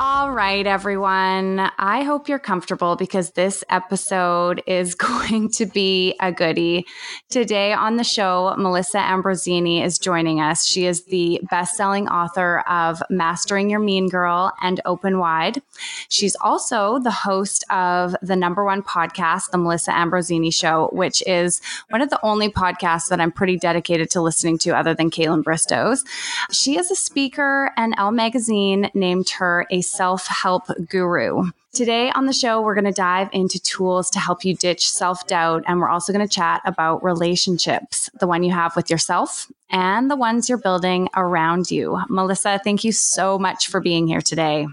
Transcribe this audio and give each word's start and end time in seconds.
All 0.00 0.30
right, 0.30 0.64
everyone. 0.64 1.58
I 1.76 2.04
hope 2.04 2.28
you're 2.28 2.38
comfortable 2.38 2.94
because 2.94 3.32
this 3.32 3.64
episode 3.68 4.62
is 4.64 4.94
going 4.94 5.50
to 5.54 5.66
be 5.66 6.14
a 6.20 6.30
goodie. 6.30 6.86
Today 7.30 7.72
on 7.72 7.96
the 7.96 8.04
show, 8.04 8.54
Melissa 8.56 8.98
Ambrosini 8.98 9.84
is 9.84 9.98
joining 9.98 10.40
us. 10.40 10.64
She 10.64 10.86
is 10.86 11.06
the 11.06 11.40
best 11.50 11.76
selling 11.76 12.06
author 12.06 12.60
of 12.68 13.02
Mastering 13.10 13.70
Your 13.70 13.80
Mean 13.80 14.08
Girl 14.08 14.52
and 14.62 14.80
Open 14.84 15.18
Wide. 15.18 15.62
She's 16.08 16.36
also 16.40 17.00
the 17.00 17.10
host 17.10 17.64
of 17.68 18.14
the 18.22 18.36
number 18.36 18.64
one 18.64 18.84
podcast, 18.84 19.50
The 19.50 19.58
Melissa 19.58 19.90
Ambrosini 19.90 20.54
Show, 20.54 20.90
which 20.92 21.26
is 21.26 21.60
one 21.90 22.02
of 22.02 22.10
the 22.10 22.24
only 22.24 22.50
podcasts 22.50 23.08
that 23.08 23.20
I'm 23.20 23.32
pretty 23.32 23.58
dedicated 23.58 24.10
to 24.10 24.20
listening 24.20 24.58
to 24.58 24.76
other 24.76 24.94
than 24.94 25.10
Kaitlyn 25.10 25.42
Bristowe's. 25.42 26.04
She 26.52 26.78
is 26.78 26.88
a 26.92 26.96
speaker, 26.96 27.72
and 27.76 27.96
Elle 27.98 28.12
Magazine 28.12 28.92
named 28.94 29.30
her 29.30 29.66
a 29.72 29.87
self 29.90 30.26
help 30.26 30.64
guru. 30.88 31.50
Today 31.72 32.10
on 32.10 32.26
the 32.26 32.32
show, 32.32 32.62
we're 32.62 32.74
going 32.74 32.84
to 32.84 32.92
dive 32.92 33.28
into 33.32 33.60
tools 33.60 34.10
to 34.10 34.18
help 34.18 34.44
you 34.44 34.54
ditch 34.54 34.90
self 34.90 35.26
doubt. 35.26 35.64
And 35.66 35.80
we're 35.80 35.88
also 35.88 36.12
going 36.12 36.26
to 36.26 36.34
chat 36.34 36.62
about 36.64 37.04
relationships 37.04 38.10
the 38.18 38.26
one 38.26 38.42
you 38.42 38.52
have 38.52 38.74
with 38.74 38.90
yourself 38.90 39.50
and 39.70 40.10
the 40.10 40.16
ones 40.16 40.48
you're 40.48 40.58
building 40.58 41.08
around 41.16 41.70
you. 41.70 42.00
Melissa, 42.08 42.60
thank 42.64 42.84
you 42.84 42.92
so 42.92 43.38
much 43.38 43.68
for 43.68 43.80
being 43.80 44.06
here 44.06 44.20
today. 44.20 44.66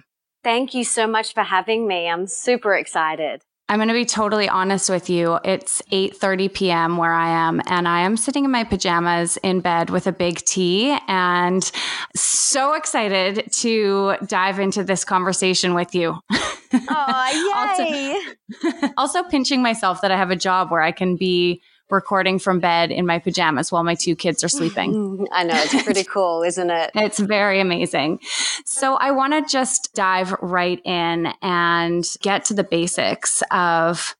Thank 0.44 0.74
you 0.74 0.84
so 0.84 1.08
much 1.08 1.34
for 1.34 1.44
having 1.44 1.88
me. 1.88 2.08
I'm 2.08 2.28
super 2.28 2.76
excited. 2.76 3.42
I'm 3.68 3.80
going 3.80 3.88
to 3.88 3.96
be 3.96 4.06
totally 4.06 4.48
honest 4.48 4.92
with 4.92 5.10
you. 5.10 5.40
It's 5.44 5.82
8:30 5.92 6.54
p.m. 6.54 6.98
where 6.98 7.14
I 7.14 7.30
am 7.30 7.62
and 7.66 7.88
I 7.88 8.02
am 8.02 8.16
sitting 8.16 8.46
in 8.46 8.52
my 8.52 8.64
pajamas 8.64 9.38
in 9.38 9.62
bed 9.62 9.90
with 9.90 10.06
a 10.06 10.12
big 10.12 10.38
tea 10.38 10.96
and 11.08 11.72
so 12.16 12.74
excited 12.74 13.52
to 13.54 14.18
dive 14.28 14.60
into 14.60 14.84
this 14.84 15.04
conversation 15.04 15.74
with 15.74 15.96
you. 15.96 16.18
Oh, 16.90 17.78
yay. 17.80 18.20
also, 18.60 18.94
also 18.98 19.24
pinching 19.24 19.62
myself 19.62 20.02
that 20.02 20.12
I 20.12 20.18
have 20.18 20.30
a 20.30 20.36
job 20.36 20.72
where 20.72 20.82
I 20.82 20.92
can 20.92 21.16
be 21.16 21.62
recording 21.90 22.40
from 22.40 22.60
bed 22.60 22.92
in 22.92 23.06
my 23.06 23.20
pajamas 23.20 23.72
while 23.72 23.84
my 23.84 23.96
two 23.96 24.16
kids 24.16 24.44
are 24.44 24.50
sleeping. 24.50 25.28
I 25.32 25.44
know, 25.44 25.56
it's 25.56 25.84
pretty 25.84 26.04
cool, 26.10 26.44
isn't 26.44 26.70
it? 26.70 26.92
It's 26.96 27.20
very 27.20 27.60
amazing. 27.60 28.20
So, 28.66 28.96
I 28.96 29.12
want 29.12 29.34
to 29.34 29.52
just 29.52 29.94
dive 29.94 30.32
right 30.42 30.82
in 30.86 31.28
and 31.42 32.06
get 32.22 32.46
to 32.46 32.54
the 32.54 32.64
basics 32.64 33.44
of 33.52 34.16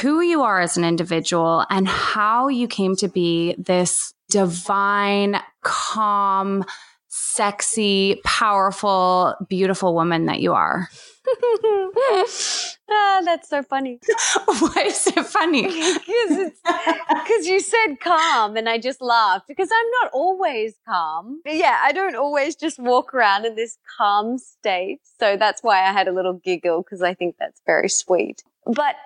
who 0.00 0.20
you 0.20 0.42
are 0.42 0.60
as 0.60 0.76
an 0.76 0.84
individual 0.84 1.66
and 1.68 1.86
how 1.86 2.48
you 2.48 2.66
came 2.66 2.96
to 2.96 3.08
be 3.08 3.54
this 3.58 4.14
divine, 4.30 5.36
calm, 5.62 6.64
sexy, 7.08 8.20
powerful, 8.24 9.34
beautiful 9.48 9.94
woman 9.94 10.26
that 10.26 10.40
you 10.40 10.54
are. 10.54 10.88
ah, 12.90 13.22
that's 13.24 13.48
so 13.48 13.62
funny. 13.62 14.00
Why 14.44 14.84
is 14.86 15.06
it 15.06 15.26
funny? 15.26 15.62
Because 17.22 17.46
you 17.46 17.60
said 17.60 18.00
calm 18.00 18.56
and 18.56 18.68
I 18.68 18.78
just 18.78 19.00
laughed 19.00 19.46
because 19.46 19.68
I'm 19.72 19.90
not 20.02 20.10
always 20.12 20.74
calm. 20.86 21.40
Yeah, 21.46 21.78
I 21.82 21.92
don't 21.92 22.16
always 22.16 22.56
just 22.56 22.78
walk 22.78 23.14
around 23.14 23.44
in 23.44 23.54
this 23.54 23.78
calm 23.96 24.38
state. 24.38 25.00
So 25.20 25.36
that's 25.36 25.62
why 25.62 25.80
I 25.88 25.92
had 25.92 26.08
a 26.08 26.12
little 26.12 26.34
giggle 26.34 26.82
because 26.82 27.00
I 27.00 27.14
think 27.14 27.36
that's 27.38 27.62
very 27.64 27.88
sweet. 27.88 28.42
But 28.66 28.96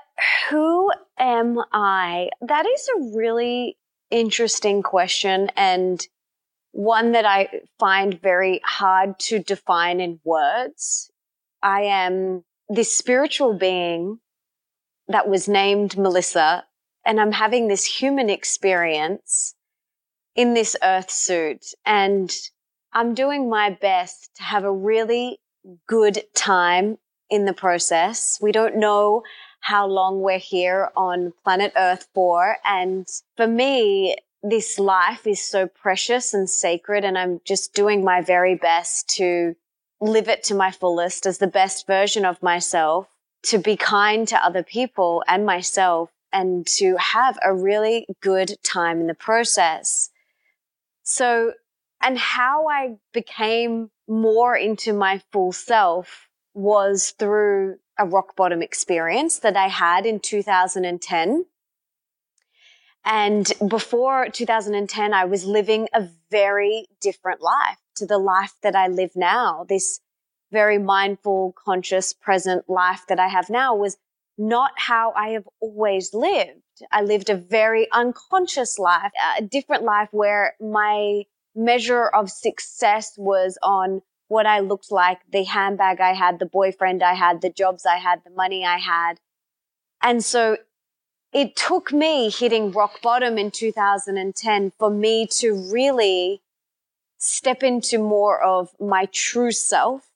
who 0.49 0.91
am 1.19 1.59
I? 1.73 2.31
That 2.41 2.67
is 2.67 2.89
a 2.97 3.17
really 3.17 3.77
interesting 4.11 4.83
question 4.83 5.51
and 5.57 6.07
one 6.73 7.13
that 7.13 7.25
I 7.25 7.49
find 7.79 8.21
very 8.21 8.61
hard 8.65 9.19
to 9.21 9.39
define 9.39 10.01
in 10.01 10.21
words. 10.25 11.11
I 11.67 11.81
am 11.81 12.45
this 12.69 12.97
spiritual 12.97 13.53
being 13.53 14.21
that 15.09 15.29
was 15.29 15.49
named 15.49 15.99
Melissa, 15.99 16.65
and 17.05 17.21
I'm 17.21 17.33
having 17.33 17.67
this 17.67 17.85
human 17.85 18.31
experience 18.31 19.57
in 20.37 20.55
this 20.55 20.77
earth 20.81 21.11
suit. 21.11 21.67
And 21.85 22.33
I'm 22.93 23.15
doing 23.15 23.51
my 23.51 23.71
best 23.71 24.37
to 24.37 24.45
have 24.45 24.63
a 24.63 24.71
really 24.71 25.41
good 25.89 26.23
time 26.37 26.99
in 27.31 27.47
the 27.47 27.53
process. 27.53 28.39
We 28.41 28.53
don't 28.53 28.77
know 28.77 29.25
how 29.59 29.89
long 29.89 30.21
we're 30.21 30.39
here 30.39 30.93
on 30.97 31.33
planet 31.43 31.73
Earth 31.77 32.07
for. 32.15 32.59
And 32.65 33.09
for 33.37 33.49
me, 33.49 34.15
this 34.41 34.79
life 34.79 35.27
is 35.27 35.45
so 35.45 35.67
precious 35.67 36.33
and 36.33 36.49
sacred. 36.49 37.05
And 37.05 37.19
I'm 37.19 37.41
just 37.45 37.75
doing 37.75 38.05
my 38.05 38.21
very 38.23 38.55
best 38.55 39.09
to 39.17 39.57
live 40.01 40.29
it 40.29 40.45
to 40.45 40.55
my 40.55 40.71
fullest 40.71 41.27
as 41.27 41.39
the 41.39 41.47
best 41.47 41.87
version 41.87 42.25
of 42.25 42.43
myself, 42.43 43.09
to 43.45 43.59
be 43.59 43.77
kind 43.77 44.27
to 44.29 44.45
other 44.45 44.63
people 44.63 45.23
and 45.27 45.47
myself, 45.47 46.11
and 46.33 46.67
to 46.67 46.97
have 46.97 47.39
a 47.45 47.55
really 47.55 48.07
good 48.21 48.57
time 48.63 49.01
in 49.01 49.07
the 49.07 49.15
process. 49.15 50.11
So, 51.03 51.53
and 52.03 52.19
how 52.19 52.69
I 52.69 52.97
became 53.13 53.91
more 54.09 54.57
into 54.57 54.93
my 54.93 55.23
full 55.33 55.53
self 55.53 56.29
was 56.55 57.11
through 57.19 57.77
a 57.99 58.05
rock 58.05 58.37
bottom 58.37 58.63
experience 58.63 59.39
that 59.39 59.57
I 59.57 59.69
had 59.69 60.07
in 60.07 60.21
2010. 60.21 61.47
And 63.07 63.51
before 63.69 64.29
2010, 64.29 65.15
I 65.15 65.25
was 65.25 65.45
living 65.45 65.89
a 65.95 66.09
very 66.29 66.89
different 67.01 67.41
life 67.41 67.79
to 67.97 68.07
the 68.07 68.19
life 68.19 68.53
that 68.65 68.75
I 68.75 68.89
live 68.89 69.13
now. 69.15 69.65
This 69.69 70.01
very 70.51 70.79
mindful, 70.79 71.55
conscious, 71.65 72.13
present 72.13 72.69
life 72.69 73.05
that 73.09 73.21
I 73.21 73.29
have 73.29 73.49
now 73.49 73.77
was 73.77 73.97
not 74.37 74.73
how 74.77 75.13
I 75.17 75.29
have 75.31 75.49
always 75.61 76.13
lived. 76.13 76.63
I 76.91 77.03
lived 77.03 77.31
a 77.31 77.37
very 77.37 77.87
unconscious 77.93 78.77
life, 78.77 79.13
a 79.39 79.43
different 79.43 79.85
life 79.85 80.09
where 80.11 80.55
my 80.61 81.23
measure 81.55 82.09
of 82.09 82.29
success 82.29 83.15
was 83.17 83.57
on 83.63 84.03
what 84.29 84.47
I 84.47 84.61
looked 84.61 84.91
like, 84.91 85.21
the 85.33 85.45
handbag 85.45 86.01
I 86.01 86.13
had, 86.13 86.41
the 86.41 86.47
boyfriend 86.47 87.05
I 87.05 87.15
had, 87.15 87.41
the 87.41 87.51
jobs 87.51 87.87
I 87.87 87.99
had, 87.99 88.23
the 88.25 88.31
money 88.31 88.65
I 88.65 88.79
had. 88.79 89.21
And 90.03 90.25
so 90.25 90.59
it 91.33 91.57
took 91.57 91.93
me 91.93 92.31
hitting 92.31 92.73
rock 92.73 93.03
bottom 93.03 93.39
in 93.39 93.51
2010 93.51 94.73
for 94.79 94.91
me 94.91 95.27
to 95.27 95.53
really 95.73 96.41
step 97.19 97.63
into 97.63 97.99
more 97.99 98.43
of 98.43 98.71
my 98.81 99.09
true 99.13 99.53
self, 99.53 100.09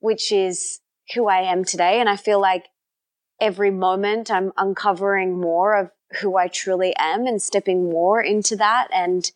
which 0.00 0.32
is 0.32 0.80
who 1.14 1.28
I 1.28 1.40
am 1.40 1.64
today. 1.64 2.00
And 2.00 2.08
I 2.08 2.16
feel 2.16 2.40
like 2.40 2.68
every 3.40 3.70
moment 3.70 4.30
I'm 4.30 4.52
uncovering 4.56 5.40
more 5.40 5.76
of 5.76 5.90
who 6.20 6.36
I 6.36 6.48
truly 6.48 6.94
am 6.96 7.26
and 7.26 7.42
stepping 7.42 7.90
more 7.90 8.22
into 8.22 8.56
that. 8.56 8.88
And 8.92 9.30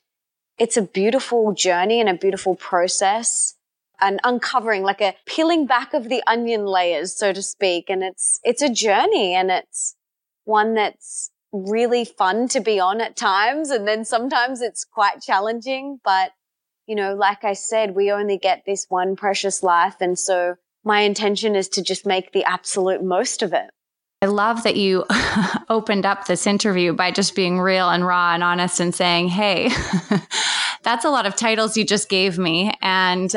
it's 0.59 0.77
a 0.77 0.83
beautiful 0.83 1.53
journey 1.53 2.01
and 2.01 2.09
a 2.09 2.15
beautiful 2.15 2.55
process 2.55 3.55
and 4.01 4.21
uncovering 4.23 4.83
like 4.83 5.01
a 5.01 5.17
peeling 5.27 5.67
back 5.67 5.93
of 5.93 6.09
the 6.09 6.23
onion 6.27 6.67
layers, 6.67 7.17
so 7.17 7.33
to 7.33 7.43
speak. 7.43 7.91
And 7.91 8.03
it's, 8.03 8.39
it's 8.45 8.63
a 8.63 8.73
journey 8.73 9.35
and 9.35 9.51
it's 9.51 9.97
one 10.49 10.75
that's 10.75 11.31
really 11.53 12.05
fun 12.05 12.49
to 12.49 12.61
be 12.61 12.81
on 12.81 13.01
at 13.01 13.17
times. 13.17 13.71
And 13.71 13.87
then 13.87 14.05
sometimes 14.05 14.61
it's 14.61 14.85
quite 14.85 15.21
challenging, 15.21 16.01
but 16.03 16.33
you 16.87 16.95
know, 16.95 17.15
like 17.15 17.45
I 17.45 17.53
said, 17.53 17.95
we 17.95 18.11
only 18.11 18.39
get 18.39 18.63
this 18.67 18.87
one 18.89 19.15
precious 19.15 19.63
life. 19.63 19.97
And 20.01 20.19
so 20.19 20.55
my 20.85 21.01
intention 21.01 21.55
is 21.55 21.69
to 21.71 21.83
just 21.83 22.07
make 22.07 22.33
the 22.33 22.45
absolute 22.45 23.05
most 23.05 23.43
of 23.43 23.53
it. 23.53 23.69
I 24.23 24.27
love 24.27 24.63
that 24.65 24.77
you 24.77 25.05
opened 25.69 26.07
up 26.07 26.27
this 26.27 26.47
interview 26.47 26.95
by 26.95 27.11
just 27.11 27.37
being 27.37 27.61
real 27.61 27.91
and 27.91 28.07
raw 28.07 28.33
and 28.33 28.43
honest 28.43 28.81
and 28.81 28.95
saying, 28.95 29.29
Hey, 29.29 29.71
that's 30.83 31.05
a 31.05 31.11
lot 31.11 31.27
of 31.27 31.37
titles 31.37 31.77
you 31.77 31.85
just 31.85 32.09
gave 32.09 32.39
me. 32.39 32.73
And, 32.81 33.33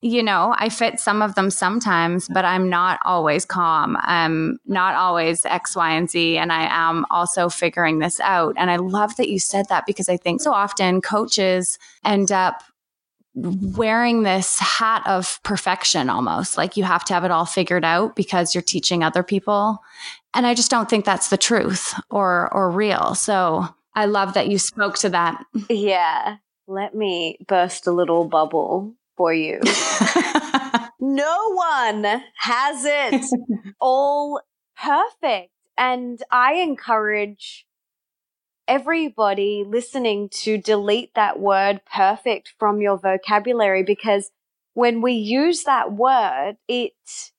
you 0.00 0.22
know, 0.22 0.54
I 0.56 0.68
fit 0.68 1.00
some 1.00 1.22
of 1.22 1.34
them 1.34 1.50
sometimes, 1.50 2.28
but 2.28 2.44
I'm 2.44 2.68
not 2.68 3.00
always 3.04 3.44
calm. 3.44 3.96
I'm 4.00 4.58
not 4.64 4.94
always 4.94 5.44
X, 5.44 5.74
Y, 5.74 5.90
and 5.90 6.08
Z. 6.08 6.38
And 6.38 6.52
I 6.52 6.68
am 6.70 7.04
also 7.10 7.48
figuring 7.48 7.98
this 7.98 8.20
out. 8.20 8.54
And 8.56 8.70
I 8.70 8.76
love 8.76 9.16
that 9.16 9.28
you 9.28 9.40
said 9.40 9.68
that 9.70 9.86
because 9.86 10.08
I 10.08 10.16
think 10.16 10.40
so 10.40 10.52
often 10.52 11.00
coaches 11.00 11.78
end 12.04 12.30
up 12.30 12.62
wearing 13.34 14.22
this 14.22 14.58
hat 14.58 15.02
of 15.06 15.40
perfection 15.42 16.10
almost 16.10 16.56
like 16.56 16.76
you 16.76 16.84
have 16.84 17.04
to 17.04 17.14
have 17.14 17.24
it 17.24 17.30
all 17.30 17.46
figured 17.46 17.84
out 17.84 18.16
because 18.16 18.54
you're 18.54 18.62
teaching 18.62 19.04
other 19.04 19.22
people 19.22 19.78
and 20.34 20.44
i 20.46 20.54
just 20.54 20.70
don't 20.70 20.90
think 20.90 21.04
that's 21.04 21.28
the 21.28 21.36
truth 21.36 21.94
or 22.10 22.52
or 22.52 22.68
real 22.68 23.14
so 23.14 23.68
i 23.94 24.06
love 24.06 24.34
that 24.34 24.48
you 24.48 24.58
spoke 24.58 24.96
to 24.96 25.08
that 25.08 25.40
yeah 25.68 26.36
let 26.66 26.96
me 26.96 27.38
burst 27.46 27.86
a 27.86 27.92
little 27.92 28.24
bubble 28.24 28.92
for 29.18 29.34
you 29.34 29.60
no 31.00 31.52
one 31.52 32.22
has 32.38 32.84
it 32.86 33.26
all 33.80 34.40
perfect 34.80 35.50
and 35.76 36.22
i 36.30 36.54
encourage 36.54 37.66
everybody 38.66 39.64
listening 39.66 40.28
to 40.30 40.56
delete 40.56 41.14
that 41.14 41.38
word 41.38 41.80
perfect 41.92 42.54
from 42.58 42.80
your 42.80 42.96
vocabulary 42.96 43.82
because 43.82 44.30
when 44.78 45.00
we 45.00 45.12
use 45.12 45.64
that 45.64 45.90
word, 45.90 46.52
it 46.68 46.92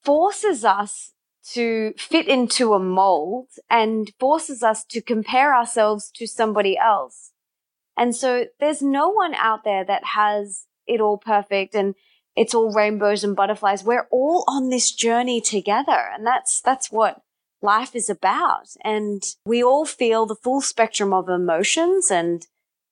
forces 0.03 0.65
us 0.65 1.13
to 1.53 1.93
fit 1.97 2.27
into 2.27 2.73
a 2.73 2.79
mold 2.79 3.47
and 3.69 4.11
forces 4.19 4.61
us 4.61 4.83
to 4.83 5.01
compare 5.01 5.55
ourselves 5.55 6.11
to 6.15 6.27
somebody 6.27 6.77
else. 6.77 7.31
And 7.97 8.13
so 8.13 8.47
there's 8.59 8.81
no 8.81 9.07
one 9.07 9.33
out 9.35 9.63
there 9.63 9.85
that 9.85 10.03
has 10.03 10.65
it 10.89 10.99
all 10.99 11.17
perfect 11.17 11.75
and 11.75 11.95
it's 12.35 12.53
all 12.53 12.71
rainbows 12.73 13.23
and 13.23 13.35
butterflies. 13.35 13.83
We're 13.83 14.07
all 14.11 14.45
on 14.47 14.69
this 14.69 14.91
journey 14.91 15.41
together. 15.41 16.09
And 16.13 16.25
that's, 16.25 16.61
that's 16.61 16.91
what 16.91 17.21
life 17.61 17.95
is 17.95 18.09
about. 18.09 18.67
And 18.83 19.21
we 19.45 19.63
all 19.63 19.85
feel 19.85 20.25
the 20.25 20.35
full 20.35 20.61
spectrum 20.61 21.13
of 21.13 21.27
emotions 21.27 22.09
and 22.09 22.45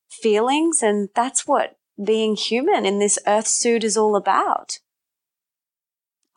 feelings. 0.09 0.81
And 0.81 1.09
that's 1.15 1.47
what 1.47 1.77
being 2.03 2.35
human 2.35 2.85
in 2.85 2.99
this 2.99 3.17
earth 3.25 3.47
suit 3.47 3.83
is 3.83 3.97
all 3.97 4.15
about. 4.15 4.79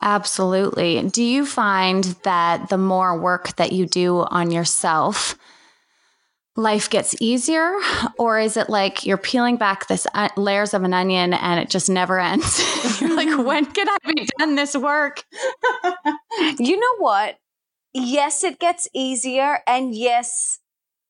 Absolutely. 0.01 1.03
Do 1.09 1.23
you 1.23 1.45
find 1.45 2.03
that 2.23 2.69
the 2.69 2.77
more 2.77 3.19
work 3.19 3.55
that 3.57 3.71
you 3.71 3.85
do 3.85 4.21
on 4.21 4.49
yourself, 4.49 5.35
life 6.55 6.89
gets 6.89 7.15
easier? 7.21 7.73
Or 8.17 8.39
is 8.39 8.57
it 8.57 8.69
like 8.69 9.05
you're 9.05 9.17
peeling 9.17 9.57
back 9.57 9.87
this 9.87 10.05
uh, 10.13 10.29
layers 10.37 10.73
of 10.73 10.83
an 10.83 10.93
onion 10.93 11.33
and 11.33 11.59
it 11.59 11.69
just 11.69 11.89
never 11.89 12.19
ends? 12.19 12.61
you're 13.01 13.15
like, 13.15 13.37
when 13.45 13.65
can 13.65 13.87
I 13.89 13.97
be 14.13 14.27
done 14.37 14.55
this 14.55 14.75
work? 14.75 15.23
you 16.59 16.79
know 16.79 16.97
what? 16.97 17.37
yes, 17.93 18.43
it 18.43 18.59
gets 18.59 18.87
easier. 18.93 19.59
And 19.67 19.95
yes, 19.95 20.59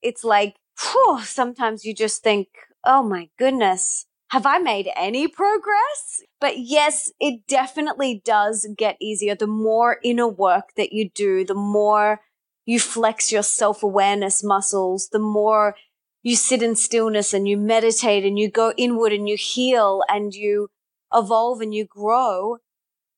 it's 0.01 0.23
like, 0.23 0.55
whew, 0.79 1.21
sometimes 1.23 1.85
you 1.85 1.93
just 1.93 2.23
think, 2.23 2.47
oh 2.83 3.03
my 3.03 3.29
goodness, 3.37 4.05
have 4.29 4.45
I 4.45 4.59
made 4.59 4.89
any 4.95 5.27
progress? 5.27 6.21
But 6.39 6.59
yes, 6.59 7.11
it 7.19 7.41
definitely 7.47 8.21
does 8.23 8.67
get 8.77 8.97
easier. 9.01 9.35
The 9.35 9.47
more 9.47 9.97
inner 10.03 10.27
work 10.27 10.69
that 10.77 10.93
you 10.93 11.09
do, 11.09 11.45
the 11.45 11.53
more 11.53 12.21
you 12.65 12.79
flex 12.79 13.31
your 13.31 13.43
self 13.43 13.83
awareness 13.83 14.43
muscles, 14.43 15.09
the 15.11 15.19
more 15.19 15.75
you 16.23 16.35
sit 16.35 16.61
in 16.61 16.75
stillness 16.75 17.33
and 17.33 17.47
you 17.47 17.57
meditate 17.57 18.23
and 18.23 18.37
you 18.37 18.49
go 18.49 18.73
inward 18.77 19.11
and 19.11 19.27
you 19.27 19.35
heal 19.37 20.03
and 20.07 20.33
you 20.33 20.69
evolve 21.13 21.61
and 21.61 21.73
you 21.73 21.85
grow, 21.85 22.57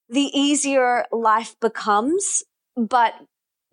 the 0.10 0.32
easier 0.34 1.06
life 1.12 1.56
becomes. 1.60 2.44
But 2.76 3.14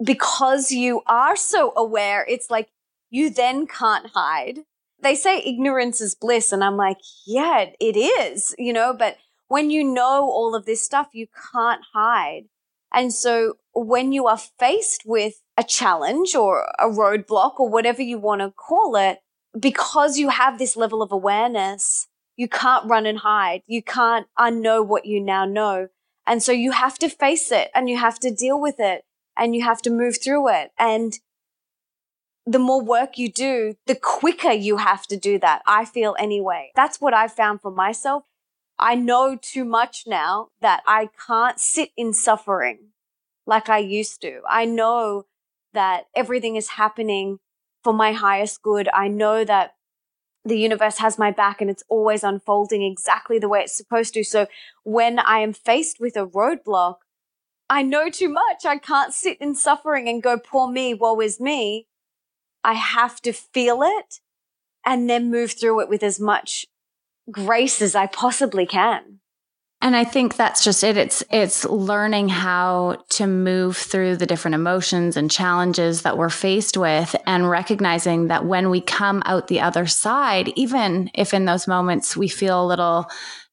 because 0.02 0.72
you 0.72 1.02
are 1.06 1.36
so 1.36 1.72
aware, 1.76 2.24
it's 2.28 2.50
like 2.50 2.68
you 3.10 3.30
then 3.30 3.66
can't 3.66 4.10
hide. 4.14 4.60
They 5.02 5.14
say 5.14 5.40
ignorance 5.40 6.00
is 6.00 6.14
bliss. 6.14 6.52
And 6.52 6.62
I'm 6.62 6.76
like, 6.76 6.98
yeah, 7.26 7.66
it 7.80 7.96
is, 7.96 8.54
you 8.58 8.72
know, 8.72 8.92
but 8.92 9.16
when 9.48 9.70
you 9.70 9.82
know 9.82 10.30
all 10.30 10.54
of 10.54 10.66
this 10.66 10.84
stuff, 10.84 11.08
you 11.12 11.26
can't 11.52 11.82
hide. 11.92 12.44
And 12.92 13.12
so 13.12 13.54
when 13.72 14.12
you 14.12 14.26
are 14.26 14.38
faced 14.38 15.02
with 15.04 15.42
a 15.56 15.64
challenge 15.64 16.34
or 16.34 16.64
a 16.78 16.86
roadblock 16.86 17.60
or 17.60 17.68
whatever 17.68 18.02
you 18.02 18.18
want 18.18 18.40
to 18.40 18.50
call 18.50 18.96
it, 18.96 19.18
because 19.58 20.18
you 20.18 20.28
have 20.28 20.58
this 20.58 20.76
level 20.76 21.02
of 21.02 21.12
awareness, 21.12 22.08
you 22.36 22.48
can't 22.48 22.88
run 22.88 23.06
and 23.06 23.18
hide. 23.18 23.62
You 23.66 23.82
can't 23.82 24.26
unknow 24.38 24.86
what 24.86 25.06
you 25.06 25.20
now 25.20 25.44
know. 25.44 25.88
And 26.26 26.42
so 26.42 26.52
you 26.52 26.72
have 26.72 26.98
to 26.98 27.08
face 27.08 27.50
it 27.50 27.70
and 27.74 27.88
you 27.88 27.98
have 27.98 28.18
to 28.20 28.30
deal 28.30 28.60
with 28.60 28.76
it 28.78 29.04
and 29.36 29.54
you 29.54 29.64
have 29.64 29.82
to 29.82 29.90
move 29.90 30.18
through 30.22 30.48
it. 30.48 30.70
And 30.78 31.18
the 32.46 32.58
more 32.58 32.82
work 32.82 33.18
you 33.18 33.30
do, 33.30 33.74
the 33.86 33.94
quicker 33.94 34.52
you 34.52 34.78
have 34.78 35.06
to 35.08 35.16
do 35.16 35.38
that. 35.38 35.62
I 35.66 35.84
feel 35.84 36.16
anyway. 36.18 36.70
That's 36.74 37.00
what 37.00 37.14
I've 37.14 37.32
found 37.32 37.60
for 37.60 37.70
myself. 37.70 38.24
I 38.80 38.94
know 38.94 39.36
too 39.36 39.66
much 39.66 40.04
now 40.06 40.48
that 40.62 40.82
I 40.86 41.10
can't 41.26 41.60
sit 41.60 41.90
in 41.98 42.14
suffering 42.14 42.78
like 43.46 43.68
I 43.68 43.78
used 43.78 44.22
to. 44.22 44.40
I 44.48 44.64
know 44.64 45.26
that 45.74 46.06
everything 46.16 46.56
is 46.56 46.70
happening 46.70 47.38
for 47.84 47.92
my 47.92 48.12
highest 48.12 48.62
good. 48.62 48.88
I 48.94 49.08
know 49.08 49.44
that 49.44 49.74
the 50.46 50.58
universe 50.58 50.96
has 50.98 51.18
my 51.18 51.30
back 51.30 51.60
and 51.60 51.68
it's 51.68 51.84
always 51.90 52.24
unfolding 52.24 52.82
exactly 52.82 53.38
the 53.38 53.50
way 53.50 53.60
it's 53.60 53.76
supposed 53.76 54.14
to. 54.14 54.24
So 54.24 54.46
when 54.82 55.18
I 55.18 55.40
am 55.40 55.52
faced 55.52 56.00
with 56.00 56.16
a 56.16 56.26
roadblock, 56.26 56.96
I 57.68 57.82
know 57.82 58.08
too 58.08 58.30
much. 58.30 58.64
I 58.64 58.78
can't 58.78 59.12
sit 59.12 59.36
in 59.42 59.54
suffering 59.54 60.08
and 60.08 60.22
go, 60.22 60.38
poor 60.38 60.70
me, 60.70 60.94
woe 60.94 61.20
is 61.20 61.38
me. 61.38 61.86
I 62.64 62.74
have 62.74 63.20
to 63.22 63.32
feel 63.32 63.82
it 63.82 64.20
and 64.84 65.08
then 65.08 65.30
move 65.30 65.52
through 65.52 65.80
it 65.80 65.88
with 65.90 66.02
as 66.02 66.18
much 66.18 66.66
grace 67.30 67.82
as 67.82 67.94
I 67.94 68.06
possibly 68.06 68.66
can. 68.66 69.20
And 69.82 69.96
I 69.96 70.04
think 70.04 70.36
that's 70.36 70.62
just 70.62 70.84
it. 70.84 70.98
It's 70.98 71.24
it's 71.30 71.64
learning 71.64 72.28
how 72.28 73.02
to 73.10 73.26
move 73.26 73.78
through 73.78 74.16
the 74.16 74.26
different 74.26 74.54
emotions 74.54 75.16
and 75.16 75.30
challenges 75.30 76.02
that 76.02 76.18
we're 76.18 76.28
faced 76.28 76.76
with 76.76 77.16
and 77.26 77.48
recognizing 77.48 78.28
that 78.28 78.44
when 78.44 78.68
we 78.68 78.82
come 78.82 79.22
out 79.24 79.48
the 79.48 79.60
other 79.60 79.86
side, 79.86 80.52
even 80.54 81.10
if 81.14 81.32
in 81.32 81.46
those 81.46 81.66
moments 81.66 82.14
we 82.14 82.28
feel 82.28 82.62
a 82.62 82.66
little 82.66 83.06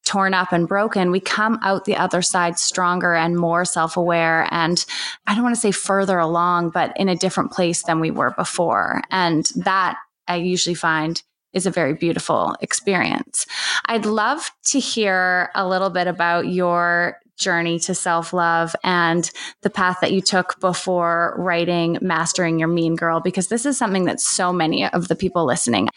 torn 0.03 0.33
up 0.33 0.51
and 0.51 0.67
broken, 0.67 1.11
we 1.11 1.19
come 1.21 1.59
out 1.61 1.85
the 1.85 1.95
other 1.95 2.21
side 2.21 2.59
stronger 2.59 3.13
and 3.13 3.37
more 3.37 3.63
self 3.63 3.95
aware. 3.95 4.47
And 4.51 4.83
I 5.27 5.33
don't 5.33 5.43
want 5.43 5.55
to 5.55 5.61
say 5.61 5.71
further 5.71 6.19
along, 6.19 6.71
but 6.71 6.91
in 6.97 7.07
a 7.07 7.15
different 7.15 7.51
place 7.53 7.83
than 7.83 8.01
we 8.01 8.11
were 8.11 8.31
before. 8.31 9.01
And 9.11 9.49
that 9.55 9.97
I 10.27 10.37
usually 10.37 10.75
find 10.75 11.21
is 11.53 11.65
a 11.65 11.71
very 11.71 11.93
beautiful 11.93 12.55
experience. 12.61 13.45
I'd 13.85 14.05
love 14.05 14.51
to 14.65 14.79
hear 14.79 15.49
a 15.55 15.67
little 15.67 15.89
bit 15.89 16.07
about 16.07 16.47
your 16.47 17.17
journey 17.37 17.77
to 17.77 17.93
self 17.93 18.33
love 18.33 18.75
and 18.83 19.29
the 19.61 19.69
path 19.69 19.97
that 20.01 20.11
you 20.11 20.21
took 20.21 20.59
before 20.59 21.35
writing 21.37 21.97
Mastering 22.01 22.57
Your 22.59 22.67
Mean 22.67 22.95
Girl, 22.95 23.19
because 23.19 23.47
this 23.47 23.65
is 23.65 23.77
something 23.77 24.05
that 24.05 24.19
so 24.19 24.51
many 24.51 24.87
of 24.87 25.07
the 25.07 25.15
people 25.15 25.45
listening 25.45 25.87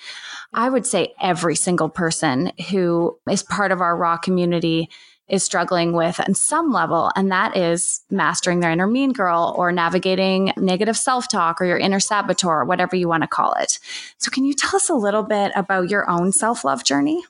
I 0.53 0.69
would 0.69 0.87
say 0.87 1.15
every 1.21 1.55
single 1.55 1.89
person 1.89 2.53
who 2.71 3.19
is 3.31 3.43
part 3.43 3.71
of 3.71 3.81
our 3.81 3.97
raw 3.97 4.17
community 4.17 4.91
is 5.31 5.45
struggling 5.45 5.93
with 5.93 6.21
on 6.21 6.35
some 6.35 6.73
level, 6.73 7.11
and 7.17 7.31
that 7.31 7.57
is 7.57 8.03
mastering 8.11 8.61
their 8.61 8.71
inner 8.71 8.87
mean 8.87 9.13
girl 9.13 9.55
or 9.57 9.73
navigating 9.73 10.53
negative 10.57 10.97
self 10.97 11.29
talk 11.29 11.61
or 11.61 11.65
your 11.65 11.79
inner 11.79 12.01
saboteur, 12.01 12.65
whatever 12.65 12.97
you 12.97 13.09
want 13.09 13.23
to 13.23 13.29
call 13.29 13.55
it. 13.55 13.79
So, 14.19 14.31
can 14.31 14.45
you 14.45 14.55
tell 14.55 14.77
us 14.77 14.89
a 14.89 14.95
little 14.95 15.23
bit 15.23 15.53
about 15.55 15.89
your 15.89 16.09
own 16.11 16.33
self 16.33 16.65
love 16.65 16.85
journey? 16.85 17.23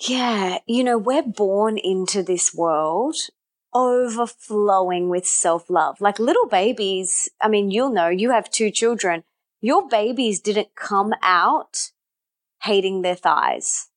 Yeah, 0.00 0.58
you 0.66 0.82
know, 0.82 0.98
we're 0.98 1.22
born 1.22 1.78
into 1.78 2.22
this 2.22 2.52
world 2.52 3.16
overflowing 3.74 5.08
with 5.08 5.26
self 5.26 5.70
love. 5.70 6.00
Like 6.00 6.18
little 6.18 6.46
babies, 6.46 7.30
I 7.40 7.48
mean, 7.48 7.70
you'll 7.70 7.92
know 7.92 8.08
you 8.08 8.30
have 8.30 8.50
two 8.50 8.70
children. 8.70 9.24
Your 9.60 9.86
babies 9.86 10.40
didn't 10.40 10.74
come 10.74 11.14
out 11.22 11.92
hating 12.62 13.02
their 13.02 13.14
thighs 13.14 13.88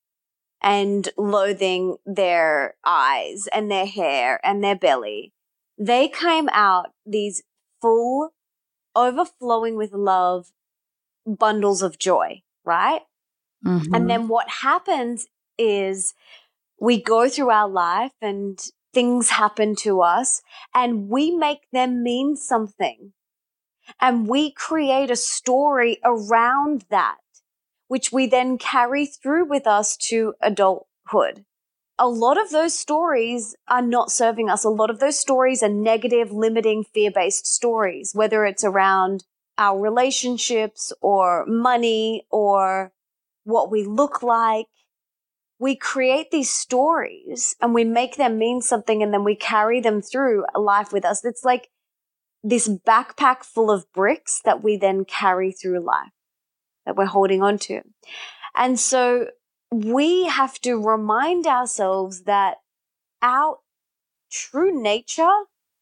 and 0.66 1.10
loathing 1.16 1.96
their 2.08 2.74
eyes 2.84 3.48
and 3.54 3.70
their 3.70 3.86
hair 3.86 4.40
and 4.44 4.64
their 4.64 4.76
belly. 4.76 5.32
They 5.78 6.08
came 6.08 6.50
out 6.52 6.88
these 7.06 7.44
full, 7.82 8.32
overflowing 8.96 9.76
with 9.76 9.94
love 9.94 10.48
bundles 11.28 11.84
of 11.84 12.00
joy, 12.00 12.42
right? 12.66 13.02
Mm-hmm. 13.64 13.94
And 13.94 14.10
then 14.10 14.28
what 14.28 14.50
happens 14.50 15.28
is 15.60 16.16
we 16.82 17.00
go 17.00 17.30
through 17.30 17.52
our 17.52 17.70
life 17.70 18.14
and 18.20 18.60
things 18.92 19.30
happen 19.30 19.76
to 19.76 20.02
us 20.02 20.42
and 20.74 21.10
we 21.10 21.30
make 21.30 21.68
them 21.74 22.02
mean 22.02 22.36
something. 22.36 23.14
And 24.02 24.28
we 24.28 24.52
create 24.52 25.12
a 25.12 25.16
story 25.16 26.00
around 26.04 26.86
that 26.90 27.18
which 27.88 28.12
we 28.12 28.28
then 28.28 28.58
carry 28.58 29.06
through 29.06 29.46
with 29.46 29.68
us 29.68 29.96
to 29.98 30.34
adulthood. 30.42 31.46
A 31.98 32.08
lot 32.10 32.42
of 32.42 32.50
those 32.50 32.78
stories 32.78 33.56
are 33.68 33.82
not 33.82 34.12
serving 34.12 34.50
us. 34.50 34.64
A 34.66 34.70
lot 34.70 34.90
of 34.90 35.00
those 35.00 35.18
stories 35.18 35.64
are 35.64 35.70
negative, 35.70 36.32
limiting, 36.32 36.84
fear 36.84 37.12
based 37.12 37.48
stories, 37.48 38.12
whether 38.14 38.46
it's 38.46 38.64
around 38.64 39.24
our 39.58 39.80
relationships 39.80 40.92
or 41.02 41.46
money 41.46 42.26
or 42.30 42.92
what 43.46 43.72
we 43.72 43.84
look 43.86 44.22
like. 44.22 44.68
we 45.60 45.76
create 45.76 46.32
these 46.32 46.50
stories 46.52 47.56
and 47.62 47.74
we 47.74 47.84
make 47.84 48.18
them 48.18 48.38
mean 48.38 48.62
something 48.62 49.02
and 49.02 49.14
then 49.14 49.24
we 49.24 49.36
carry 49.36 49.80
them 49.80 50.02
through 50.02 50.46
life 50.56 50.92
with 50.92 51.06
us. 51.06 51.24
It's 51.24 51.46
like 51.46 51.70
this 52.44 52.68
backpack 52.68 53.44
full 53.44 53.72
of 53.72 53.92
bricks 53.94 54.42
that 54.44 54.64
we 54.64 54.78
then 54.78 55.06
carry 55.06 55.52
through 55.52 55.80
life 55.80 56.12
that 56.86 56.96
we're 56.96 57.06
holding 57.06 57.42
on 57.42 57.58
to. 57.60 57.82
And 58.56 58.80
so 58.80 59.28
we 59.72 60.26
have 60.26 60.60
to 60.62 60.76
remind 60.76 61.48
ourselves 61.48 62.24
that 62.24 62.58
our 63.22 63.58
true 64.32 64.82
nature 64.82 65.34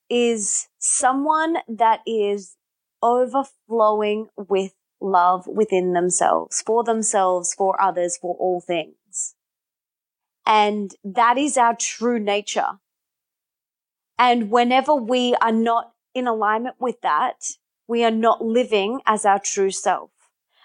is 0.10 0.67
someone 0.79 1.57
that 1.67 2.00
is 2.05 2.55
overflowing 3.01 4.27
with 4.38 4.74
love 5.01 5.45
within 5.48 5.93
themselves, 5.93 6.62
for 6.65 6.83
themselves, 6.83 7.53
for 7.53 7.79
others, 7.81 8.17
for 8.17 8.36
all 8.39 8.62
things. 8.62 9.36
And 10.45 10.91
that 11.03 11.38
is 11.38 11.57
our 11.57 11.75
true 11.75 12.19
nature. 12.19 12.79
And 14.17 14.50
whenever 14.50 14.95
we 14.95 15.36
are 15.41 15.51
not 15.51 15.91
in 16.13 16.27
alignment 16.27 16.75
with 16.79 17.01
that, 17.01 17.43
we 17.88 18.03
are 18.03 18.12
not 18.12 18.43
living 18.43 19.01
as 19.05 19.25
our 19.25 19.39
true 19.39 19.72
self. 19.72 20.12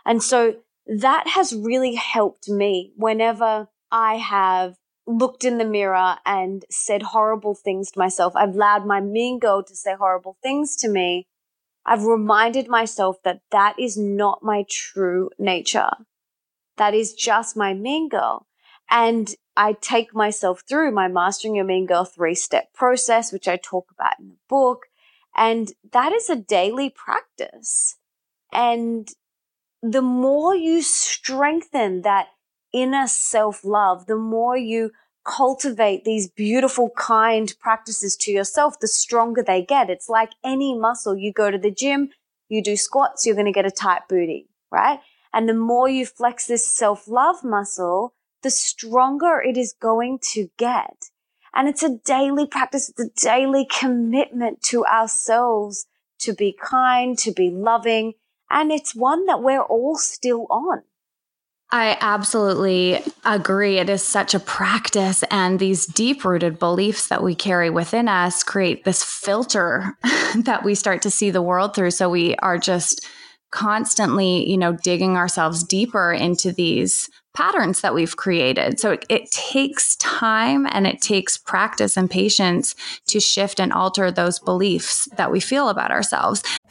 And 0.08 0.22
so 0.22 0.56
that 0.86 1.28
has 1.28 1.54
really 1.54 1.94
helped 1.94 2.48
me 2.48 2.92
whenever 2.96 3.68
I 3.92 4.14
have 4.16 4.76
looked 5.06 5.44
in 5.44 5.58
the 5.58 5.66
mirror 5.66 6.16
and 6.24 6.64
said 6.70 7.02
horrible 7.02 7.54
things 7.54 7.90
to 7.90 7.98
myself. 7.98 8.32
I've 8.34 8.54
allowed 8.54 8.86
my 8.86 9.00
mean 9.02 9.38
girl 9.38 9.62
to 9.62 9.76
say 9.76 9.94
horrible 9.94 10.38
things 10.42 10.76
to 10.76 10.88
me. 10.88 11.28
I've 11.84 12.04
reminded 12.04 12.68
myself 12.68 13.16
that 13.24 13.42
that 13.50 13.78
is 13.78 13.98
not 13.98 14.42
my 14.42 14.64
true 14.70 15.28
nature. 15.38 15.90
That 16.78 16.94
is 16.94 17.12
just 17.12 17.54
my 17.54 17.74
mean 17.74 18.08
girl. 18.08 18.46
And 18.90 19.34
I 19.58 19.74
take 19.74 20.14
myself 20.14 20.62
through 20.66 20.92
my 20.92 21.08
Mastering 21.08 21.54
Your 21.56 21.66
Mean 21.66 21.84
Girl 21.84 22.06
three 22.06 22.34
step 22.34 22.72
process, 22.72 23.30
which 23.30 23.46
I 23.46 23.56
talk 23.56 23.88
about 23.90 24.18
in 24.18 24.28
the 24.28 24.36
book. 24.48 24.86
And 25.36 25.70
that 25.92 26.12
is 26.12 26.30
a 26.30 26.36
daily 26.36 26.88
practice. 26.88 27.96
And 28.54 29.06
the 29.82 30.02
more 30.02 30.54
you 30.54 30.82
strengthen 30.82 32.02
that 32.02 32.28
inner 32.72 33.06
self 33.06 33.64
love, 33.64 34.06
the 34.06 34.16
more 34.16 34.56
you 34.56 34.90
cultivate 35.24 36.04
these 36.04 36.28
beautiful, 36.28 36.90
kind 36.96 37.54
practices 37.60 38.16
to 38.16 38.32
yourself, 38.32 38.80
the 38.80 38.88
stronger 38.88 39.42
they 39.42 39.62
get. 39.62 39.90
It's 39.90 40.08
like 40.08 40.32
any 40.44 40.76
muscle. 40.76 41.16
You 41.16 41.32
go 41.32 41.50
to 41.50 41.58
the 41.58 41.70
gym, 41.70 42.10
you 42.48 42.62
do 42.62 42.76
squats, 42.76 43.26
you're 43.26 43.34
going 43.34 43.46
to 43.46 43.52
get 43.52 43.66
a 43.66 43.70
tight 43.70 44.02
booty, 44.08 44.48
right? 44.70 45.00
And 45.32 45.48
the 45.48 45.54
more 45.54 45.88
you 45.88 46.06
flex 46.06 46.46
this 46.46 46.66
self 46.66 47.06
love 47.06 47.44
muscle, 47.44 48.14
the 48.42 48.50
stronger 48.50 49.40
it 49.40 49.56
is 49.56 49.74
going 49.78 50.18
to 50.32 50.50
get. 50.56 51.10
And 51.54 51.68
it's 51.68 51.82
a 51.82 51.98
daily 52.04 52.46
practice. 52.46 52.88
It's 52.88 53.00
a 53.00 53.24
daily 53.26 53.66
commitment 53.66 54.62
to 54.64 54.84
ourselves 54.86 55.86
to 56.20 56.32
be 56.32 56.52
kind, 56.52 57.18
to 57.18 57.32
be 57.32 57.50
loving. 57.50 58.14
And 58.50 58.72
it's 58.72 58.94
one 58.94 59.26
that 59.26 59.42
we're 59.42 59.62
all 59.62 59.96
still 59.96 60.46
on. 60.50 60.82
I 61.70 61.98
absolutely 62.00 63.02
agree. 63.26 63.78
It 63.78 63.90
is 63.90 64.02
such 64.02 64.32
a 64.32 64.40
practice, 64.40 65.22
and 65.30 65.58
these 65.58 65.84
deep 65.84 66.24
rooted 66.24 66.58
beliefs 66.58 67.08
that 67.08 67.22
we 67.22 67.34
carry 67.34 67.68
within 67.68 68.08
us 68.08 68.42
create 68.42 68.84
this 68.84 69.04
filter 69.04 69.94
that 70.36 70.62
we 70.64 70.74
start 70.74 71.02
to 71.02 71.10
see 71.10 71.30
the 71.30 71.42
world 71.42 71.74
through. 71.74 71.90
So 71.90 72.08
we 72.08 72.36
are 72.36 72.56
just 72.56 73.06
constantly, 73.50 74.48
you 74.48 74.56
know, 74.56 74.72
digging 74.72 75.16
ourselves 75.16 75.62
deeper 75.62 76.12
into 76.12 76.52
these 76.52 77.10
patterns 77.34 77.82
that 77.82 77.94
we've 77.94 78.16
created. 78.16 78.80
So 78.80 78.92
it, 78.92 79.06
it, 79.08 79.30
takes 79.30 79.96
time 79.96 80.66
and 80.70 80.86
it 80.86 81.00
takes 81.00 81.38
practice 81.38 81.96
and 81.96 82.10
patience 82.10 82.74
to 83.06 83.20
shift 83.20 83.60
and 83.60 83.72
alter 83.72 84.10
those 84.10 84.38
beliefs 84.38 85.08
that 85.16 85.30
we 85.30 85.38
feel 85.38 85.68
about 85.68 85.92
ourselves. 85.92 86.42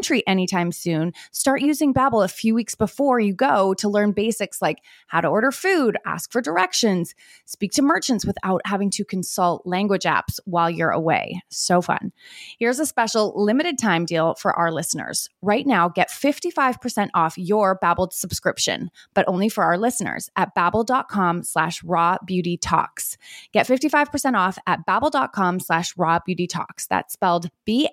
country 0.00 0.26
anytime 0.26 0.72
soon, 0.72 1.12
start 1.30 1.60
using 1.60 1.92
Babbel 1.92 2.24
a 2.24 2.28
few 2.28 2.54
weeks 2.54 2.74
before 2.74 3.20
you 3.20 3.34
go 3.34 3.74
to 3.74 3.86
learn 3.86 4.12
basics 4.12 4.62
like 4.62 4.78
how 5.08 5.20
to 5.20 5.28
order 5.28 5.52
food, 5.52 5.98
ask 6.06 6.32
for 6.32 6.40
directions, 6.40 7.14
speak 7.44 7.70
to 7.72 7.82
merchants 7.82 8.24
without 8.24 8.62
having 8.64 8.88
to 8.88 9.04
consult 9.04 9.66
language 9.66 10.04
apps 10.04 10.40
while 10.46 10.70
you're 10.70 10.90
away. 10.90 11.42
So 11.50 11.82
fun. 11.82 12.12
Here's 12.58 12.78
a 12.78 12.86
special 12.86 13.34
limited 13.36 13.76
time 13.78 14.06
deal 14.06 14.36
for 14.36 14.54
our 14.54 14.72
listeners. 14.72 15.28
Right 15.42 15.66
now, 15.66 15.90
get 15.90 16.08
55% 16.08 17.10
off 17.12 17.36
your 17.36 17.78
Babbel 17.78 18.10
subscription, 18.10 18.90
but 19.12 19.28
only 19.28 19.50
for 19.50 19.64
our 19.64 19.76
listeners 19.76 20.30
at 20.34 20.54
babbel.com 20.54 21.42
slash 21.42 21.84
raw 21.84 22.16
beauty 22.24 22.56
talks. 22.56 23.18
Get 23.52 23.66
55% 23.66 24.32
off 24.32 24.56
at 24.66 24.86
babbel.com 24.86 25.60
slash 25.60 25.94
raw 25.98 26.20
beauty 26.24 26.46
talks. 26.46 26.86
That's 26.86 27.12
spelled 27.12 27.50
B-A-B-B-E-L 27.66 27.90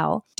dot 0.00 0.39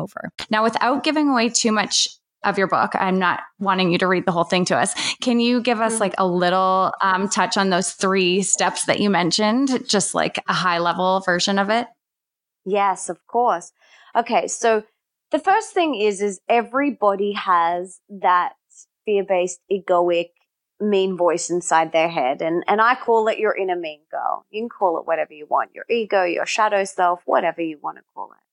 over. 0.01 0.31
Now, 0.49 0.63
without 0.63 1.03
giving 1.03 1.29
away 1.29 1.49
too 1.49 1.71
much 1.71 2.07
of 2.43 2.57
your 2.57 2.67
book, 2.67 2.91
I'm 2.95 3.19
not 3.19 3.41
wanting 3.59 3.91
you 3.91 3.97
to 3.99 4.07
read 4.07 4.25
the 4.25 4.31
whole 4.31 4.43
thing 4.43 4.65
to 4.65 4.77
us. 4.77 4.95
Can 5.21 5.39
you 5.39 5.61
give 5.61 5.79
us 5.79 5.93
mm-hmm. 5.93 6.01
like 6.01 6.15
a 6.17 6.27
little 6.27 6.91
um, 7.01 7.29
touch 7.29 7.57
on 7.57 7.69
those 7.69 7.91
three 7.91 8.41
steps 8.41 8.85
that 8.85 8.99
you 8.99 9.09
mentioned, 9.09 9.87
just 9.87 10.15
like 10.15 10.43
a 10.47 10.53
high 10.53 10.79
level 10.79 11.19
version 11.21 11.59
of 11.59 11.69
it? 11.69 11.87
Yes, 12.65 13.09
of 13.09 13.25
course. 13.27 13.71
Okay, 14.15 14.47
so 14.47 14.83
the 15.31 15.39
first 15.39 15.73
thing 15.73 15.95
is 15.95 16.21
is 16.21 16.39
everybody 16.49 17.31
has 17.33 18.01
that 18.09 18.53
fear-based 19.05 19.59
egoic 19.71 20.29
mean 20.79 21.15
voice 21.15 21.49
inside 21.49 21.91
their 21.91 22.09
head 22.09 22.41
and 22.41 22.63
and 22.67 22.81
I 22.81 22.95
call 22.95 23.27
it 23.27 23.37
your 23.37 23.55
inner 23.55 23.75
mean 23.75 24.01
girl. 24.09 24.45
You 24.49 24.61
can 24.61 24.69
call 24.69 24.99
it 24.99 25.07
whatever 25.07 25.33
you 25.33 25.45
want, 25.49 25.71
your 25.73 25.85
ego, 25.89 26.23
your 26.23 26.45
shadow 26.45 26.83
self, 26.83 27.21
whatever 27.25 27.61
you 27.61 27.79
want 27.81 27.97
to 27.97 28.03
call 28.13 28.31
it. 28.31 28.50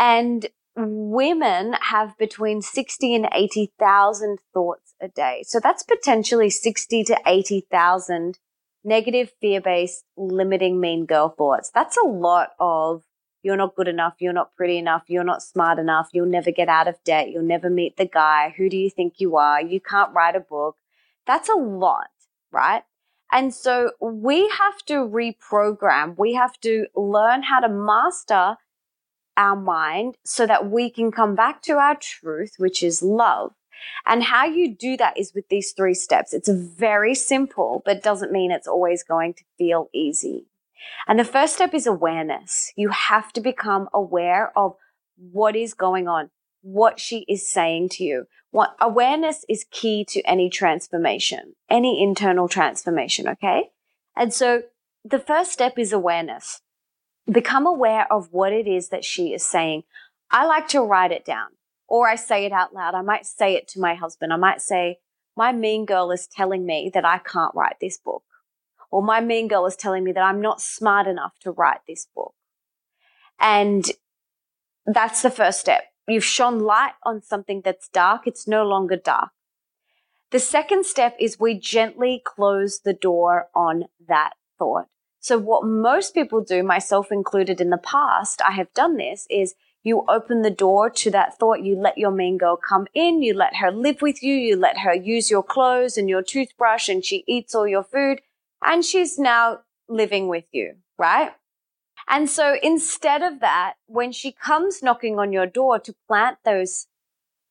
And 0.00 0.48
women 0.76 1.74
have 1.74 2.16
between 2.16 2.62
60 2.62 3.14
and 3.14 3.28
80,000 3.32 4.38
thoughts 4.54 4.94
a 4.98 5.08
day. 5.08 5.44
So 5.46 5.60
that's 5.60 5.82
potentially 5.82 6.48
60 6.48 7.04
to 7.04 7.20
80,000 7.26 8.38
negative, 8.82 9.30
fear 9.42 9.60
based, 9.60 10.04
limiting, 10.16 10.80
mean 10.80 11.04
girl 11.04 11.28
thoughts. 11.28 11.70
That's 11.74 11.98
a 11.98 12.06
lot 12.06 12.52
of 12.58 13.02
you're 13.42 13.56
not 13.56 13.74
good 13.74 13.88
enough, 13.88 14.14
you're 14.20 14.32
not 14.32 14.54
pretty 14.56 14.78
enough, 14.78 15.04
you're 15.06 15.24
not 15.24 15.42
smart 15.42 15.78
enough, 15.78 16.08
you'll 16.12 16.26
never 16.26 16.50
get 16.50 16.68
out 16.68 16.88
of 16.88 17.02
debt, 17.04 17.30
you'll 17.30 17.42
never 17.42 17.70
meet 17.70 17.96
the 17.96 18.06
guy, 18.06 18.54
who 18.56 18.68
do 18.68 18.76
you 18.76 18.90
think 18.90 19.14
you 19.18 19.36
are, 19.36 19.60
you 19.60 19.80
can't 19.80 20.14
write 20.14 20.36
a 20.36 20.40
book. 20.40 20.76
That's 21.26 21.48
a 21.48 21.54
lot, 21.54 22.10
right? 22.50 22.84
And 23.32 23.54
so 23.54 23.92
we 24.00 24.48
have 24.48 24.84
to 24.86 24.94
reprogram, 24.94 26.18
we 26.18 26.34
have 26.34 26.58
to 26.60 26.86
learn 26.94 27.44
how 27.44 27.60
to 27.60 27.68
master 27.68 28.56
our 29.40 29.56
mind 29.56 30.16
so 30.22 30.46
that 30.46 30.70
we 30.70 30.90
can 30.90 31.10
come 31.10 31.34
back 31.34 31.62
to 31.62 31.72
our 31.78 31.96
truth, 31.96 32.52
which 32.58 32.82
is 32.82 33.02
love. 33.02 33.52
And 34.06 34.22
how 34.22 34.44
you 34.44 34.74
do 34.74 34.98
that 34.98 35.18
is 35.18 35.32
with 35.34 35.48
these 35.48 35.72
three 35.72 35.94
steps. 35.94 36.34
It's 36.34 36.50
very 36.50 37.14
simple, 37.14 37.82
but 37.86 38.02
doesn't 38.02 38.32
mean 38.32 38.50
it's 38.50 38.68
always 38.68 39.02
going 39.02 39.32
to 39.34 39.44
feel 39.56 39.88
easy. 39.94 40.46
And 41.08 41.18
the 41.18 41.24
first 41.24 41.54
step 41.54 41.72
is 41.72 41.86
awareness. 41.86 42.72
You 42.76 42.90
have 42.90 43.32
to 43.32 43.40
become 43.40 43.88
aware 43.94 44.52
of 44.56 44.76
what 45.16 45.56
is 45.56 45.72
going 45.72 46.06
on, 46.06 46.30
what 46.60 47.00
she 47.00 47.24
is 47.26 47.48
saying 47.48 47.88
to 47.90 48.04
you. 48.04 48.26
What 48.50 48.76
awareness 48.80 49.44
is 49.48 49.64
key 49.70 50.04
to 50.10 50.20
any 50.22 50.50
transformation, 50.50 51.54
any 51.70 52.02
internal 52.02 52.48
transformation. 52.48 53.28
Okay. 53.28 53.70
And 54.14 54.34
so 54.34 54.64
the 55.04 55.20
first 55.20 55.52
step 55.52 55.78
is 55.78 55.92
awareness. 55.92 56.60
Become 57.30 57.66
aware 57.66 58.10
of 58.12 58.32
what 58.32 58.52
it 58.52 58.66
is 58.66 58.88
that 58.88 59.04
she 59.04 59.32
is 59.32 59.44
saying. 59.44 59.84
I 60.30 60.46
like 60.46 60.68
to 60.68 60.80
write 60.80 61.12
it 61.12 61.24
down 61.24 61.48
or 61.90 62.08
I 62.08 62.14
say 62.14 62.46
it 62.46 62.52
out 62.52 62.72
loud. 62.72 62.94
I 62.94 63.02
might 63.02 63.26
say 63.26 63.54
it 63.54 63.66
to 63.68 63.80
my 63.80 63.94
husband. 63.94 64.32
I 64.32 64.36
might 64.36 64.62
say, 64.62 64.98
my 65.36 65.52
mean 65.52 65.84
girl 65.84 66.12
is 66.12 66.28
telling 66.28 66.64
me 66.64 66.90
that 66.94 67.04
I 67.04 67.18
can't 67.18 67.54
write 67.54 67.76
this 67.80 67.98
book. 67.98 68.22
Or 68.90 69.02
my 69.02 69.20
mean 69.20 69.48
girl 69.48 69.66
is 69.66 69.76
telling 69.76 70.04
me 70.04 70.12
that 70.12 70.22
I'm 70.22 70.40
not 70.40 70.60
smart 70.60 71.06
enough 71.06 71.38
to 71.40 71.50
write 71.50 71.80
this 71.86 72.06
book. 72.14 72.34
And 73.40 73.84
that's 74.86 75.22
the 75.22 75.30
first 75.30 75.60
step. 75.60 75.84
You've 76.06 76.24
shone 76.24 76.60
light 76.60 76.92
on 77.04 77.22
something 77.22 77.62
that's 77.64 77.88
dark. 77.88 78.26
It's 78.26 78.46
no 78.46 78.64
longer 78.64 78.96
dark. 78.96 79.30
The 80.30 80.40
second 80.40 80.86
step 80.86 81.16
is 81.18 81.40
we 81.40 81.58
gently 81.58 82.22
close 82.24 82.80
the 82.80 82.94
door 82.94 83.48
on 83.54 83.86
that 84.06 84.34
thought. 84.58 84.86
So 85.20 85.38
what 85.38 85.64
most 85.64 86.14
people 86.14 86.40
do, 86.40 86.62
myself 86.62 87.12
included 87.12 87.60
in 87.60 87.70
the 87.70 87.78
past, 87.78 88.40
I 88.42 88.52
have 88.52 88.72
done 88.72 88.96
this 88.96 89.26
is 89.30 89.54
you 89.82 90.04
open 90.08 90.42
the 90.42 90.50
door 90.50 90.90
to 90.90 91.10
that 91.10 91.38
thought. 91.38 91.62
You 91.62 91.76
let 91.76 91.98
your 91.98 92.10
mean 92.10 92.38
girl 92.38 92.56
come 92.56 92.86
in. 92.94 93.22
You 93.22 93.34
let 93.34 93.56
her 93.56 93.70
live 93.70 94.02
with 94.02 94.22
you. 94.22 94.34
You 94.34 94.56
let 94.56 94.78
her 94.78 94.94
use 94.94 95.30
your 95.30 95.42
clothes 95.42 95.96
and 95.96 96.08
your 96.08 96.22
toothbrush 96.22 96.88
and 96.88 97.04
she 97.04 97.24
eats 97.26 97.54
all 97.54 97.68
your 97.68 97.84
food 97.84 98.20
and 98.62 98.84
she's 98.84 99.18
now 99.18 99.60
living 99.88 100.28
with 100.28 100.44
you, 100.52 100.76
right? 100.98 101.32
And 102.08 102.28
so 102.28 102.56
instead 102.62 103.22
of 103.22 103.40
that, 103.40 103.74
when 103.86 104.12
she 104.12 104.32
comes 104.32 104.82
knocking 104.82 105.18
on 105.18 105.32
your 105.32 105.46
door 105.46 105.78
to 105.80 105.94
plant 106.08 106.38
those 106.44 106.86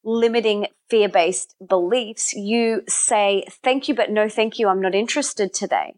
limiting 0.04 0.68
fear 0.90 1.10
based 1.10 1.56
beliefs, 1.66 2.34
you 2.34 2.84
say, 2.88 3.46
thank 3.64 3.88
you, 3.88 3.96
but 3.96 4.12
no 4.12 4.28
thank 4.28 4.60
you. 4.60 4.68
I'm 4.68 4.82
not 4.82 4.96
interested 4.96 5.54
today. 5.54 5.96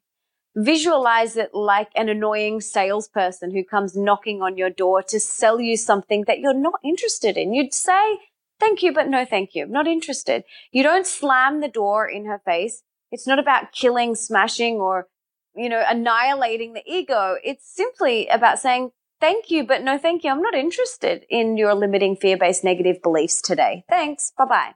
Visualize 0.55 1.38
it 1.38 1.53
like 1.53 1.89
an 1.96 2.10
annoying 2.10 2.60
salesperson 2.60 3.51
who 3.51 3.63
comes 3.63 3.96
knocking 3.96 4.41
on 4.41 4.58
your 4.58 4.70
door 4.70 5.01
to 5.03 5.20
sell 5.20 5.62
you 5.62 5.77
something 5.77 6.25
that 6.27 6.39
you're 6.39 6.53
not 6.53 6.79
interested 6.84 7.38
in. 7.38 7.53
You'd 7.53 7.74
say, 7.74 8.20
thank 8.60 8.84
you, 8.84 8.93
but 8.93 9.08
no 9.08 9.24
thank 9.24 9.55
you. 9.55 9.63
I'm 9.63 9.72
not 9.72 9.88
interested. 9.88 10.43
You 10.72 10.84
don't 10.84 11.08
slam 11.08 11.62
the 11.62 11.70
door 11.70 12.08
in 12.08 12.25
her 12.25 12.41
face. 12.43 12.84
It's 13.12 13.27
not 13.27 13.39
about 13.39 13.72
killing, 13.72 14.13
smashing, 14.15 14.75
or, 14.75 15.08
you 15.55 15.70
know, 15.70 15.84
annihilating 15.88 16.74
the 16.74 16.84
ego. 16.86 17.38
It's 17.43 17.74
simply 17.74 18.27
about 18.27 18.60
saying, 18.60 18.91
thank 19.22 19.51
you, 19.51 19.65
but 19.65 19.84
no 19.84 19.98
thank 19.98 20.24
you. 20.24 20.31
I'm 20.31 20.41
not 20.41 20.55
interested 20.55 21.25
in 21.29 21.55
your 21.55 21.74
limiting 21.75 22.17
fear 22.17 22.38
based 22.38 22.63
negative 22.63 23.01
beliefs 23.01 23.41
today. 23.41 23.85
Thanks. 23.90 24.33
Bye 24.37 24.46
bye. 24.46 24.74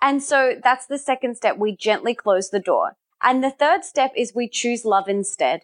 And 0.00 0.22
so 0.22 0.54
that's 0.62 0.86
the 0.86 0.98
second 0.98 1.36
step. 1.36 1.58
We 1.58 1.76
gently 1.76 2.14
close 2.14 2.50
the 2.50 2.60
door. 2.60 2.96
And 3.22 3.42
the 3.42 3.50
third 3.50 3.84
step 3.84 4.12
is 4.16 4.34
we 4.34 4.48
choose 4.48 4.84
love 4.84 5.08
instead. 5.08 5.62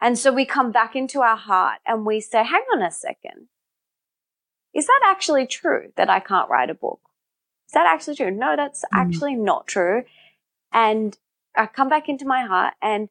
And 0.00 0.18
so 0.18 0.32
we 0.32 0.44
come 0.44 0.70
back 0.70 0.94
into 0.94 1.20
our 1.22 1.36
heart 1.36 1.78
and 1.86 2.06
we 2.06 2.20
say, 2.20 2.44
hang 2.44 2.64
on 2.72 2.82
a 2.82 2.90
second. 2.90 3.48
Is 4.74 4.86
that 4.86 5.00
actually 5.04 5.46
true 5.46 5.92
that 5.96 6.10
I 6.10 6.20
can't 6.20 6.50
write 6.50 6.70
a 6.70 6.74
book? 6.74 7.00
Is 7.68 7.72
that 7.72 7.86
actually 7.86 8.16
true? 8.16 8.30
No, 8.30 8.54
that's 8.56 8.82
mm. 8.82 8.88
actually 8.92 9.34
not 9.34 9.66
true. 9.66 10.04
And 10.72 11.16
I 11.56 11.66
come 11.66 11.88
back 11.88 12.08
into 12.08 12.26
my 12.26 12.42
heart 12.42 12.74
and 12.80 13.08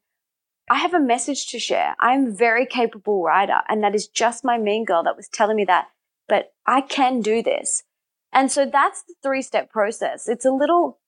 I 0.70 0.76
have 0.76 0.94
a 0.94 1.00
message 1.00 1.46
to 1.48 1.58
share. 1.58 1.94
I'm 1.98 2.26
a 2.26 2.30
very 2.30 2.66
capable 2.66 3.22
writer 3.22 3.60
and 3.68 3.82
that 3.82 3.94
is 3.94 4.06
just 4.06 4.44
my 4.44 4.58
mean 4.58 4.84
girl 4.84 5.02
that 5.04 5.16
was 5.16 5.28
telling 5.28 5.56
me 5.56 5.64
that, 5.66 5.88
but 6.26 6.52
I 6.66 6.80
can 6.80 7.20
do 7.20 7.42
this. 7.42 7.84
And 8.32 8.52
so 8.52 8.66
that's 8.66 9.02
the 9.02 9.14
three 9.22 9.42
step 9.42 9.70
process. 9.70 10.28
It's 10.28 10.44
a 10.44 10.50
little 10.50 10.98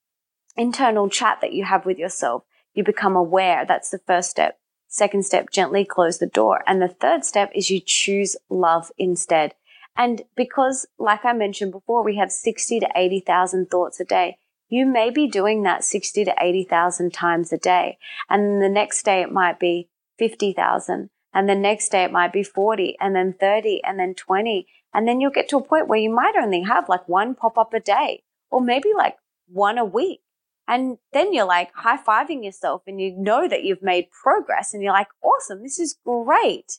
internal 0.56 1.08
chat 1.08 1.40
that 1.40 1.52
you 1.52 1.64
have 1.64 1.86
with 1.86 1.98
yourself 1.98 2.44
you 2.74 2.84
become 2.84 3.16
aware. 3.16 3.64
That's 3.66 3.90
the 3.90 4.00
first 4.06 4.30
step. 4.30 4.58
Second 4.88 5.24
step, 5.24 5.50
gently 5.50 5.84
close 5.84 6.18
the 6.18 6.26
door. 6.26 6.62
And 6.66 6.82
the 6.82 6.88
third 6.88 7.24
step 7.24 7.50
is 7.54 7.70
you 7.70 7.80
choose 7.80 8.36
love 8.48 8.90
instead. 8.98 9.54
And 9.96 10.22
because, 10.36 10.86
like 10.98 11.24
I 11.24 11.32
mentioned 11.32 11.72
before, 11.72 12.02
we 12.02 12.16
have 12.16 12.32
60 12.32 12.80
to 12.80 12.88
80,000 12.94 13.70
thoughts 13.70 14.00
a 14.00 14.04
day. 14.04 14.36
You 14.68 14.86
may 14.86 15.10
be 15.10 15.28
doing 15.28 15.62
that 15.62 15.84
60 15.84 16.24
to 16.24 16.34
80,000 16.40 17.12
times 17.12 17.52
a 17.52 17.58
day. 17.58 17.98
And 18.28 18.62
the 18.62 18.68
next 18.68 19.04
day 19.04 19.20
it 19.20 19.32
might 19.32 19.58
be 19.58 19.88
50,000. 20.18 21.10
And 21.32 21.48
the 21.48 21.54
next 21.54 21.90
day 21.90 22.04
it 22.04 22.12
might 22.12 22.32
be 22.32 22.42
40 22.42 22.96
and 23.00 23.14
then 23.14 23.34
30 23.38 23.82
and 23.84 23.98
then 23.98 24.14
20. 24.14 24.66
And 24.92 25.06
then 25.06 25.20
you'll 25.20 25.30
get 25.30 25.48
to 25.50 25.56
a 25.56 25.62
point 25.62 25.88
where 25.88 25.98
you 25.98 26.10
might 26.10 26.34
only 26.40 26.62
have 26.62 26.88
like 26.88 27.08
one 27.08 27.34
pop 27.34 27.58
up 27.58 27.74
a 27.74 27.80
day 27.80 28.22
or 28.50 28.60
maybe 28.60 28.88
like 28.96 29.16
one 29.46 29.78
a 29.78 29.84
week. 29.84 30.20
And 30.68 30.98
then 31.12 31.32
you're 31.32 31.46
like 31.46 31.72
high 31.74 31.96
fiving 31.96 32.44
yourself 32.44 32.82
and 32.86 33.00
you 33.00 33.12
know 33.16 33.48
that 33.48 33.64
you've 33.64 33.82
made 33.82 34.10
progress 34.10 34.72
and 34.72 34.82
you're 34.82 34.92
like, 34.92 35.08
awesome, 35.22 35.62
this 35.62 35.78
is 35.78 35.98
great. 36.04 36.78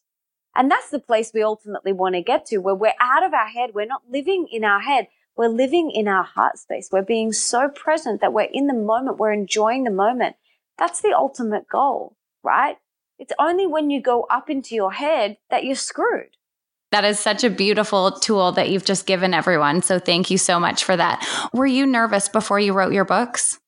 And 0.55 0.69
that's 0.69 0.89
the 0.89 0.99
place 0.99 1.31
we 1.33 1.43
ultimately 1.43 1.93
want 1.93 2.15
to 2.15 2.21
get 2.21 2.45
to 2.47 2.57
where 2.57 2.75
we're 2.75 2.93
out 2.99 3.23
of 3.23 3.33
our 3.33 3.47
head. 3.47 3.71
We're 3.73 3.85
not 3.85 4.03
living 4.09 4.47
in 4.51 4.63
our 4.63 4.81
head. 4.81 5.07
We're 5.35 5.47
living 5.47 5.91
in 5.91 6.07
our 6.07 6.23
heart 6.23 6.57
space. 6.57 6.89
We're 6.91 7.01
being 7.03 7.31
so 7.31 7.69
present 7.69 8.21
that 8.21 8.33
we're 8.33 8.49
in 8.51 8.67
the 8.67 8.73
moment. 8.73 9.17
We're 9.17 9.33
enjoying 9.33 9.83
the 9.83 9.91
moment. 9.91 10.35
That's 10.77 11.01
the 11.01 11.13
ultimate 11.15 11.67
goal, 11.69 12.15
right? 12.43 12.77
It's 13.17 13.33
only 13.39 13.67
when 13.67 13.89
you 13.89 14.01
go 14.01 14.25
up 14.29 14.49
into 14.49 14.75
your 14.75 14.91
head 14.91 15.37
that 15.49 15.63
you're 15.63 15.75
screwed. 15.75 16.37
That 16.91 17.05
is 17.05 17.19
such 17.19 17.45
a 17.45 17.49
beautiful 17.49 18.11
tool 18.11 18.51
that 18.53 18.69
you've 18.69 18.83
just 18.83 19.05
given 19.05 19.33
everyone. 19.33 19.81
So 19.81 19.99
thank 19.99 20.29
you 20.29 20.37
so 20.37 20.59
much 20.59 20.83
for 20.83 20.97
that. 20.97 21.25
Were 21.53 21.65
you 21.65 21.85
nervous 21.85 22.27
before 22.27 22.59
you 22.59 22.73
wrote 22.73 22.91
your 22.91 23.05
books? 23.05 23.60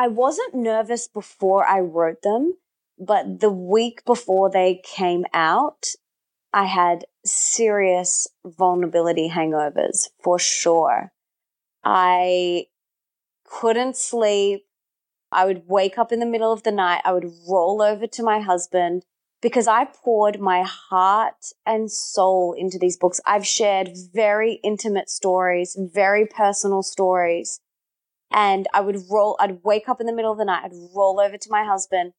I 0.00 0.08
wasn't 0.08 0.54
nervous 0.54 1.08
before 1.08 1.66
I 1.66 1.80
wrote 1.80 2.22
them, 2.22 2.54
but 2.98 3.40
the 3.40 3.50
week 3.50 4.02
before 4.06 4.48
they 4.48 4.80
came 4.82 5.26
out, 5.34 5.88
I 6.54 6.64
had 6.64 7.04
serious 7.22 8.26
vulnerability 8.42 9.28
hangovers 9.28 10.08
for 10.22 10.38
sure. 10.38 11.12
I 11.84 12.68
couldn't 13.44 13.94
sleep. 13.94 14.64
I 15.30 15.44
would 15.44 15.68
wake 15.68 15.98
up 15.98 16.12
in 16.12 16.20
the 16.20 16.24
middle 16.24 16.50
of 16.50 16.62
the 16.62 16.72
night. 16.72 17.02
I 17.04 17.12
would 17.12 17.30
roll 17.46 17.82
over 17.82 18.06
to 18.06 18.22
my 18.22 18.40
husband 18.40 19.04
because 19.42 19.68
I 19.68 19.84
poured 19.84 20.40
my 20.40 20.62
heart 20.62 21.52
and 21.66 21.92
soul 21.92 22.54
into 22.54 22.78
these 22.78 22.96
books. 22.96 23.20
I've 23.26 23.46
shared 23.46 23.90
very 24.14 24.60
intimate 24.64 25.10
stories, 25.10 25.76
very 25.78 26.24
personal 26.24 26.82
stories 26.82 27.60
and 28.32 28.66
I 28.72 28.80
would 28.80 28.98
roll, 29.10 29.36
I'd 29.40 29.64
wake 29.64 29.88
up 29.88 30.00
in 30.00 30.06
the 30.06 30.12
middle 30.12 30.32
of 30.32 30.38
the 30.38 30.44
night, 30.44 30.64
I'd 30.64 30.72
roll 30.94 31.20
over 31.20 31.36
to 31.36 31.50
my 31.50 31.64
husband 31.64 32.12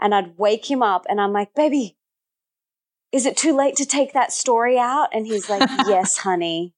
and 0.00 0.14
I'd 0.14 0.38
wake 0.38 0.70
him 0.70 0.82
up 0.82 1.04
and 1.08 1.20
I'm 1.20 1.32
like, 1.32 1.54
baby, 1.54 1.96
is 3.10 3.26
it 3.26 3.36
too 3.36 3.56
late 3.56 3.76
to 3.76 3.86
take 3.86 4.12
that 4.12 4.32
story 4.32 4.78
out? 4.78 5.08
And 5.12 5.26
he's 5.26 5.48
like, 5.48 5.68
yes, 5.86 6.18
honey, 6.18 6.74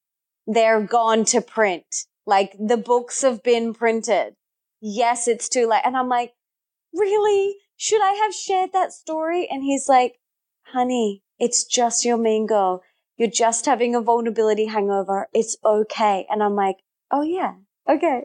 they're 0.47 0.83
gone 0.83 1.25
to 1.27 1.41
print. 1.41 2.07
Like 2.27 2.55
the 2.59 2.77
books 2.77 3.23
have 3.23 3.43
been 3.43 3.75
printed. 3.75 4.35
Yes, 4.81 5.29
it's 5.29 5.49
too 5.49 5.69
late. 5.69 5.83
And 5.85 5.97
I'm 5.97 6.09
like, 6.09 6.33
really? 6.95 7.57
Should 7.77 8.03
I 8.03 8.13
have 8.13 8.35
shared 8.35 8.73
that 8.73 8.93
story? 8.93 9.49
And 9.51 9.63
he's 9.63 9.89
like, 9.89 10.17
honey, 10.67 11.23
it's 11.39 11.65
just 11.65 12.05
your 12.05 12.17
mean 12.17 12.47
girl. 12.47 12.83
You're 13.17 13.31
just 13.31 13.67
having 13.67 13.95
a 13.95 14.01
vulnerability 14.01 14.67
hangover. 14.67 15.29
It's 15.35 15.57
okay. 15.65 16.27
And 16.31 16.43
I'm 16.43 16.55
like, 16.55 16.77
oh 17.11 17.23
yeah, 17.23 17.55
okay. 17.91 18.25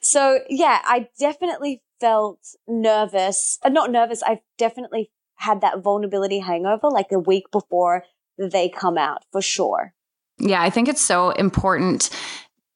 So 0.00 0.40
yeah, 0.48 0.80
I 0.84 1.08
definitely 1.18 1.82
felt 2.00 2.40
nervous. 2.68 3.58
Uh, 3.62 3.70
not 3.70 3.90
nervous. 3.90 4.22
I've 4.22 4.42
definitely 4.58 5.10
had 5.36 5.60
that 5.62 5.82
vulnerability 5.82 6.38
hangover 6.40 6.88
like 6.90 7.12
a 7.12 7.18
week 7.18 7.44
before 7.50 8.04
they 8.38 8.68
come 8.68 8.98
out 8.98 9.24
for 9.32 9.40
sure. 9.40 9.94
Yeah, 10.38 10.62
I 10.62 10.70
think 10.70 10.88
it's 10.88 11.00
so 11.00 11.30
important 11.30 12.10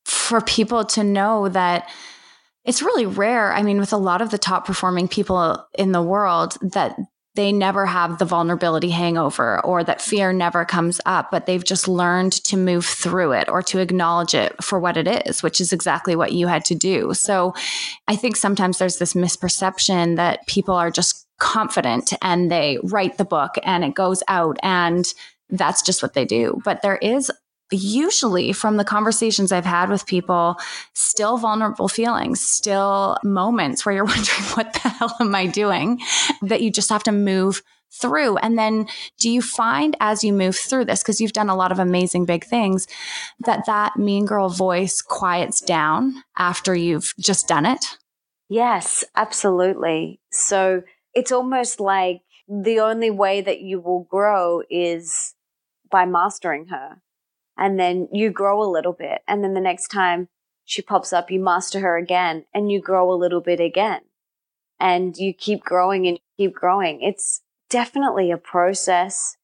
for 0.05 0.41
people 0.41 0.85
to 0.85 1.05
know 1.05 1.49
that 1.49 1.89
it's 2.65 2.83
really 2.83 3.07
rare. 3.07 3.53
I 3.53 3.63
mean, 3.63 3.79
with 3.79 3.93
a 3.93 3.99
lot 3.99 4.23
of 4.23 4.31
the 4.31 4.39
top 4.39 4.67
performing 4.67 5.09
people 5.09 5.67
in 5.77 5.93
the 5.93 6.03
world, 6.03 6.57
that 6.61 6.97
they 7.39 7.53
never 7.53 7.87
have 7.87 8.19
the 8.19 8.25
vulnerability 8.25 8.91
hangover 8.91 9.65
or 9.65 9.85
that 9.85 10.03
fear 10.03 10.33
never 10.33 10.65
comes 10.65 11.01
up, 11.07 11.31
but 11.31 11.47
they've 11.47 11.63
just 11.63 11.87
learned 11.87 12.33
to 12.33 12.57
move 12.57 12.85
through 12.85 13.31
it 13.31 13.49
or 13.49 13.63
to 13.63 13.79
acknowledge 13.79 14.35
it 14.35 14.61
for 14.61 14.81
what 14.81 14.97
it 14.97 15.07
is, 15.25 15.41
which 15.41 15.61
is 15.61 15.73
exactly 15.73 16.17
what 16.17 16.33
you 16.33 16.49
had 16.49 16.65
to 16.65 16.75
do. 16.75 17.15
So 17.15 17.55
I 18.09 18.17
think 18.17 18.35
sometimes 18.35 18.79
there's 18.79 18.99
this 18.99 19.15
misperception 19.15 20.17
that 20.17 20.49
people 20.49 20.75
are 20.75 20.91
just 20.91 21.29
confident 21.39 22.13
and 22.23 22.51
they 22.51 22.79
write 22.83 23.19
the 23.19 23.25
book 23.25 23.55
and 23.63 23.85
it 23.85 23.95
goes 23.95 24.21
out 24.27 24.59
and 24.65 25.07
that's 25.49 25.83
just 25.83 26.03
what 26.03 26.15
they 26.15 26.25
do. 26.25 26.61
But 26.65 26.83
there 26.83 26.97
is 26.97 27.31
usually 27.71 28.53
from 28.53 28.77
the 28.77 28.85
conversations 28.85 29.53
I've 29.53 29.65
had 29.65 29.91
with 29.91 30.07
people, 30.07 30.57
still 30.95 31.37
vulnerable 31.37 31.89
feelings, 31.89 32.41
still 32.41 33.19
moments 33.23 33.85
where 33.85 33.95
you're 33.95 34.05
wondering, 34.07 34.43
what 34.55 34.73
the 34.73 34.89
hell 34.89 35.17
am 35.21 35.35
I 35.35 35.47
doing? 35.47 36.01
That 36.43 36.63
you 36.63 36.71
just 36.71 36.91
have 36.91 37.03
to 37.05 37.13
move 37.13 37.63
through. 37.91 38.37
And 38.39 38.59
then 38.59 38.87
do 39.19 39.31
you 39.31 39.43
find 39.43 39.97
as 40.01 40.23
you 40.23 40.33
move 40.33 40.57
through 40.57 40.85
this, 40.85 41.03
because 41.03 41.21
you've 41.21 41.33
done 41.33 41.49
a 41.49 41.57
lot 41.57 41.73
of 41.73 41.79
amazing 41.79 42.27
big 42.27 42.45
things, 42.45 42.87
that 43.41 43.67
that 43.67 43.97
mean 43.97 44.27
girl 44.27 44.49
voice 44.49 45.01
quiets 45.01 45.61
down 45.61 46.23
after 46.37 46.75
you've 46.75 47.15
just 47.19 47.49
done 47.49 47.67
it? 47.67 47.85
Yes, 48.49 49.05
absolutely. 49.15 50.21
So 50.31 50.83
it's 51.15 51.33
almost 51.33 51.81
like 51.81 52.23
the 52.49 52.81
only 52.81 53.11
way 53.11 53.41
that 53.41 53.61
you 53.61 53.81
will 53.81 54.07
grow 54.09 54.63
is 54.71 55.35
by 55.91 56.05
mastering 56.07 56.67
her 56.67 57.01
and 57.59 57.79
then 57.79 58.09
you 58.13 58.31
grow 58.31 58.63
a 58.63 58.71
little 58.71 58.93
bit. 58.93 59.23
And 59.27 59.43
then 59.43 59.55
the 59.55 59.61
next 59.61 59.89
time 59.89 60.29
she 60.65 60.81
pops 60.81 61.13
up, 61.13 61.31
you 61.31 61.41
master 61.41 61.81
her 61.81 61.97
again 61.97 62.45
and 62.55 62.71
you 62.71 62.81
grow 62.81 63.13
a 63.13 63.17
little 63.17 63.41
bit 63.41 63.61
again. 63.61 64.03
And 64.81 65.17
you 65.17 65.35
keep 65.35 65.65
growing 65.65 66.07
and 66.07 66.21
keep 66.39 66.55
growing. 66.55 67.03
It's 67.03 67.43
definitely 67.69 68.31
a 68.31 68.39
process 68.39 69.37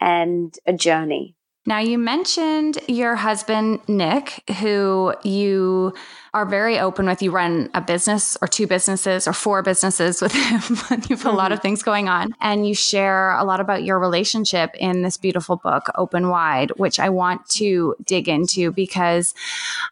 and 0.00 0.52
a 0.66 0.72
journey. 0.72 1.33
Now, 1.66 1.78
you 1.78 1.96
mentioned 1.96 2.78
your 2.88 3.16
husband, 3.16 3.80
Nick, 3.88 4.42
who 4.60 5.14
you 5.22 5.94
are 6.34 6.44
very 6.44 6.78
open 6.78 7.06
with. 7.06 7.22
You 7.22 7.30
run 7.30 7.70
a 7.72 7.80
business 7.80 8.36
or 8.42 8.48
two 8.48 8.66
businesses 8.66 9.26
or 9.26 9.32
four 9.32 9.62
businesses 9.62 10.20
with 10.20 10.32
him. 10.32 10.60
you 11.08 11.16
have 11.16 11.24
a 11.24 11.30
lot 11.30 11.52
of 11.52 11.58
mm-hmm. 11.58 11.62
things 11.62 11.82
going 11.82 12.06
on. 12.06 12.34
And 12.42 12.68
you 12.68 12.74
share 12.74 13.32
a 13.32 13.44
lot 13.44 13.60
about 13.60 13.82
your 13.82 13.98
relationship 13.98 14.74
in 14.74 15.00
this 15.00 15.16
beautiful 15.16 15.56
book, 15.56 15.90
Open 15.94 16.28
Wide, 16.28 16.70
which 16.76 17.00
I 17.00 17.08
want 17.08 17.48
to 17.50 17.94
dig 18.04 18.28
into 18.28 18.70
because 18.70 19.32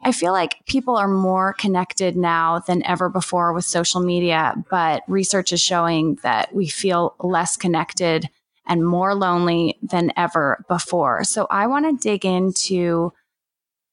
I 0.03 0.13
feel 0.13 0.33
like 0.33 0.67
people 0.67 0.97
are 0.97 1.09
more 1.09 1.55
connected 1.55 2.17
now 2.17 2.59
than 2.59 2.85
ever 2.85 3.09
before 3.09 3.55
with 3.55 3.65
social 3.65 4.03
media. 4.03 4.55
But 4.69 5.05
research 5.09 5.55
is 5.55 5.63
showing 5.63 6.19
that 6.23 6.55
we 6.55 6.67
feel 6.67 7.15
less 7.19 7.57
connected 7.57 8.29
and 8.67 8.87
more 8.87 9.15
lonely 9.15 9.79
than 9.83 10.13
ever 10.17 10.65
before. 10.69 11.25
So 11.25 11.47
I 11.51 11.67
want 11.67 11.87
to 11.87 12.09
dig 12.09 12.25
into 12.25 13.13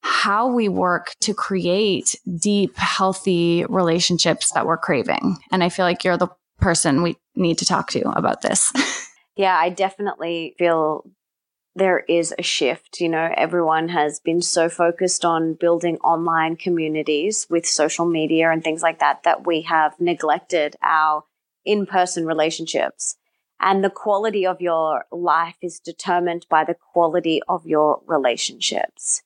how 0.02 0.48
we 0.48 0.70
work 0.70 1.14
to 1.22 1.34
create 1.34 2.16
deep, 2.38 2.78
healthy 2.78 3.66
relationships 3.68 4.52
that 4.54 4.66
we're 4.66 4.78
craving. 4.78 5.38
And 5.52 5.64
I 5.64 5.70
feel 5.70 5.86
like 5.86 6.04
you're 6.04 6.18
the 6.18 6.30
person 6.60 7.02
we 7.02 7.18
need 7.36 7.58
to 7.58 7.66
talk 7.66 7.92
to 7.92 8.10
about 8.12 8.42
this. 8.42 8.72
yeah, 9.36 9.56
I 9.58 9.70
definitely 9.70 10.56
feel 10.58 11.06
there 11.76 12.00
is 12.00 12.34
a 12.38 12.44
shift. 12.44 13.00
You 13.00 13.10
know, 13.10 13.32
everyone 13.36 13.90
has 13.90 14.20
been 14.20 14.42
so 14.42 14.70
focused 14.70 15.26
on 15.26 15.54
building 15.54 15.98
online 15.98 16.56
communities 16.56 17.48
with 17.50 17.66
social 17.66 18.06
media 18.06 18.52
and 18.52 18.64
things 18.64 18.82
like 18.82 19.00
that 19.00 19.24
that 19.24 19.46
we 19.46 19.62
have 19.64 20.00
neglected 20.00 20.76
our 20.82 21.24
in 21.66 21.86
person 21.86 22.26
relationships. 22.26 23.16
And 23.62 23.84
the 23.84 23.90
quality 23.90 24.46
of 24.46 24.62
your 24.62 25.06
life 25.12 25.58
is 25.62 25.80
determined 25.80 26.46
by 26.50 26.64
the 26.64 26.76
quality 26.94 27.42
of 27.48 27.66
your 27.66 28.02
relationships. 28.06 29.22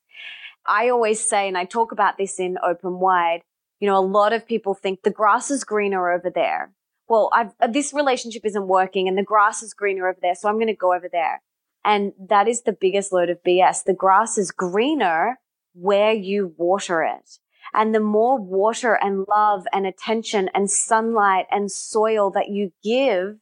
I 0.66 0.88
always 0.88 1.20
say, 1.20 1.46
and 1.46 1.58
I 1.58 1.64
talk 1.64 1.92
about 1.92 2.18
this 2.18 2.40
in 2.40 2.58
Open 2.62 2.98
Wide, 2.98 3.42
you 3.80 3.88
know, 3.88 3.98
a 3.98 4.00
lot 4.00 4.32
of 4.32 4.46
people 4.46 4.74
think 4.74 5.02
the 5.02 5.10
grass 5.10 5.50
is 5.50 5.62
greener 5.64 6.10
over 6.10 6.30
there. 6.30 6.72
Well, 7.06 7.28
I've, 7.32 7.52
uh, 7.60 7.66
this 7.66 7.92
relationship 7.92 8.44
isn't 8.44 8.66
working 8.66 9.08
and 9.08 9.18
the 9.18 9.22
grass 9.22 9.62
is 9.62 9.74
greener 9.74 10.08
over 10.08 10.18
there. 10.20 10.34
So 10.34 10.48
I'm 10.48 10.56
going 10.56 10.68
to 10.68 10.74
go 10.74 10.94
over 10.94 11.08
there. 11.10 11.42
And 11.84 12.12
that 12.18 12.48
is 12.48 12.62
the 12.62 12.72
biggest 12.72 13.12
load 13.12 13.28
of 13.28 13.42
BS. 13.46 13.84
The 13.84 13.92
grass 13.92 14.38
is 14.38 14.50
greener 14.50 15.38
where 15.74 16.12
you 16.12 16.54
water 16.56 17.02
it. 17.02 17.38
And 17.74 17.94
the 17.94 18.00
more 18.00 18.40
water 18.40 18.94
and 18.94 19.26
love 19.28 19.66
and 19.72 19.86
attention 19.86 20.48
and 20.54 20.70
sunlight 20.70 21.46
and 21.50 21.70
soil 21.70 22.30
that 22.30 22.48
you 22.48 22.72
give, 22.82 23.36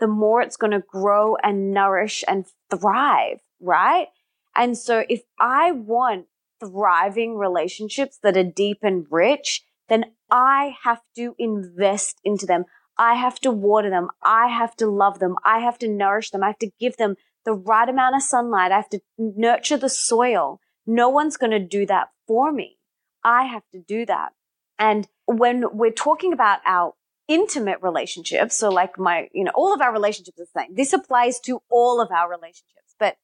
the 0.00 0.06
more 0.06 0.42
it's 0.42 0.56
going 0.56 0.72
to 0.72 0.82
grow 0.86 1.36
and 1.36 1.72
nourish 1.72 2.24
and 2.26 2.46
thrive, 2.70 3.38
right? 3.60 4.08
And 4.54 4.76
so 4.76 5.04
if 5.08 5.22
I 5.38 5.72
want 5.72 6.26
thriving 6.60 7.36
relationships 7.36 8.18
that 8.22 8.36
are 8.36 8.44
deep 8.44 8.78
and 8.82 9.06
rich, 9.10 9.62
then 9.88 10.06
I 10.30 10.74
have 10.84 11.00
to 11.16 11.34
invest 11.38 12.20
into 12.24 12.46
them. 12.46 12.64
I 12.96 13.14
have 13.14 13.40
to 13.40 13.50
water 13.50 13.90
them. 13.90 14.08
I 14.22 14.48
have 14.48 14.76
to 14.76 14.86
love 14.86 15.18
them. 15.18 15.36
I 15.44 15.58
have 15.58 15.78
to 15.78 15.88
nourish 15.88 16.30
them. 16.30 16.42
I 16.42 16.48
have 16.48 16.58
to 16.58 16.70
give 16.78 16.96
them 16.96 17.16
the 17.44 17.52
right 17.52 17.88
amount 17.88 18.16
of 18.16 18.22
sunlight. 18.22 18.72
I 18.72 18.76
have 18.76 18.88
to 18.90 19.00
nurture 19.18 19.76
the 19.76 19.88
soil. 19.88 20.60
No 20.86 21.08
one's 21.08 21.36
going 21.36 21.50
to 21.50 21.58
do 21.58 21.86
that 21.86 22.08
for 22.26 22.52
me. 22.52 22.78
I 23.22 23.44
have 23.44 23.64
to 23.72 23.80
do 23.80 24.06
that. 24.06 24.32
And 24.78 25.08
when 25.26 25.64
we're 25.72 25.90
talking 25.90 26.32
about 26.32 26.60
our 26.66 26.94
intimate 27.28 27.78
relationships. 27.82 28.56
So 28.56 28.68
like 28.68 28.98
my, 28.98 29.28
you 29.32 29.44
know, 29.44 29.52
all 29.54 29.72
of 29.72 29.80
our 29.80 29.92
relationships 29.92 30.38
are 30.38 30.44
the 30.44 30.60
same. 30.60 30.74
This 30.74 30.92
applies 30.92 31.40
to 31.40 31.60
all 31.70 32.00
of 32.00 32.10
our 32.10 32.28
relationships. 32.28 32.94
But, 32.98 33.16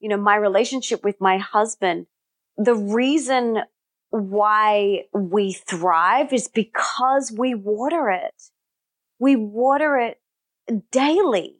you 0.00 0.08
know, 0.08 0.16
my 0.16 0.36
relationship 0.36 1.04
with 1.04 1.20
my 1.20 1.38
husband, 1.38 2.06
the 2.56 2.74
reason 2.74 3.58
why 4.10 5.04
we 5.12 5.52
thrive 5.52 6.32
is 6.32 6.48
because 6.48 7.32
we 7.36 7.54
water 7.54 8.10
it. 8.10 8.50
We 9.18 9.36
water 9.36 9.96
it 9.96 10.20
daily, 10.90 11.56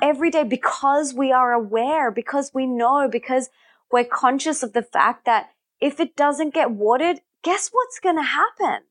every 0.00 0.30
day 0.30 0.44
because 0.44 1.14
we 1.14 1.32
are 1.32 1.52
aware, 1.52 2.10
because 2.10 2.50
we 2.54 2.66
know, 2.66 3.08
because 3.10 3.48
we're 3.90 4.04
conscious 4.04 4.62
of 4.62 4.72
the 4.72 4.82
fact 4.82 5.24
that 5.24 5.50
if 5.80 6.00
it 6.00 6.16
doesn't 6.16 6.54
get 6.54 6.70
watered, 6.70 7.20
guess 7.42 7.70
what's 7.72 7.98
going 7.98 8.16
to 8.16 8.22
happen? 8.22 8.82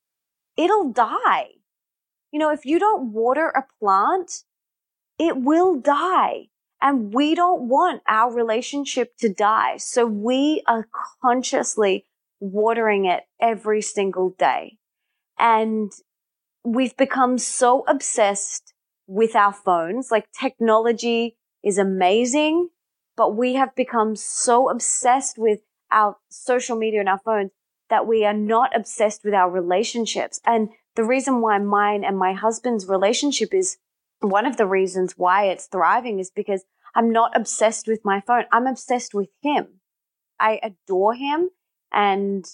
It'll 0.58 0.92
die. 0.92 1.50
You 2.36 2.40
know, 2.40 2.52
if 2.52 2.66
you 2.66 2.80
don't 2.80 3.14
water 3.14 3.48
a 3.48 3.64
plant, 3.80 4.44
it 5.18 5.38
will 5.38 5.80
die. 5.80 6.50
And 6.82 7.14
we 7.14 7.34
don't 7.34 7.70
want 7.70 8.02
our 8.10 8.30
relationship 8.30 9.16
to 9.20 9.30
die. 9.30 9.78
So 9.78 10.06
we 10.06 10.62
are 10.68 10.86
consciously 11.22 12.04
watering 12.42 13.06
it 13.06 13.24
every 13.40 13.82
single 13.82 14.32
day. 14.32 14.80
And 15.40 15.94
we've 16.66 16.98
become 16.98 17.38
so 17.38 17.86
obsessed 17.88 18.74
with 19.08 19.34
our 19.34 19.54
phones. 19.54 20.12
Like 20.12 20.26
technology 20.38 21.38
is 21.64 21.78
amazing, 21.78 22.68
but 23.16 23.38
we 23.38 23.54
have 23.54 23.74
become 23.76 24.18
so 24.18 24.70
obsessed 24.70 25.38
with 25.38 25.60
our 25.90 26.18
social 26.30 26.76
media 26.76 27.00
and 27.00 27.08
our 27.08 27.22
phones 27.24 27.52
that 27.90 28.06
we 28.06 28.26
are 28.26 28.34
not 28.34 28.76
obsessed 28.76 29.24
with 29.24 29.34
our 29.34 29.50
relationships. 29.50 30.42
And 30.46 30.68
the 30.96 31.04
reason 31.04 31.42
why 31.42 31.58
mine 31.58 32.04
and 32.04 32.18
my 32.18 32.34
husband's 32.34 32.88
relationship 32.88 33.54
is 33.54 33.78
one 34.22 34.46
of 34.46 34.58
the 34.58 34.66
reasons 34.66 35.14
why 35.18 35.46
it's 35.46 35.68
thriving 35.68 36.20
is 36.20 36.32
because 36.32 36.64
I'm 36.96 37.12
not 37.12 37.36
obsessed 37.36 37.88
with 37.88 38.00
my 38.06 38.22
phone. 38.22 38.46
I'm 38.52 38.68
obsessed 38.68 39.14
with 39.14 39.30
him. 39.42 39.82
I 40.40 40.60
adore 40.64 41.14
him 41.14 41.50
and 41.92 42.46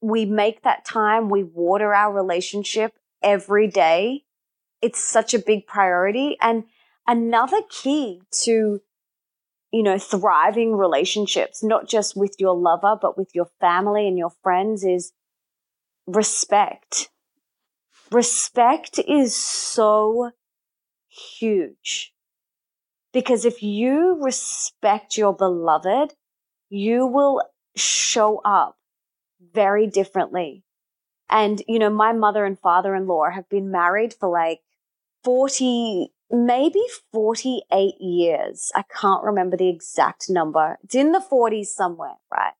we 0.00 0.24
make 0.24 0.62
that 0.62 0.84
time. 0.84 1.28
We 1.28 1.42
water 1.42 1.94
our 1.94 2.12
relationship 2.12 2.94
every 3.22 3.68
day. 3.68 4.24
It's 4.80 5.02
such 5.02 5.34
a 5.34 5.38
big 5.38 5.66
priority. 5.66 6.38
And 6.40 6.64
another 7.06 7.60
key 7.68 8.22
to, 8.42 8.80
you 9.70 9.82
know, 9.82 9.98
thriving 9.98 10.74
relationships, 10.74 11.62
not 11.62 11.86
just 11.86 12.16
with 12.16 12.36
your 12.38 12.56
lover, 12.56 12.96
but 13.00 13.18
with 13.18 13.34
your 13.34 13.48
family 13.60 14.08
and 14.08 14.18
your 14.18 14.32
friends 14.42 14.84
is 14.84 15.12
respect 16.06 17.10
respect 18.12 18.98
is 18.98 19.34
so 19.34 20.30
huge 21.08 22.12
because 23.12 23.44
if 23.44 23.62
you 23.62 24.18
respect 24.20 25.16
your 25.16 25.34
beloved, 25.34 26.14
you 26.68 27.06
will 27.06 27.42
show 27.76 28.40
up 28.44 28.76
very 29.52 29.86
differently. 29.86 30.64
And, 31.28 31.62
you 31.66 31.78
know, 31.78 31.90
my 31.90 32.12
mother 32.12 32.44
and 32.44 32.58
father 32.58 32.94
in 32.94 33.06
law 33.06 33.30
have 33.30 33.48
been 33.48 33.70
married 33.70 34.14
for 34.14 34.28
like 34.28 34.60
40 35.24 36.12
maybe 36.32 36.82
48 37.12 37.94
years. 38.00 38.72
I 38.74 38.82
can't 38.82 39.22
remember 39.22 39.56
the 39.56 39.68
exact 39.68 40.30
number. 40.30 40.78
It's 40.82 40.94
in 40.94 41.12
the 41.12 41.20
40s 41.20 41.66
somewhere, 41.66 42.16
right? 42.32 42.54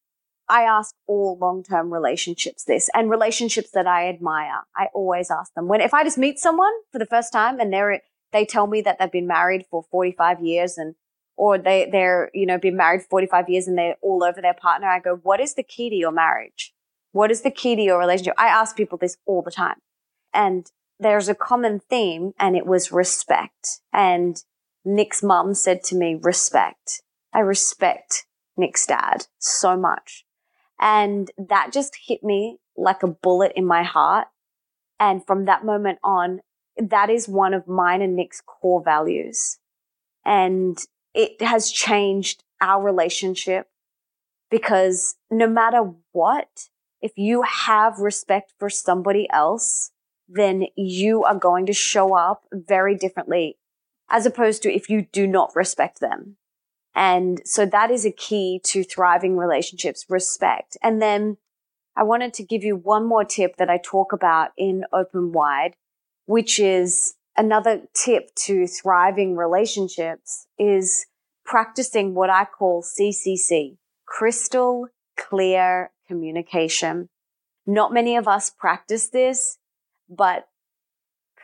I 0.48 0.62
ask 0.62 0.94
all 1.06 1.38
long-term 1.40 1.92
relationships 1.92 2.64
this 2.64 2.90
and 2.94 3.10
relationships 3.10 3.70
that 3.72 3.86
I 3.86 4.08
admire. 4.08 4.62
I 4.76 4.88
always 4.94 5.30
ask 5.30 5.52
them 5.54 5.68
when, 5.68 5.80
if 5.80 5.94
I 5.94 6.04
just 6.04 6.18
meet 6.18 6.38
someone 6.38 6.72
for 6.90 6.98
the 6.98 7.06
first 7.06 7.32
time 7.32 7.60
and 7.60 7.72
they're, 7.72 8.02
they 8.32 8.44
tell 8.44 8.66
me 8.66 8.80
that 8.82 8.98
they've 8.98 9.10
been 9.10 9.26
married 9.26 9.64
for 9.70 9.84
45 9.90 10.40
years 10.40 10.78
and, 10.78 10.94
or 11.36 11.58
they, 11.58 11.88
they're, 11.90 12.30
you 12.34 12.46
know, 12.46 12.58
been 12.58 12.76
married 12.76 13.02
45 13.02 13.48
years 13.48 13.66
and 13.66 13.78
they're 13.78 13.96
all 14.02 14.22
over 14.24 14.40
their 14.40 14.54
partner. 14.54 14.88
I 14.88 15.00
go, 15.00 15.16
what 15.22 15.40
is 15.40 15.54
the 15.54 15.62
key 15.62 15.90
to 15.90 15.96
your 15.96 16.12
marriage? 16.12 16.74
What 17.12 17.30
is 17.30 17.42
the 17.42 17.50
key 17.50 17.76
to 17.76 17.82
your 17.82 17.98
relationship? 17.98 18.34
I 18.38 18.48
ask 18.48 18.76
people 18.76 18.98
this 18.98 19.16
all 19.26 19.42
the 19.42 19.50
time. 19.50 19.76
And 20.34 20.70
there's 20.98 21.28
a 21.28 21.34
common 21.34 21.80
theme 21.80 22.32
and 22.38 22.56
it 22.56 22.66
was 22.66 22.92
respect. 22.92 23.80
And 23.92 24.42
Nick's 24.84 25.22
mum 25.22 25.54
said 25.54 25.82
to 25.84 25.96
me, 25.96 26.18
respect. 26.20 27.02
I 27.32 27.40
respect 27.40 28.26
Nick's 28.56 28.86
dad 28.86 29.26
so 29.38 29.76
much. 29.76 30.24
And 30.82 31.30
that 31.38 31.72
just 31.72 31.96
hit 32.06 32.24
me 32.24 32.58
like 32.76 33.04
a 33.04 33.06
bullet 33.06 33.52
in 33.54 33.64
my 33.64 33.84
heart. 33.84 34.26
And 34.98 35.24
from 35.24 35.44
that 35.44 35.64
moment 35.64 36.00
on, 36.02 36.40
that 36.76 37.08
is 37.08 37.28
one 37.28 37.54
of 37.54 37.68
mine 37.68 38.02
and 38.02 38.16
Nick's 38.16 38.42
core 38.44 38.82
values. 38.82 39.58
And 40.26 40.76
it 41.14 41.40
has 41.40 41.70
changed 41.70 42.42
our 42.60 42.82
relationship 42.82 43.68
because 44.50 45.14
no 45.30 45.46
matter 45.46 45.92
what, 46.10 46.68
if 47.00 47.12
you 47.16 47.42
have 47.42 47.98
respect 47.98 48.52
for 48.58 48.68
somebody 48.68 49.28
else, 49.30 49.92
then 50.28 50.66
you 50.76 51.22
are 51.22 51.38
going 51.38 51.66
to 51.66 51.72
show 51.72 52.16
up 52.16 52.42
very 52.52 52.96
differently 52.96 53.56
as 54.10 54.26
opposed 54.26 54.62
to 54.62 54.72
if 54.72 54.88
you 54.88 55.06
do 55.12 55.28
not 55.28 55.54
respect 55.54 56.00
them. 56.00 56.36
And 56.94 57.40
so 57.44 57.64
that 57.66 57.90
is 57.90 58.04
a 58.04 58.12
key 58.12 58.60
to 58.64 58.84
thriving 58.84 59.36
relationships, 59.36 60.04
respect. 60.08 60.76
And 60.82 61.00
then 61.00 61.38
I 61.96 62.02
wanted 62.02 62.34
to 62.34 62.44
give 62.44 62.64
you 62.64 62.76
one 62.76 63.06
more 63.06 63.24
tip 63.24 63.56
that 63.56 63.70
I 63.70 63.78
talk 63.82 64.12
about 64.12 64.50
in 64.56 64.84
Open 64.92 65.32
Wide, 65.32 65.76
which 66.26 66.58
is 66.58 67.14
another 67.36 67.82
tip 67.94 68.34
to 68.34 68.66
thriving 68.66 69.36
relationships 69.36 70.46
is 70.58 71.06
practicing 71.44 72.14
what 72.14 72.30
I 72.30 72.44
call 72.44 72.82
CCC, 72.82 73.76
crystal 74.06 74.88
clear 75.18 75.90
communication. 76.06 77.08
Not 77.66 77.92
many 77.92 78.16
of 78.16 78.28
us 78.28 78.50
practice 78.50 79.08
this, 79.08 79.58
but 80.08 80.48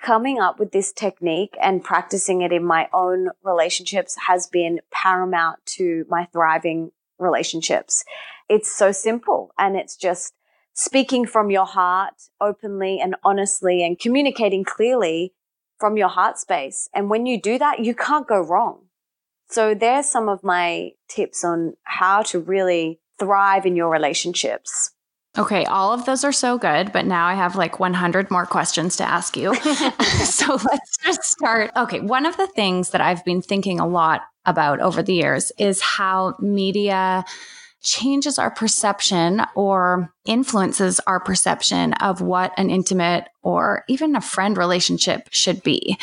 coming 0.03 0.39
up 0.39 0.59
with 0.59 0.73
this 0.73 0.93
technique 0.93 1.57
and 1.61 1.85
practicing 1.85 2.43
it 2.43 2.53
in 2.53 2.65
my 2.65 2.89
own 2.93 3.31
relationships 3.43 4.17
has 4.27 4.47
been 4.47 4.81
paramount 4.91 5.59
to 5.67 6.05
my 6.09 6.27
thriving 6.33 6.93
relationships. 7.19 8.05
It's 8.49 8.71
so 8.71 8.93
simple 8.93 9.53
and 9.59 9.77
it's 9.77 9.97
just 9.97 10.35
speaking 10.73 11.27
from 11.27 11.51
your 11.51 11.67
heart 11.67 12.15
openly 12.41 13.01
and 13.01 13.17
honestly 13.25 13.85
and 13.85 13.99
communicating 13.99 14.65
clearly 14.65 15.35
from 15.79 15.97
your 15.97 16.09
heart 16.09 16.39
space. 16.39 16.89
And 16.95 17.11
when 17.11 17.27
you 17.27 17.41
do 17.41 17.59
that, 17.59 17.81
you 17.81 17.95
can't 17.95 18.29
go 18.29 18.41
wrong. 18.41 18.83
So 19.51 19.75
there's 19.75 20.07
some 20.07 20.29
of 20.29 20.45
my 20.45 20.91
tips 21.09 21.45
on 21.45 21.75
how 21.85 22.23
to 22.23 22.39
really 22.39 23.01
thrive 23.19 23.67
in 23.67 23.77
your 23.77 23.91
relationships. 23.91 24.93
Okay, 25.39 25.65
all 25.67 25.93
of 25.93 26.05
those 26.05 26.25
are 26.25 26.33
so 26.33 26.59
good, 26.59 26.93
but 26.93 27.07
now 27.07 27.27
I 27.27 27.35
have 27.35 27.55
like 27.55 27.79
100 27.79 28.29
more 28.29 28.45
questions 28.45 28.97
to 28.97 29.05
ask 29.05 29.37
you. 29.37 29.55
so 30.25 30.59
let's 30.65 30.97
just 31.05 31.23
start. 31.23 31.71
Okay, 31.77 32.01
one 32.01 32.27
of 32.27 32.37
the 32.37 32.49
things 32.49 32.91
that 32.91 33.01
I've 33.01 33.25
been 33.25 33.41
thinking 33.41 33.79
a 33.79 33.87
lot 33.87 34.23
about 34.47 34.81
over 34.81 35.01
the 35.01 35.15
years 35.15 35.53
is 35.57 35.81
how 35.81 36.35
media 36.41 37.25
changes 37.81 38.39
our 38.39 38.51
perception 38.51 39.41
or 39.55 40.13
influences 40.25 40.99
our 41.07 41.21
perception 41.21 41.93
of 41.95 42.21
what 42.21 42.53
an 42.59 42.71
intimate 42.71 43.29
or 43.43 43.85
even 43.89 44.17
a 44.17 44.21
friend 44.21 44.59
relationship 44.59 45.29
should 45.31 45.63
be. 45.63 45.97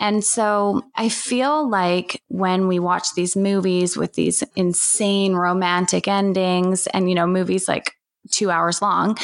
And 0.00 0.24
so 0.24 0.82
I 0.96 1.08
feel 1.08 1.70
like 1.70 2.20
when 2.26 2.66
we 2.66 2.80
watch 2.80 3.14
these 3.14 3.36
movies 3.36 3.96
with 3.96 4.14
these 4.14 4.42
insane 4.56 5.34
romantic 5.34 6.08
endings 6.08 6.88
and, 6.88 7.08
you 7.08 7.14
know, 7.14 7.28
movies 7.28 7.68
like 7.68 7.94
two 8.30 8.50
hours 8.50 8.80
long, 8.80 9.16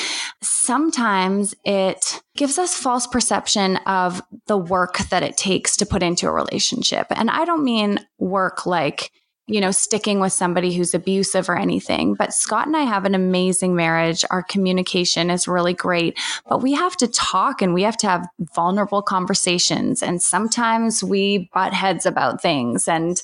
sometimes 0.42 1.54
it 1.64 2.20
gives 2.36 2.58
us 2.58 2.74
false 2.74 3.06
perception 3.06 3.76
of 3.78 4.22
the 4.46 4.58
work 4.58 4.98
that 5.10 5.22
it 5.22 5.36
takes 5.36 5.76
to 5.76 5.86
put 5.86 6.02
into 6.02 6.26
a 6.26 6.32
relationship. 6.32 7.06
And 7.10 7.30
I 7.30 7.44
don't 7.44 7.64
mean 7.64 8.00
work 8.18 8.66
like, 8.66 9.12
you 9.46 9.60
know, 9.60 9.70
sticking 9.70 10.20
with 10.20 10.32
somebody 10.32 10.74
who's 10.74 10.94
abusive 10.94 11.48
or 11.48 11.56
anything. 11.56 12.14
But 12.14 12.34
Scott 12.34 12.66
and 12.66 12.76
I 12.76 12.82
have 12.82 13.06
an 13.06 13.14
amazing 13.14 13.74
marriage. 13.74 14.24
Our 14.30 14.42
communication 14.42 15.30
is 15.30 15.48
really 15.48 15.74
great, 15.74 16.18
but 16.48 16.62
we 16.62 16.74
have 16.74 16.96
to 16.98 17.08
talk 17.08 17.62
and 17.62 17.72
we 17.72 17.82
have 17.82 17.96
to 17.98 18.06
have 18.06 18.28
vulnerable 18.54 19.00
conversations. 19.00 20.02
And 20.02 20.20
sometimes 20.20 21.02
we 21.02 21.48
butt 21.54 21.72
heads 21.72 22.04
about 22.04 22.42
things 22.42 22.88
and 22.88 23.22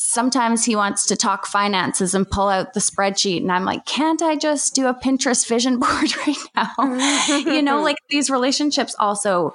sometimes 0.00 0.64
he 0.64 0.76
wants 0.76 1.06
to 1.06 1.16
talk 1.16 1.44
finances 1.44 2.14
and 2.14 2.30
pull 2.30 2.48
out 2.48 2.72
the 2.72 2.80
spreadsheet 2.80 3.38
and 3.38 3.50
i'm 3.50 3.64
like 3.64 3.84
can't 3.84 4.22
i 4.22 4.36
just 4.36 4.72
do 4.74 4.86
a 4.86 4.94
pinterest 4.94 5.48
vision 5.48 5.78
board 5.80 6.16
right 6.26 6.36
now? 6.54 6.72
You 7.40 7.62
know 7.62 7.82
like 7.82 7.96
these 8.08 8.30
relationships 8.30 8.94
also 8.98 9.52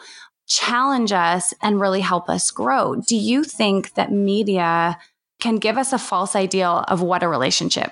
challenge 0.47 1.11
us 1.11 1.53
and 1.61 1.79
really 1.79 2.01
help 2.01 2.29
us 2.29 2.51
grow. 2.51 2.95
Do 2.95 3.15
you 3.15 3.43
think 3.43 3.93
that 3.93 4.11
media 4.11 4.97
can 5.39 5.57
give 5.57 5.77
us 5.77 5.93
a 5.93 5.97
false 5.97 6.35
ideal 6.35 6.83
of 6.87 7.01
what 7.01 7.23
a 7.23 7.27
relationship 7.27 7.91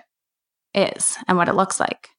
is 0.73 1.17
and 1.27 1.37
what 1.37 1.49
it 1.49 1.55
looks 1.55 1.79
like? 1.79 2.09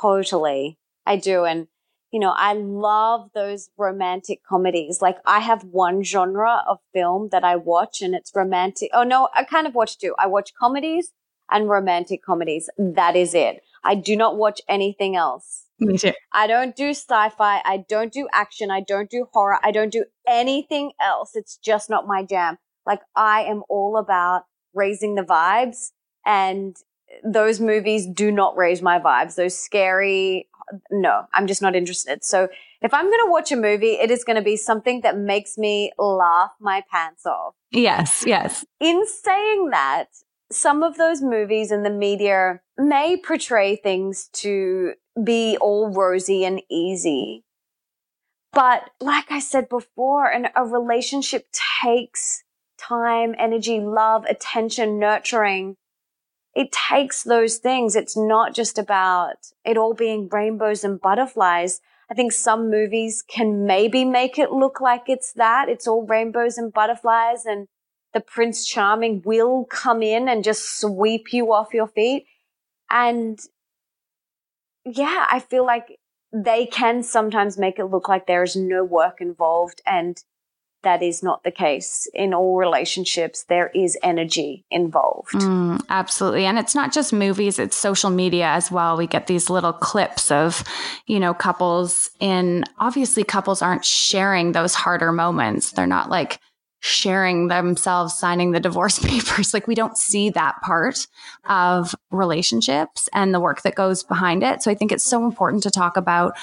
Totally. 0.00 0.78
I 1.06 1.16
do 1.16 1.44
and 1.44 1.68
you 2.14 2.20
know, 2.20 2.32
I 2.36 2.52
love 2.52 3.30
those 3.34 3.70
romantic 3.76 4.38
comedies. 4.48 5.02
Like 5.02 5.16
I 5.26 5.40
have 5.40 5.64
one 5.64 6.04
genre 6.04 6.62
of 6.68 6.78
film 6.92 7.30
that 7.32 7.42
I 7.42 7.56
watch 7.56 8.02
and 8.02 8.14
it's 8.14 8.30
romantic. 8.36 8.90
Oh 8.94 9.02
no, 9.02 9.28
I 9.34 9.42
kind 9.42 9.66
of 9.66 9.74
watch 9.74 9.98
two. 9.98 10.14
I 10.16 10.28
watch 10.28 10.52
comedies 10.56 11.10
and 11.50 11.68
romantic 11.68 12.22
comedies. 12.24 12.70
That 12.78 13.16
is 13.16 13.34
it. 13.34 13.62
I 13.82 13.96
do 13.96 14.16
not 14.16 14.36
watch 14.36 14.60
anything 14.68 15.16
else. 15.16 15.64
Me 15.80 15.98
too. 15.98 16.12
I 16.32 16.46
don't 16.46 16.76
do 16.76 16.90
sci-fi. 16.90 17.60
I 17.64 17.84
don't 17.88 18.12
do 18.12 18.28
action. 18.32 18.70
I 18.70 18.82
don't 18.82 19.10
do 19.10 19.26
horror. 19.32 19.58
I 19.64 19.72
don't 19.72 19.90
do 19.90 20.04
anything 20.24 20.92
else. 21.00 21.32
It's 21.34 21.56
just 21.56 21.90
not 21.90 22.06
my 22.06 22.22
jam. 22.22 22.58
Like 22.86 23.00
I 23.16 23.40
am 23.40 23.64
all 23.68 23.96
about 23.96 24.44
raising 24.72 25.16
the 25.16 25.22
vibes 25.22 25.90
and 26.24 26.76
those 27.22 27.60
movies 27.60 28.06
do 28.06 28.30
not 28.30 28.56
raise 28.56 28.82
my 28.82 28.98
vibes. 28.98 29.34
Those 29.34 29.56
scary, 29.56 30.48
no, 30.90 31.26
I'm 31.32 31.46
just 31.46 31.62
not 31.62 31.76
interested. 31.76 32.24
So 32.24 32.48
if 32.82 32.92
I'm 32.92 33.06
going 33.06 33.20
to 33.24 33.30
watch 33.30 33.52
a 33.52 33.56
movie, 33.56 33.92
it 33.92 34.10
is 34.10 34.24
going 34.24 34.36
to 34.36 34.42
be 34.42 34.56
something 34.56 35.00
that 35.02 35.16
makes 35.16 35.56
me 35.56 35.92
laugh 35.98 36.52
my 36.60 36.82
pants 36.90 37.26
off. 37.26 37.54
Yes, 37.70 38.24
yes. 38.26 38.64
In 38.80 39.06
saying 39.06 39.70
that, 39.70 40.06
some 40.52 40.82
of 40.82 40.96
those 40.96 41.22
movies 41.22 41.70
and 41.70 41.84
the 41.84 41.90
media 41.90 42.60
may 42.76 43.16
portray 43.16 43.76
things 43.76 44.28
to 44.34 44.92
be 45.22 45.56
all 45.60 45.90
rosy 45.90 46.44
and 46.44 46.62
easy. 46.70 47.44
But 48.52 48.90
like 49.00 49.30
I 49.30 49.40
said 49.40 49.68
before, 49.68 50.30
and 50.30 50.50
a 50.54 50.64
relationship 50.64 51.48
takes 51.82 52.44
time, 52.78 53.34
energy, 53.38 53.80
love, 53.80 54.24
attention, 54.26 54.98
nurturing 54.98 55.76
it 56.54 56.72
takes 56.72 57.22
those 57.22 57.58
things. 57.58 57.96
It's 57.96 58.16
not 58.16 58.54
just 58.54 58.78
about 58.78 59.36
it 59.64 59.76
all 59.76 59.94
being 59.94 60.28
rainbows 60.28 60.84
and 60.84 61.00
butterflies. 61.00 61.80
I 62.10 62.14
think 62.14 62.32
some 62.32 62.70
movies 62.70 63.24
can 63.26 63.66
maybe 63.66 64.04
make 64.04 64.38
it 64.38 64.52
look 64.52 64.80
like 64.80 65.04
it's 65.08 65.32
that. 65.32 65.68
It's 65.68 65.88
all 65.88 66.06
rainbows 66.06 66.58
and 66.58 66.72
butterflies 66.72 67.44
and 67.44 67.66
the 68.12 68.20
Prince 68.20 68.66
Charming 68.66 69.22
will 69.24 69.64
come 69.64 70.00
in 70.00 70.28
and 70.28 70.44
just 70.44 70.80
sweep 70.80 71.32
you 71.32 71.52
off 71.52 71.74
your 71.74 71.88
feet. 71.88 72.26
And 72.88 73.40
yeah, 74.84 75.26
I 75.30 75.40
feel 75.40 75.66
like 75.66 75.98
they 76.32 76.66
can 76.66 77.02
sometimes 77.02 77.58
make 77.58 77.78
it 77.78 77.86
look 77.86 78.08
like 78.08 78.26
there 78.26 78.42
is 78.42 78.54
no 78.54 78.84
work 78.84 79.20
involved 79.20 79.80
and 79.86 80.22
that 80.84 81.02
is 81.02 81.22
not 81.22 81.42
the 81.42 81.50
case 81.50 82.08
in 82.14 82.32
all 82.32 82.56
relationships. 82.56 83.44
There 83.44 83.70
is 83.74 83.98
energy 84.02 84.64
involved. 84.70 85.32
Mm, 85.34 85.84
absolutely. 85.88 86.46
And 86.46 86.58
it's 86.58 86.74
not 86.74 86.92
just 86.92 87.12
movies, 87.12 87.58
it's 87.58 87.76
social 87.76 88.10
media 88.10 88.46
as 88.46 88.70
well. 88.70 88.96
We 88.96 89.06
get 89.06 89.26
these 89.26 89.50
little 89.50 89.72
clips 89.72 90.30
of, 90.30 90.64
you 91.06 91.18
know, 91.18 91.34
couples 91.34 92.10
in 92.20 92.64
obviously 92.78 93.24
couples 93.24 93.62
aren't 93.62 93.84
sharing 93.84 94.52
those 94.52 94.74
harder 94.74 95.12
moments. 95.12 95.72
They're 95.72 95.86
not 95.86 96.08
like 96.08 96.40
sharing 96.84 97.48
themselves 97.48 98.12
signing 98.12 98.50
the 98.50 98.60
divorce 98.60 98.98
papers. 99.02 99.54
Like 99.54 99.66
we 99.66 99.74
don't 99.74 99.96
see 99.96 100.28
that 100.30 100.60
part 100.60 101.06
of 101.48 101.94
relationships 102.10 103.08
and 103.14 103.32
the 103.32 103.40
work 103.40 103.62
that 103.62 103.74
goes 103.74 104.02
behind 104.02 104.42
it. 104.42 104.62
So 104.62 104.70
I 104.70 104.74
think 104.74 104.92
it's 104.92 105.02
so 105.02 105.24
important 105.24 105.62
to 105.62 105.70
talk 105.70 105.96
about 105.96 106.36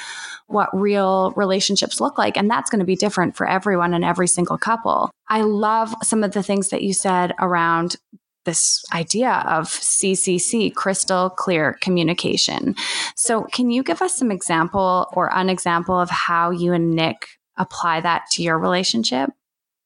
what 0.48 0.70
real 0.74 1.32
relationships 1.36 2.02
look 2.02 2.18
like. 2.18 2.38
And 2.38 2.50
that's 2.50 2.72
going 2.72 2.80
to 2.80 2.86
be 2.86 2.96
different 2.96 3.36
for 3.36 3.48
everyone 3.48 3.94
and 3.94 4.04
every 4.04 4.28
single 4.28 4.58
couple. 4.58 5.12
I 5.30 5.42
love 5.42 5.94
some 6.02 6.24
of 6.24 6.32
the 6.32 6.42
things 6.42 6.70
that 6.70 6.82
you 6.82 6.94
said 6.96 7.34
around 7.40 7.98
this 8.44 8.84
idea 8.92 9.44
of 9.46 9.68
CCC, 9.68 10.74
crystal 10.74 11.30
clear 11.30 11.78
communication. 11.82 12.76
So, 13.16 13.44
can 13.44 13.70
you 13.70 13.84
give 13.84 14.02
us 14.02 14.18
some 14.18 14.32
example 14.32 15.08
or 15.14 15.32
an 15.38 15.48
example 15.48 16.00
of 16.00 16.10
how 16.10 16.50
you 16.50 16.74
and 16.74 16.90
Nick 16.90 17.28
apply 17.58 18.02
that 18.02 18.24
to 18.32 18.42
your 18.42 18.58
relationship 18.58 19.30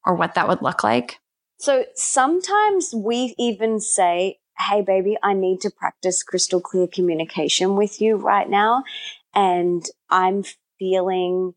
or 0.06 0.16
what 0.16 0.36
that 0.36 0.48
would 0.48 0.62
look 0.62 0.84
like? 0.84 1.20
So, 1.58 1.86
sometimes 1.96 2.94
we 2.94 3.34
even 3.38 3.80
say, 3.80 4.40
Hey, 4.58 4.82
baby, 4.82 5.18
I 5.22 5.34
need 5.34 5.60
to 5.62 5.70
practice 5.70 6.24
crystal 6.24 6.62
clear 6.62 6.88
communication 6.88 7.76
with 7.76 8.00
you 8.00 8.16
right 8.16 8.50
now. 8.50 8.84
And 9.34 9.86
I'm 10.10 10.44
feeling 10.80 11.56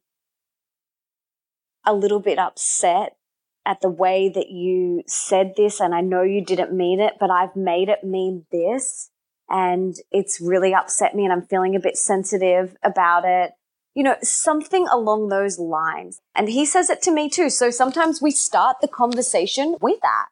a 1.87 1.95
little 1.95 2.21
bit 2.21 2.39
upset 2.39 3.17
at 3.65 3.81
the 3.81 3.89
way 3.89 4.29
that 4.29 4.51
you 4.51 5.03
said 5.07 5.53
this 5.57 5.81
and 5.81 5.95
I 5.95 6.01
know 6.01 6.23
you 6.23 6.45
didn't 6.45 6.73
mean 6.73 7.01
it, 7.01 7.15
but 7.21 7.31
I've 7.31 7.55
made 7.55 7.89
it 7.89 8.03
mean 8.03 8.47
this 8.51 9.11
and 9.49 9.95
it's 10.11 10.41
really 10.41 10.75
upset 10.75 11.15
me 11.15 11.25
and 11.25 11.33
I'm 11.33 11.47
feeling 11.47 11.77
a 11.77 11.81
bit 11.81 11.97
sensitive 11.97 12.77
about 12.83 13.25
it. 13.27 13.53
You 13.99 14.05
know, 14.05 14.17
something 14.23 14.87
along 14.87 15.29
those 15.29 15.59
lines. 15.59 16.21
And 16.37 16.49
he 16.49 16.65
says 16.65 16.89
it 16.89 17.03
to 17.03 17.11
me 17.11 17.29
too. 17.29 17.51
So 17.51 17.71
sometimes 17.71 18.23
we 18.23 18.31
start 18.31 18.77
the 18.81 18.87
conversation 18.87 19.77
with 19.81 19.99
that. 20.03 20.27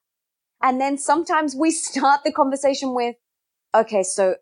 And 0.62 0.80
then 0.80 0.98
sometimes 0.98 1.56
we 1.56 1.70
start 1.88 2.20
the 2.24 2.30
conversation 2.30 2.94
with, 2.94 3.16
okay, 3.74 4.04
so 4.04 4.36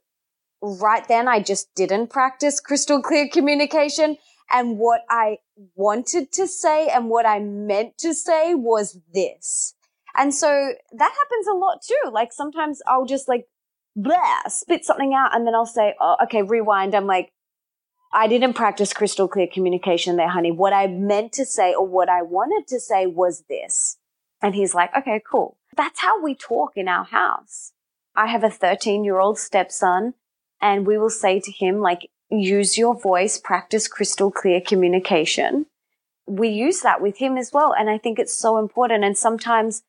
right 0.61 1.09
then 1.09 1.27
I 1.27 1.41
just 1.41 1.75
didn't 1.75 2.11
practice 2.11 2.61
crystal 2.61 3.01
clear 3.01 3.27
communication 3.33 4.19
and 4.53 4.79
what 4.79 5.01
I 5.09 5.39
wanted 5.75 6.31
to 6.33 6.47
say 6.47 6.89
and 6.89 7.09
what 7.09 7.25
I 7.25 7.39
meant 7.39 7.97
to 7.99 8.13
say 8.15 8.55
was 8.55 8.99
this. 9.15 9.75
And 10.17 10.35
so 10.35 10.49
that 10.93 11.13
happens 11.13 11.47
a 11.51 11.55
lot 11.55 11.79
too. 11.83 12.11
Like 12.11 12.33
sometimes 12.33 12.83
I'll 12.87 13.07
just 13.07 13.27
like 13.27 13.47
blah, 13.97 14.41
spit 14.49 14.85
something 14.85 15.15
out 15.15 15.35
and 15.35 15.47
then 15.47 15.55
I'll 15.55 15.67
say, 15.67 15.95
oh, 16.01 16.17
okay, 16.25 16.43
rewind. 16.43 16.95
I'm 16.95 17.07
like, 17.07 17.33
I 18.15 18.29
didn't 18.29 18.55
practice 18.55 18.93
crystal 18.93 19.27
clear 19.27 19.49
communication 19.53 20.15
there, 20.15 20.29
honey. 20.29 20.53
What 20.53 20.73
I 20.73 20.87
meant 20.87 21.33
to 21.33 21.45
say 21.45 21.75
or 21.75 21.85
what 21.85 22.09
I 22.09 22.23
wanted 22.23 22.69
to 22.69 22.79
say 22.79 23.07
was 23.07 23.43
this. 23.49 23.97
And 24.41 24.55
he's 24.55 24.73
like, 24.73 24.97
okay, 24.97 25.21
cool. 25.29 25.57
That's 25.77 26.01
how 26.01 26.23
we 26.23 26.37
talk 26.37 26.75
in 26.77 26.87
our 26.87 27.05
house. 27.05 27.73
I 28.15 28.29
have 28.29 28.45
a 28.45 28.51
13 28.51 29.03
year 29.03 29.19
old 29.19 29.37
stepson 29.41 30.15
and 30.61 30.87
we 30.87 30.97
will 30.97 31.11
say 31.11 31.41
to 31.41 31.51
him, 31.51 31.81
like, 31.81 32.09
use 32.31 32.79
your 32.79 32.95
voice, 32.95 33.37
practice 33.37 33.89
crystal 33.89 34.31
clear 34.31 34.61
communication. 34.61 35.67
We 36.25 36.51
use 36.51 36.83
that 36.83 37.01
with 37.01 37.19
him 37.19 37.37
as 37.37 37.51
well. 37.53 37.75
And 37.77 37.91
I 37.91 37.99
think 37.99 38.21
it's 38.21 38.33
so 38.33 38.59
important. 38.59 39.03
And 39.03 39.19
sometimes 39.19 39.83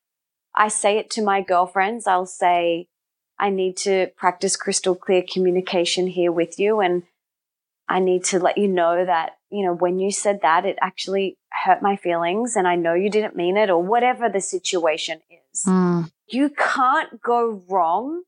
I 0.52 0.66
say 0.66 0.98
it 0.98 1.10
to 1.10 1.22
my 1.22 1.42
girlfriends. 1.42 2.08
I'll 2.08 2.26
say, 2.26 2.88
I 3.38 3.50
need 3.50 3.76
to 3.78 4.08
practice 4.16 4.56
crystal 4.56 4.96
clear 4.96 5.22
communication 5.22 6.08
here 6.08 6.32
with 6.32 6.58
you. 6.58 6.80
And 6.80 7.04
I 7.88 8.00
need 8.00 8.24
to 8.24 8.38
let 8.38 8.58
you 8.58 8.68
know 8.68 9.04
that, 9.04 9.36
you 9.50 9.64
know, 9.64 9.74
when 9.74 9.98
you 9.98 10.10
said 10.10 10.40
that, 10.42 10.64
it 10.64 10.76
actually 10.80 11.38
hurt 11.50 11.82
my 11.82 11.96
feelings 11.96 12.56
and 12.56 12.66
I 12.66 12.74
know 12.74 12.94
you 12.94 13.10
didn't 13.10 13.36
mean 13.36 13.56
it 13.56 13.70
or 13.70 13.82
whatever 13.82 14.28
the 14.28 14.40
situation 14.40 15.20
is. 15.30 15.64
Mm. 15.64 16.10
You 16.28 16.50
can't 16.50 17.22
go 17.22 17.62
wrong 17.68 18.22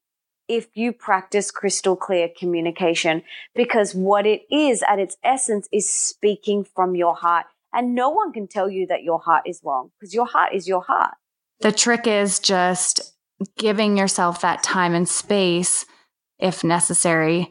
if 0.48 0.68
you 0.74 0.92
practice 0.92 1.50
crystal 1.50 1.96
clear 1.96 2.28
communication 2.38 3.22
because 3.54 3.94
what 3.94 4.26
it 4.26 4.42
is 4.50 4.82
at 4.88 4.98
its 4.98 5.16
essence 5.22 5.68
is 5.72 5.90
speaking 5.90 6.64
from 6.64 6.94
your 6.94 7.14
heart. 7.14 7.46
And 7.72 7.94
no 7.94 8.08
one 8.08 8.32
can 8.32 8.48
tell 8.48 8.70
you 8.70 8.86
that 8.86 9.02
your 9.02 9.18
heart 9.18 9.42
is 9.44 9.60
wrong 9.62 9.90
because 9.98 10.14
your 10.14 10.26
heart 10.26 10.54
is 10.54 10.66
your 10.66 10.80
heart. 10.80 11.14
The 11.60 11.72
trick 11.72 12.06
is 12.06 12.38
just 12.38 13.14
giving 13.58 13.98
yourself 13.98 14.40
that 14.40 14.62
time 14.62 14.94
and 14.94 15.08
space, 15.08 15.84
if 16.38 16.64
necessary, 16.64 17.50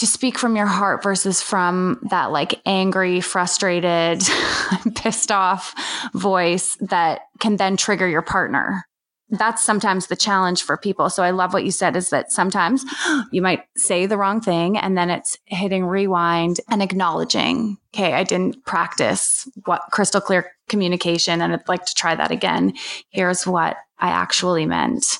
to 0.00 0.06
speak 0.06 0.36
from 0.38 0.56
your 0.56 0.66
heart 0.66 1.02
versus 1.02 1.40
from 1.40 2.00
that 2.10 2.32
like 2.32 2.60
angry, 2.66 3.20
frustrated, 3.20 4.22
pissed 4.94 5.30
off 5.30 5.74
voice 6.14 6.76
that 6.80 7.22
can 7.38 7.56
then 7.56 7.76
trigger 7.76 8.08
your 8.08 8.22
partner 8.22 8.84
that's 9.30 9.62
sometimes 9.62 10.08
the 10.08 10.16
challenge 10.16 10.62
for 10.62 10.76
people. 10.76 11.08
So 11.08 11.22
I 11.22 11.30
love 11.30 11.52
what 11.52 11.64
you 11.64 11.70
said 11.70 11.96
is 11.96 12.10
that 12.10 12.32
sometimes 12.32 12.84
you 13.32 13.40
might 13.40 13.64
say 13.76 14.06
the 14.06 14.18
wrong 14.18 14.40
thing 14.40 14.76
and 14.76 14.96
then 14.98 15.10
it's 15.10 15.38
hitting 15.46 15.84
rewind 15.86 16.60
and 16.68 16.82
acknowledging, 16.82 17.78
okay, 17.94 18.14
I 18.14 18.24
didn't 18.24 18.64
practice 18.64 19.48
what 19.64 19.82
crystal 19.92 20.20
clear 20.20 20.52
communication 20.68 21.40
and 21.40 21.52
I'd 21.52 21.68
like 21.68 21.84
to 21.86 21.94
try 21.94 22.14
that 22.14 22.30
again. 22.30 22.74
Here's 23.10 23.46
what 23.46 23.76
I 23.98 24.08
actually 24.08 24.66
meant. 24.66 25.18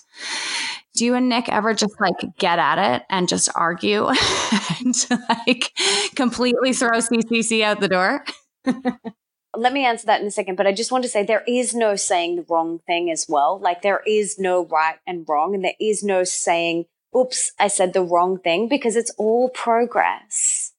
Do 1.00 1.06
you 1.06 1.14
and 1.14 1.30
Nick 1.30 1.48
ever 1.48 1.72
just 1.72 1.98
like 1.98 2.36
get 2.36 2.58
at 2.58 2.76
it 2.76 3.06
and 3.08 3.26
just 3.26 3.48
argue 3.54 4.08
and 4.80 4.94
like 5.30 5.72
completely 6.14 6.74
throw 6.74 6.98
CCC 6.98 7.62
out 7.62 7.80
the 7.80 7.88
door? 7.88 8.22
let 9.56 9.72
me 9.72 9.86
answer 9.86 10.04
that 10.04 10.20
in 10.20 10.26
a 10.26 10.30
second, 10.30 10.56
but 10.56 10.66
I 10.66 10.72
just 10.72 10.92
want 10.92 11.02
to 11.04 11.08
say 11.08 11.24
there 11.24 11.42
is 11.48 11.74
no 11.74 11.96
saying 11.96 12.36
the 12.36 12.44
wrong 12.50 12.80
thing 12.86 13.10
as 13.10 13.24
well. 13.26 13.58
Like 13.58 13.80
there 13.80 14.02
is 14.06 14.38
no 14.38 14.66
right 14.66 14.96
and 15.06 15.24
wrong, 15.26 15.54
and 15.54 15.64
there 15.64 15.72
is 15.80 16.02
no 16.02 16.22
saying, 16.22 16.84
oops, 17.16 17.50
I 17.58 17.68
said 17.68 17.94
the 17.94 18.02
wrong 18.02 18.38
thing 18.38 18.68
because 18.68 18.94
it's 18.94 19.14
all 19.16 19.48
progress. 19.48 20.74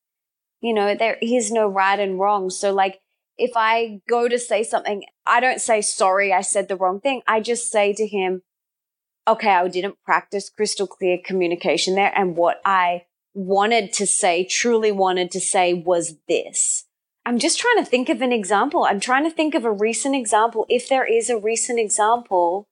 You 0.62 0.76
know, 0.76 0.94
there 0.94 1.18
is 1.20 1.52
no 1.52 1.68
right 1.68 2.00
and 2.00 2.20
wrong. 2.20 2.52
So 2.52 2.72
like 2.72 3.00
if 3.40 3.54
I 3.56 4.02
go 4.08 4.28
to 4.28 4.38
say 4.38 4.62
something, 4.62 5.04
I 5.26 5.40
don't 5.40 5.62
say, 5.62 5.82
sorry, 5.82 6.32
I 6.32 6.42
said 6.42 6.68
the 6.68 6.76
wrong 6.76 7.00
thing. 7.00 7.24
I 7.26 7.40
just 7.40 7.72
say 7.72 7.92
to 7.94 8.06
him, 8.06 8.44
okay, 9.28 9.50
I 9.50 9.68
didn't 9.68 10.02
practice 10.04 10.50
crystal 10.50 10.88
clear 10.88 11.18
communication 11.24 11.96
there. 11.96 12.12
And 12.16 12.36
what 12.36 12.62
I 12.66 13.06
wanted 13.34 13.94
to 13.94 14.06
say, 14.06 14.46
truly 14.46 14.92
wanted 14.92 15.32
to 15.32 15.40
say 15.40 15.74
was 15.74 16.16
this. 16.28 16.86
I'm 17.26 17.38
just 17.38 17.60
trying 17.60 17.78
to 17.78 17.90
think 17.90 18.10
of 18.10 18.22
an 18.22 18.32
example. 18.32 18.84
I'm 18.84 19.00
trying 19.00 19.24
to 19.24 19.30
think 19.30 19.54
of 19.54 19.64
a 19.64 19.72
recent 19.72 20.16
example, 20.16 20.66
if 20.70 20.90
there 20.90 21.06
is 21.06 21.30
a 21.30 21.38
recent 21.38 21.80
example 21.80 22.68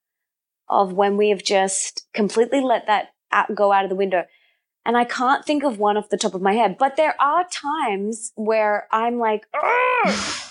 of 0.68 0.92
when 0.92 1.16
we 1.16 1.30
have 1.30 1.42
just 1.42 2.06
completely 2.14 2.60
let 2.60 2.86
that 2.86 3.08
go 3.54 3.72
out 3.72 3.84
of 3.84 3.90
the 3.90 3.96
window. 3.96 4.24
And 4.86 4.96
I 4.96 5.04
can't 5.04 5.44
think 5.44 5.62
of 5.62 5.78
one 5.78 5.96
off 5.96 6.08
the 6.08 6.16
top 6.16 6.34
of 6.34 6.40
my 6.40 6.54
head, 6.54 6.76
but 6.78 6.96
there 6.96 7.14
are 7.20 7.44
times 7.48 8.32
where 8.34 8.88
I'm 8.90 9.18
like, 9.18 9.46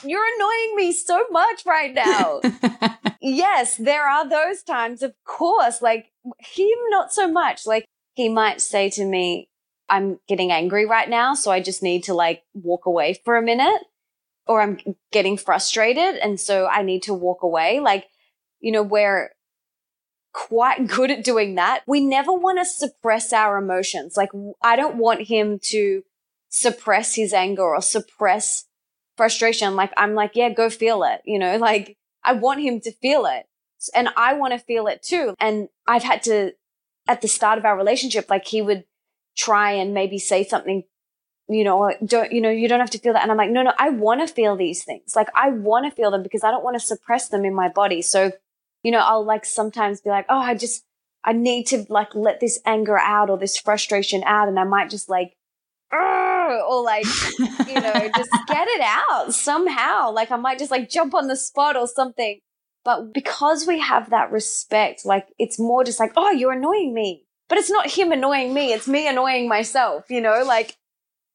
you're 0.03 0.35
annoying 0.35 0.75
me 0.75 0.91
so 0.91 1.25
much 1.31 1.65
right 1.65 1.93
now. 1.93 2.41
yes, 3.21 3.77
there 3.77 4.07
are 4.07 4.29
those 4.29 4.61
times, 4.61 5.01
of 5.01 5.13
course, 5.25 5.81
like 5.81 6.11
him, 6.39 6.77
not 6.89 7.11
so 7.11 7.27
much. 7.27 7.65
Like 7.65 7.85
he 8.13 8.29
might 8.29 8.61
say 8.61 8.89
to 8.91 9.05
me, 9.05 9.49
I'm 9.89 10.19
getting 10.27 10.51
angry 10.51 10.85
right 10.85 11.09
now, 11.09 11.33
so 11.33 11.49
I 11.49 11.59
just 11.59 11.81
need 11.81 12.03
to 12.03 12.13
like 12.13 12.43
walk 12.53 12.85
away 12.85 13.19
for 13.25 13.35
a 13.35 13.41
minute 13.41 13.81
or 14.45 14.61
I'm 14.61 14.79
getting 15.11 15.37
frustrated 15.37 16.15
and 16.15 16.39
so 16.39 16.67
I 16.67 16.83
need 16.83 17.03
to 17.03 17.13
walk 17.13 17.43
away. 17.43 17.79
Like, 17.79 18.07
you 18.59 18.71
know, 18.71 18.83
we're 18.83 19.31
quite 20.47 20.87
good 20.95 21.11
at 21.11 21.23
doing 21.23 21.55
that. 21.55 21.83
We 21.85 21.99
never 21.99 22.31
want 22.33 22.59
to 22.59 22.65
suppress 22.65 23.33
our 23.33 23.57
emotions. 23.57 24.15
Like, 24.15 24.29
I 24.61 24.75
don't 24.75 24.97
want 24.97 25.27
him 25.27 25.59
to 25.63 26.03
suppress 26.49 27.15
his 27.15 27.33
anger 27.33 27.63
or 27.63 27.81
suppress 27.81 28.65
frustration. 29.17 29.75
Like, 29.75 29.91
I'm 29.97 30.15
like, 30.15 30.31
yeah, 30.35 30.49
go 30.49 30.69
feel 30.69 31.03
it. 31.03 31.21
You 31.25 31.39
know, 31.39 31.57
like 31.69 31.97
I 32.23 32.33
want 32.33 32.61
him 32.61 32.79
to 32.81 32.91
feel 32.91 33.25
it 33.25 33.45
and 33.93 34.09
I 34.15 34.33
want 34.33 34.53
to 34.53 34.59
feel 34.59 34.87
it 34.87 35.03
too. 35.03 35.35
And 35.39 35.69
I've 35.87 36.03
had 36.03 36.23
to, 36.23 36.53
at 37.07 37.21
the 37.21 37.27
start 37.27 37.57
of 37.57 37.65
our 37.65 37.77
relationship, 37.77 38.29
like 38.29 38.47
he 38.47 38.61
would 38.61 38.85
try 39.37 39.71
and 39.71 39.93
maybe 39.93 40.19
say 40.19 40.43
something 40.43 40.83
you 41.51 41.63
know, 41.63 41.91
don't, 42.05 42.31
you 42.31 42.41
know, 42.41 42.51
you 42.51 42.67
don't 42.67 42.79
have 42.79 42.91
to 42.91 42.99
feel 42.99 43.13
that. 43.13 43.23
And 43.23 43.31
I'm 43.31 43.37
like, 43.37 43.49
no, 43.49 43.63
no, 43.63 43.73
I 43.79 43.89
want 43.89 44.21
to 44.21 44.31
feel 44.31 44.55
these 44.55 44.83
things. 44.83 45.15
Like, 45.15 45.29
I 45.33 45.49
want 45.49 45.85
to 45.85 45.91
feel 45.91 46.11
them 46.11 46.21
because 46.21 46.43
I 46.43 46.51
don't 46.51 46.63
want 46.63 46.75
to 46.75 46.79
suppress 46.79 47.29
them 47.29 47.43
in 47.43 47.55
my 47.55 47.69
body. 47.69 48.03
So, 48.03 48.33
you 48.83 48.91
know, 48.91 48.99
I'll 48.99 49.25
like 49.25 49.45
sometimes 49.45 50.01
be 50.01 50.09
like, 50.09 50.25
oh, 50.29 50.39
I 50.39 50.55
just, 50.55 50.83
I 51.23 51.33
need 51.33 51.67
to 51.67 51.85
like 51.89 52.15
let 52.15 52.39
this 52.39 52.59
anger 52.65 52.97
out 52.97 53.29
or 53.29 53.37
this 53.37 53.57
frustration 53.57 54.23
out. 54.25 54.47
And 54.47 54.59
I 54.59 54.63
might 54.63 54.89
just 54.89 55.09
like, 55.09 55.33
or 55.91 56.83
like, 56.83 57.05
you 57.67 57.75
know, 57.75 57.93
just 58.15 58.31
get 58.47 58.67
it 58.67 58.81
out 58.81 59.33
somehow. 59.33 60.11
Like, 60.11 60.31
I 60.31 60.35
might 60.35 60.59
just 60.59 60.71
like 60.71 60.89
jump 60.89 61.13
on 61.13 61.27
the 61.27 61.35
spot 61.35 61.75
or 61.75 61.87
something. 61.87 62.39
But 62.85 63.13
because 63.13 63.67
we 63.67 63.79
have 63.79 64.09
that 64.09 64.31
respect, 64.31 65.05
like, 65.05 65.27
it's 65.37 65.59
more 65.59 65.83
just 65.83 65.99
like, 65.99 66.13
oh, 66.15 66.31
you're 66.31 66.53
annoying 66.53 66.93
me. 66.93 67.25
But 67.49 67.57
it's 67.57 67.69
not 67.69 67.91
him 67.91 68.11
annoying 68.11 68.53
me. 68.53 68.73
It's 68.73 68.87
me 68.87 69.07
annoying 69.07 69.49
myself, 69.49 70.05
you 70.09 70.21
know, 70.21 70.43
like, 70.45 70.75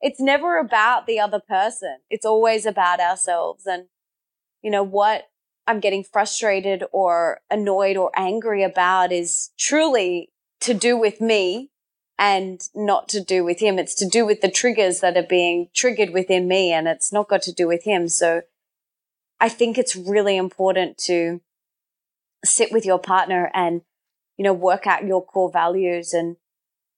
it's 0.01 0.21
never 0.21 0.59
about 0.59 1.07
the 1.07 1.19
other 1.19 1.41
person. 1.41 1.99
It's 2.11 2.27
always 2.27 2.67
about 2.67 3.01
ourselves 3.01 3.67
and, 3.67 3.87
you 4.63 4.71
know, 4.71 4.83
what 4.83 5.25
I'm 5.67 5.81
getting 5.81 6.05
frustrated 6.05 6.85
or 6.93 7.41
annoyed 7.51 7.97
or 7.97 8.11
angry 8.17 8.63
about 8.63 9.13
is 9.13 9.51
truly 9.59 10.31
to 10.61 10.75
do 10.75 10.97
with 10.97 11.21
me 11.21 11.71
and 12.19 12.61
not 12.75 13.09
to 13.09 13.21
do 13.23 13.45
with 13.45 13.61
him. 13.61 13.79
It's 13.79 13.95
to 13.97 14.09
do 14.09 14.27
with 14.27 14.41
the 14.41 14.51
triggers 14.51 15.01
that 15.01 15.17
are 15.17 15.23
being 15.23 15.69
triggered 15.75 16.11
within 16.11 16.47
me 16.47 16.73
and 16.73 16.87
it's 16.87 17.13
not 17.13 17.29
got 17.29 17.43
to 17.43 17.53
do 17.53 17.67
with 17.67 17.85
him. 17.85 18.09
So 18.09 18.43
I 19.41 19.49
think 19.49 19.79
it's 19.79 19.97
really 19.97 20.37
important 20.37 20.99
to 20.99 21.41
sit 22.45 22.71
with 22.71 22.85
your 22.85 22.99
partner 22.99 23.51
and, 23.55 23.83
you 24.37 24.45
know, 24.45 24.53
work 24.53 24.87
out 24.87 25.07
your 25.07 25.25
core 25.25 25.51
values. 25.51 26.13
And 26.13 26.37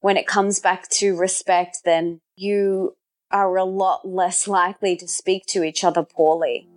when 0.00 0.16
it 0.16 0.26
comes 0.26 0.60
back 0.60 0.88
to 0.90 1.16
respect, 1.16 1.78
then 1.84 2.20
you 2.36 2.96
are 3.30 3.56
a 3.56 3.64
lot 3.64 4.06
less 4.06 4.46
likely 4.46 4.96
to 4.96 5.08
speak 5.08 5.46
to 5.46 5.64
each 5.64 5.82
other 5.82 6.02
poorly. 6.02 6.68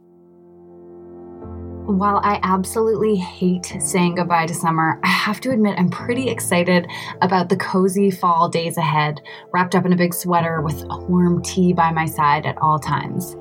While 1.90 2.22
I 2.24 2.40
absolutely 2.44 3.16
hate 3.16 3.76
saying 3.80 4.14
goodbye 4.14 4.46
to 4.46 4.54
summer, 4.54 5.00
I 5.04 5.08
have 5.08 5.42
to 5.42 5.50
admit 5.50 5.80
I'm 5.80 5.90
pretty 5.90 6.30
excited 6.30 6.86
about 7.24 7.50
the 7.50 7.58
cozy 7.58 8.12
fall 8.12 8.48
days 8.48 8.78
ahead, 8.78 9.20
wrapped 9.52 9.74
up 9.74 9.88
in 9.88 9.94
a 9.94 9.96
big 9.96 10.14
sweater 10.14 10.62
with 10.62 10.84
a 10.84 11.00
warm 11.00 11.42
tea 11.42 11.74
by 11.74 11.92
my 11.92 12.06
side 12.06 12.46
at 12.46 12.60
all 12.60 12.78
times. 12.78 13.36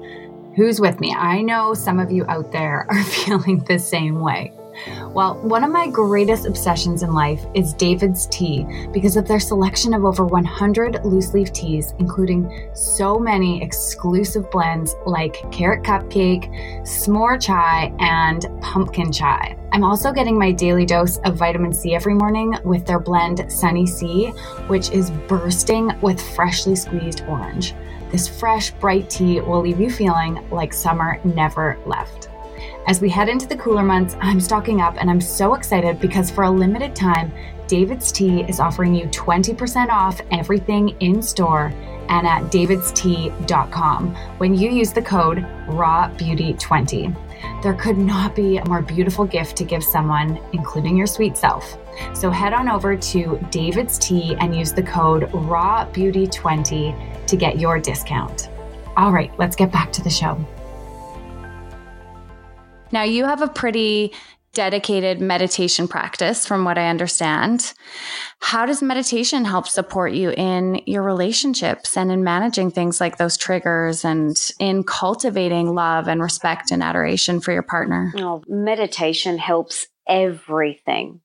Who's 0.56 0.80
with 0.80 0.98
me? 0.98 1.14
I 1.14 1.42
know 1.42 1.74
some 1.74 2.00
of 2.00 2.10
you 2.10 2.24
out 2.24 2.50
there 2.50 2.86
are 2.88 3.04
feeling 3.04 3.58
the 3.64 3.78
same 3.78 4.20
way. 4.20 4.57
Well, 5.10 5.38
one 5.40 5.64
of 5.64 5.70
my 5.70 5.88
greatest 5.88 6.46
obsessions 6.46 7.02
in 7.02 7.12
life 7.12 7.44
is 7.54 7.72
David's 7.74 8.26
Tea 8.26 8.66
because 8.92 9.16
of 9.16 9.26
their 9.26 9.40
selection 9.40 9.94
of 9.94 10.04
over 10.04 10.24
100 10.24 11.04
loose 11.04 11.34
leaf 11.34 11.52
teas, 11.52 11.94
including 11.98 12.70
so 12.74 13.18
many 13.18 13.62
exclusive 13.62 14.50
blends 14.50 14.94
like 15.06 15.50
carrot 15.50 15.82
cupcake, 15.82 16.48
s'more 16.82 17.40
chai, 17.40 17.92
and 17.98 18.46
pumpkin 18.60 19.12
chai. 19.12 19.56
I'm 19.72 19.84
also 19.84 20.12
getting 20.12 20.38
my 20.38 20.52
daily 20.52 20.86
dose 20.86 21.18
of 21.18 21.36
vitamin 21.36 21.72
C 21.72 21.94
every 21.94 22.14
morning 22.14 22.56
with 22.64 22.86
their 22.86 22.98
blend 22.98 23.50
Sunny 23.52 23.86
C, 23.86 24.28
which 24.68 24.90
is 24.90 25.10
bursting 25.28 25.92
with 26.00 26.20
freshly 26.20 26.74
squeezed 26.76 27.22
orange. 27.28 27.74
This 28.10 28.26
fresh, 28.26 28.70
bright 28.70 29.10
tea 29.10 29.40
will 29.40 29.60
leave 29.60 29.80
you 29.80 29.90
feeling 29.90 30.42
like 30.50 30.72
summer 30.72 31.20
never 31.24 31.78
left. 31.84 32.30
As 32.88 33.00
we 33.02 33.10
head 33.10 33.28
into 33.28 33.46
the 33.46 33.56
cooler 33.56 33.82
months, 33.82 34.16
I'm 34.18 34.40
stocking 34.40 34.80
up 34.80 34.96
and 34.98 35.10
I'm 35.10 35.20
so 35.20 35.52
excited 35.52 36.00
because 36.00 36.30
for 36.30 36.44
a 36.44 36.50
limited 36.50 36.96
time, 36.96 37.30
David's 37.66 38.10
Tea 38.10 38.44
is 38.44 38.60
offering 38.60 38.94
you 38.94 39.04
20% 39.08 39.90
off 39.90 40.22
everything 40.30 40.96
in 41.00 41.20
store 41.20 41.70
and 42.08 42.26
at 42.26 42.44
davidstea.com 42.44 44.14
when 44.38 44.54
you 44.54 44.70
use 44.70 44.94
the 44.94 45.02
code 45.02 45.44
RAWBEAUTY20. 45.66 47.62
There 47.62 47.74
could 47.74 47.98
not 47.98 48.34
be 48.34 48.56
a 48.56 48.66
more 48.66 48.80
beautiful 48.80 49.26
gift 49.26 49.58
to 49.58 49.64
give 49.64 49.84
someone, 49.84 50.40
including 50.54 50.96
your 50.96 51.06
sweet 51.06 51.36
self. 51.36 51.76
So 52.14 52.30
head 52.30 52.54
on 52.54 52.70
over 52.70 52.96
to 52.96 53.46
David's 53.50 53.98
Tea 53.98 54.34
and 54.40 54.56
use 54.56 54.72
the 54.72 54.82
code 54.82 55.24
RAWBEAUTY20 55.32 57.26
to 57.26 57.36
get 57.36 57.60
your 57.60 57.78
discount. 57.78 58.48
All 58.96 59.12
right, 59.12 59.30
let's 59.38 59.56
get 59.56 59.70
back 59.70 59.92
to 59.92 60.02
the 60.02 60.08
show. 60.08 60.42
Now, 62.92 63.02
you 63.02 63.24
have 63.24 63.42
a 63.42 63.48
pretty 63.48 64.12
dedicated 64.54 65.20
meditation 65.20 65.86
practice, 65.86 66.46
from 66.46 66.64
what 66.64 66.78
I 66.78 66.88
understand. 66.88 67.74
How 68.40 68.66
does 68.66 68.82
meditation 68.82 69.44
help 69.44 69.68
support 69.68 70.12
you 70.12 70.30
in 70.30 70.80
your 70.86 71.02
relationships 71.02 71.96
and 71.96 72.10
in 72.10 72.24
managing 72.24 72.70
things 72.70 73.00
like 73.00 73.18
those 73.18 73.36
triggers 73.36 74.04
and 74.04 74.36
in 74.58 74.82
cultivating 74.84 75.74
love 75.74 76.08
and 76.08 76.22
respect 76.22 76.70
and 76.70 76.82
adoration 76.82 77.40
for 77.40 77.52
your 77.52 77.62
partner? 77.62 78.12
Oh, 78.16 78.42
meditation 78.48 79.38
helps 79.38 79.86
everything. 80.08 81.20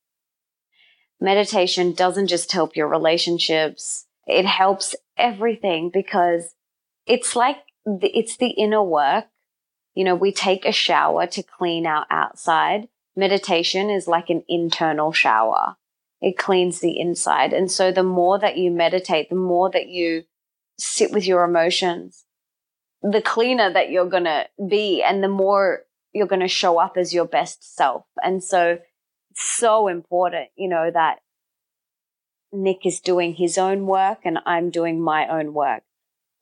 Meditation 1.19 1.93
doesn't 1.93 2.27
just 2.27 2.51
help 2.51 2.75
your 2.75 2.89
relationships, 2.89 4.05
it 4.27 4.45
helps 4.45 4.95
everything 5.17 5.89
because 5.93 6.53
it's 7.05 7.35
like 7.35 7.57
the, 7.85 8.09
it's 8.13 8.37
the 8.37 8.49
inner 8.49 8.83
work 8.83 9.25
you 9.95 10.03
know, 10.03 10.15
we 10.15 10.31
take 10.31 10.65
a 10.65 10.71
shower 10.71 11.27
to 11.27 11.43
clean 11.43 11.85
our 11.85 12.05
outside. 12.09 12.87
Meditation 13.15 13.89
is 13.89 14.07
like 14.07 14.29
an 14.29 14.43
internal 14.47 15.11
shower. 15.11 15.75
It 16.21 16.37
cleans 16.37 16.79
the 16.79 16.99
inside. 16.99 17.53
And 17.53 17.69
so 17.69 17.91
the 17.91 18.03
more 18.03 18.39
that 18.39 18.57
you 18.57 18.71
meditate, 18.71 19.29
the 19.29 19.35
more 19.35 19.69
that 19.71 19.87
you 19.87 20.23
sit 20.77 21.11
with 21.11 21.27
your 21.27 21.43
emotions, 21.43 22.25
the 23.01 23.21
cleaner 23.21 23.71
that 23.71 23.91
you're 23.91 24.09
going 24.09 24.23
to 24.23 24.47
be 24.67 25.03
and 25.03 25.23
the 25.23 25.27
more 25.27 25.83
you're 26.13 26.27
going 26.27 26.41
to 26.41 26.47
show 26.47 26.79
up 26.79 26.97
as 26.97 27.13
your 27.13 27.25
best 27.25 27.75
self. 27.75 28.05
And 28.23 28.43
so 28.43 28.79
it's 29.31 29.43
so 29.43 29.87
important, 29.87 30.49
you 30.55 30.69
know, 30.69 30.89
that 30.91 31.19
Nick 32.51 32.85
is 32.85 32.99
doing 32.99 33.33
his 33.35 33.57
own 33.57 33.85
work 33.85 34.19
and 34.23 34.39
I'm 34.45 34.69
doing 34.69 35.01
my 35.01 35.27
own 35.27 35.53
work 35.53 35.83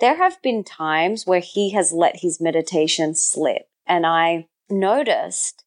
there 0.01 0.17
have 0.17 0.41
been 0.41 0.63
times 0.63 1.25
where 1.25 1.39
he 1.39 1.71
has 1.71 1.93
let 1.93 2.17
his 2.17 2.41
meditation 2.41 3.15
slip. 3.15 3.69
And 3.87 4.05
I 4.05 4.47
noticed 4.69 5.63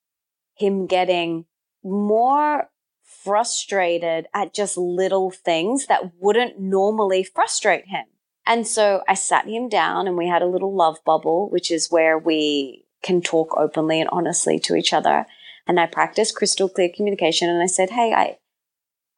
him 0.56 0.86
getting 0.86 1.46
more 1.82 2.68
frustrated 3.02 4.26
at 4.34 4.52
just 4.52 4.76
little 4.76 5.30
things 5.30 5.86
that 5.86 6.12
wouldn't 6.20 6.60
normally 6.60 7.24
frustrate 7.24 7.86
him. 7.86 8.04
And 8.46 8.66
so 8.66 9.02
I 9.08 9.14
sat 9.14 9.46
him 9.46 9.68
down 9.68 10.06
and 10.06 10.16
we 10.16 10.28
had 10.28 10.42
a 10.42 10.46
little 10.46 10.74
love 10.74 10.98
bubble, 11.06 11.48
which 11.48 11.70
is 11.70 11.90
where 11.90 12.18
we 12.18 12.84
can 13.02 13.22
talk 13.22 13.56
openly 13.56 14.00
and 14.00 14.10
honestly 14.10 14.58
to 14.60 14.74
each 14.74 14.92
other. 14.92 15.26
And 15.66 15.80
I 15.80 15.86
practiced 15.86 16.36
crystal 16.36 16.68
clear 16.68 16.90
communication 16.94 17.48
and 17.48 17.62
I 17.62 17.66
said, 17.66 17.90
Hey, 17.90 18.12
I, 18.12 18.38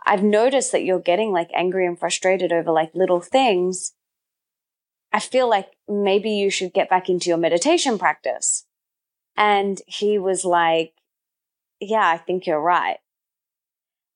I've 0.05 0.23
noticed 0.23 0.71
that 0.73 0.85
you're 0.85 1.01
getting 1.01 1.33
like 1.33 1.51
angry 1.55 1.87
and 1.87 1.99
frustrated 1.99 2.53
over 2.53 2.71
like 2.71 2.95
little 2.95 3.21
things. 3.21 3.93
I 5.17 5.19
feel 5.19 5.49
like 5.49 5.71
maybe 5.89 6.29
you 6.29 6.51
should 6.51 6.75
get 6.75 6.91
back 6.91 7.09
into 7.09 7.31
your 7.31 7.39
meditation 7.39 7.99
practice. 7.99 8.67
And 9.35 9.81
he 9.87 10.19
was 10.19 10.45
like, 10.45 10.93
yeah, 11.81 12.07
I 12.07 12.19
think 12.19 12.47
you're 12.47 12.61
right. 12.61 12.99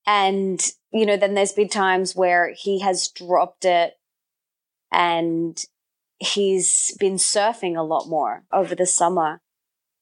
And, 0.07 0.63
you 0.93 1.07
know, 1.07 1.17
then 1.17 1.33
there's 1.33 1.53
been 1.53 1.71
times 1.71 2.15
where 2.15 2.53
he 2.55 2.81
has 2.81 3.09
dropped 3.09 3.65
it 3.65 3.95
and 4.93 5.59
he's 6.19 6.95
been 7.01 7.17
surfing 7.17 7.79
a 7.79 7.83
lot 7.83 8.07
more 8.07 8.45
over 8.53 8.75
the 8.75 8.85
summer. 8.85 9.41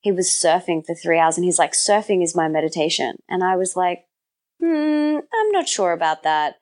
He 0.01 0.11
was 0.11 0.29
surfing 0.29 0.85
for 0.85 0.97
three 0.97 1.21
hours 1.21 1.37
and 1.37 1.45
he's 1.45 1.61
like, 1.61 1.75
surfing 1.75 2.25
is 2.25 2.35
my 2.35 2.49
meditation. 2.49 3.19
And 3.29 3.45
I 3.45 3.55
was 3.55 3.77
like, 3.77 4.07
hmm, 4.61 5.19
I'm 5.33 5.51
not 5.53 5.69
sure 5.69 5.93
about 5.93 6.25
that. 6.25 6.57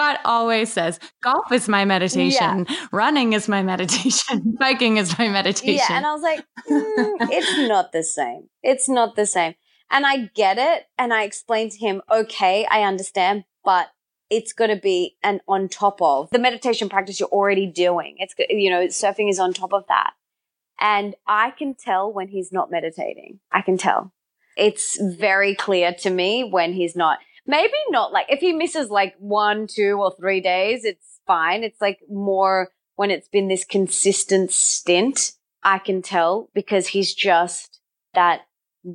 Scott 0.00 0.20
always 0.24 0.72
says, 0.72 0.98
golf 1.22 1.52
is 1.52 1.68
my 1.68 1.84
meditation, 1.84 2.64
yeah. 2.66 2.86
running 2.90 3.34
is 3.34 3.48
my 3.48 3.62
meditation, 3.62 4.56
biking 4.58 4.96
is 4.96 5.18
my 5.18 5.28
meditation. 5.28 5.84
Yeah. 5.90 5.94
And 5.98 6.06
I 6.06 6.14
was 6.14 6.22
like, 6.22 6.38
mm, 6.40 7.28
it's 7.30 7.68
not 7.68 7.92
the 7.92 8.02
same. 8.02 8.48
It's 8.62 8.88
not 8.88 9.14
the 9.14 9.26
same. 9.26 9.56
And 9.90 10.06
I 10.06 10.30
get 10.34 10.56
it. 10.56 10.86
And 10.96 11.12
I 11.12 11.24
explained 11.24 11.72
to 11.72 11.78
him, 11.78 12.00
okay, 12.10 12.66
I 12.70 12.84
understand, 12.84 13.44
but 13.62 13.88
it's 14.30 14.54
going 14.54 14.70
to 14.70 14.80
be 14.80 15.16
an 15.22 15.40
on 15.46 15.68
top 15.68 16.00
of 16.00 16.30
the 16.30 16.38
meditation 16.38 16.88
practice 16.88 17.20
you're 17.20 17.28
already 17.28 17.66
doing. 17.66 18.16
It's, 18.20 18.32
you 18.48 18.70
know, 18.70 18.86
surfing 18.86 19.28
is 19.28 19.38
on 19.38 19.52
top 19.52 19.74
of 19.74 19.84
that. 19.88 20.12
And 20.80 21.14
I 21.26 21.50
can 21.50 21.74
tell 21.74 22.10
when 22.10 22.28
he's 22.28 22.52
not 22.52 22.70
meditating. 22.70 23.40
I 23.52 23.60
can 23.60 23.76
tell. 23.76 24.14
It's 24.56 24.98
very 24.98 25.54
clear 25.54 25.92
to 26.00 26.08
me 26.08 26.42
when 26.42 26.72
he's 26.72 26.96
not 26.96 27.18
maybe 27.50 27.72
not 27.90 28.12
like 28.12 28.26
if 28.28 28.40
he 28.40 28.52
misses 28.52 28.90
like 28.90 29.14
one, 29.18 29.66
two, 29.66 29.98
or 30.00 30.14
three 30.18 30.40
days, 30.40 30.84
it's 30.84 31.20
fine. 31.26 31.64
It's 31.64 31.80
like 31.80 31.98
more 32.08 32.70
when 32.96 33.10
it's 33.10 33.28
been 33.28 33.48
this 33.48 33.64
consistent 33.64 34.52
stint, 34.52 35.32
I 35.62 35.78
can 35.78 36.02
tell 36.02 36.48
because 36.54 36.88
he's 36.88 37.14
just 37.14 37.80
that 38.14 38.42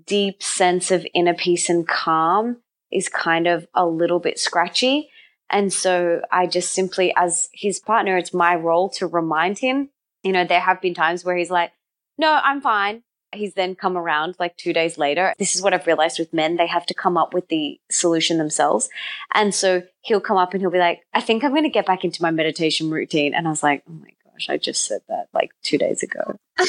deep 0.06 0.42
sense 0.42 0.92
of 0.92 1.06
inner 1.14 1.34
peace 1.34 1.70
and 1.70 1.88
calm 1.88 2.58
is 2.92 3.10
kind 3.10 3.48
of 3.48 3.68
a 3.74 3.86
little 3.86 4.20
bit 4.20 4.40
scratchy. 4.40 5.10
And 5.50 5.72
so 5.72 6.22
I 6.32 6.48
just 6.48 6.72
simply, 6.72 7.14
as 7.16 7.50
his 7.54 7.80
partner, 7.80 8.18
it's 8.18 8.34
my 8.34 8.56
role 8.56 8.90
to 8.92 9.06
remind 9.06 9.60
him. 9.60 9.90
You 10.24 10.32
know, 10.32 10.46
there 10.46 10.60
have 10.60 10.82
been 10.82 10.96
times 10.96 11.24
where 11.24 11.36
he's 11.36 11.52
like, 11.52 11.72
no, 12.18 12.32
I'm 12.44 12.62
fine. 12.62 13.04
He's 13.36 13.54
then 13.54 13.76
come 13.76 13.98
around 13.98 14.36
like 14.40 14.58
two 14.58 14.74
days 14.74 14.98
later. 14.98 15.34
This 15.38 15.56
is 15.56 15.62
what 15.62 15.74
I've 15.74 15.88
realized 15.88 16.20
with 16.20 16.34
men. 16.34 16.58
They 16.58 16.68
have 16.68 16.86
to 16.88 16.94
come 16.94 17.18
up 17.18 17.34
with 17.34 17.48
the 17.50 17.80
solution 17.92 18.38
themselves. 18.38 18.90
And 19.34 19.54
so 19.54 19.84
he'll 20.02 20.22
come 20.22 20.38
up 20.38 20.54
and 20.54 20.62
he'll 20.62 20.72
be 20.72 20.80
like, 20.80 21.02
I 21.14 21.22
think 21.22 21.44
I'm 21.44 21.52
going 21.52 21.64
to 21.64 21.70
get 21.70 21.86
back 21.86 22.04
into 22.04 22.22
my 22.22 22.32
meditation 22.32 22.90
routine. 22.90 23.34
And 23.34 23.48
I 23.48 23.50
was 23.50 23.64
like, 23.64 23.84
oh 23.90 23.94
my 23.94 24.10
gosh, 24.24 24.50
I 24.50 24.58
just 24.58 24.86
said 24.86 25.02
that 25.10 25.28
like 25.34 25.52
two 25.64 25.78
days 25.78 26.04
ago. 26.04 26.38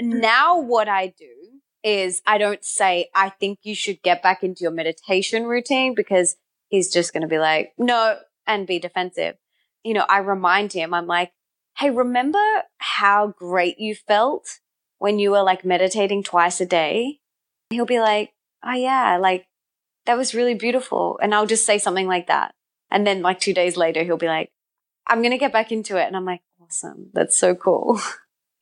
now 0.00 0.60
what 0.60 0.88
I 0.88 1.14
do 1.18 1.28
is 1.82 2.22
I 2.26 2.38
don't 2.38 2.64
say, 2.64 3.10
I 3.14 3.30
think 3.30 3.60
you 3.62 3.74
should 3.74 4.02
get 4.02 4.22
back 4.22 4.42
into 4.42 4.62
your 4.62 4.70
meditation 4.70 5.44
routine 5.44 5.94
because 5.94 6.36
he's 6.68 6.92
just 6.92 7.12
going 7.12 7.22
to 7.22 7.28
be 7.28 7.38
like, 7.38 7.72
no, 7.76 8.18
and 8.46 8.66
be 8.66 8.78
defensive. 8.78 9.36
You 9.84 9.94
know, 9.94 10.06
I 10.08 10.18
remind 10.18 10.72
him, 10.72 10.94
I'm 10.94 11.06
like, 11.06 11.32
hey, 11.76 11.90
remember 11.90 12.38
how 12.78 13.28
great 13.28 13.78
you 13.78 13.94
felt 13.94 14.60
when 15.02 15.18
you 15.18 15.32
were 15.32 15.42
like 15.42 15.64
meditating 15.64 16.22
twice 16.22 16.60
a 16.60 16.66
day? 16.66 17.18
He'll 17.70 17.84
be 17.84 17.98
like, 17.98 18.32
oh 18.64 18.74
yeah, 18.74 19.18
like 19.20 19.48
that 20.06 20.16
was 20.16 20.32
really 20.32 20.54
beautiful. 20.54 21.18
And 21.20 21.34
I'll 21.34 21.46
just 21.46 21.66
say 21.66 21.78
something 21.78 22.06
like 22.06 22.28
that. 22.28 22.54
And 22.88 23.04
then 23.04 23.20
like 23.20 23.40
two 23.40 23.52
days 23.52 23.76
later, 23.76 24.04
he'll 24.04 24.16
be 24.16 24.28
like, 24.28 24.52
I'm 25.08 25.18
going 25.18 25.32
to 25.32 25.38
get 25.38 25.52
back 25.52 25.72
into 25.72 25.96
it. 25.96 26.06
And 26.06 26.16
I'm 26.16 26.24
like, 26.24 26.42
awesome. 26.62 27.10
That's 27.12 27.36
so 27.36 27.56
cool. 27.56 28.00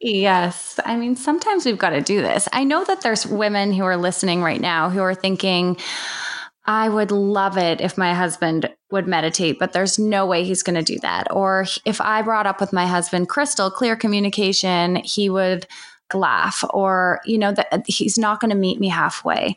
Yes. 0.01 0.80
I 0.86 0.97
mean, 0.97 1.14
sometimes 1.14 1.66
we've 1.66 1.76
got 1.76 1.91
to 1.91 2.01
do 2.01 2.22
this. 2.22 2.49
I 2.55 2.64
know 2.64 2.84
that 2.84 3.03
there's 3.03 3.26
women 3.26 3.70
who 3.74 3.84
are 3.84 3.99
listening 3.99 4.41
right 4.41 4.61
now 4.61 4.88
who 4.88 5.01
are 5.03 5.14
thinking, 5.14 5.76
I 6.64 6.88
would 6.88 7.11
love 7.11 7.59
it 7.59 7.82
if 7.82 7.99
my 7.99 8.14
husband 8.14 8.74
would 8.91 9.07
meditate, 9.07 9.59
but 9.59 9.74
there's 9.74 9.99
no 9.99 10.24
way 10.24 10.45
he's 10.45 10.62
going 10.62 10.82
to 10.82 10.93
do 10.95 10.99
that. 11.01 11.30
Or 11.30 11.66
if 11.84 12.01
I 12.01 12.22
brought 12.22 12.47
up 12.47 12.61
with 12.61 12.72
my 12.72 12.86
husband, 12.86 13.28
crystal 13.28 13.70
clear 13.70 13.95
communication, 13.95 14.97
he 14.97 15.28
would 15.28 15.66
laugh, 16.15 16.65
or, 16.71 17.21
you 17.25 17.39
know, 17.39 17.53
that 17.53 17.85
he's 17.87 18.19
not 18.19 18.41
going 18.41 18.51
to 18.51 18.57
meet 18.57 18.81
me 18.81 18.89
halfway. 18.89 19.57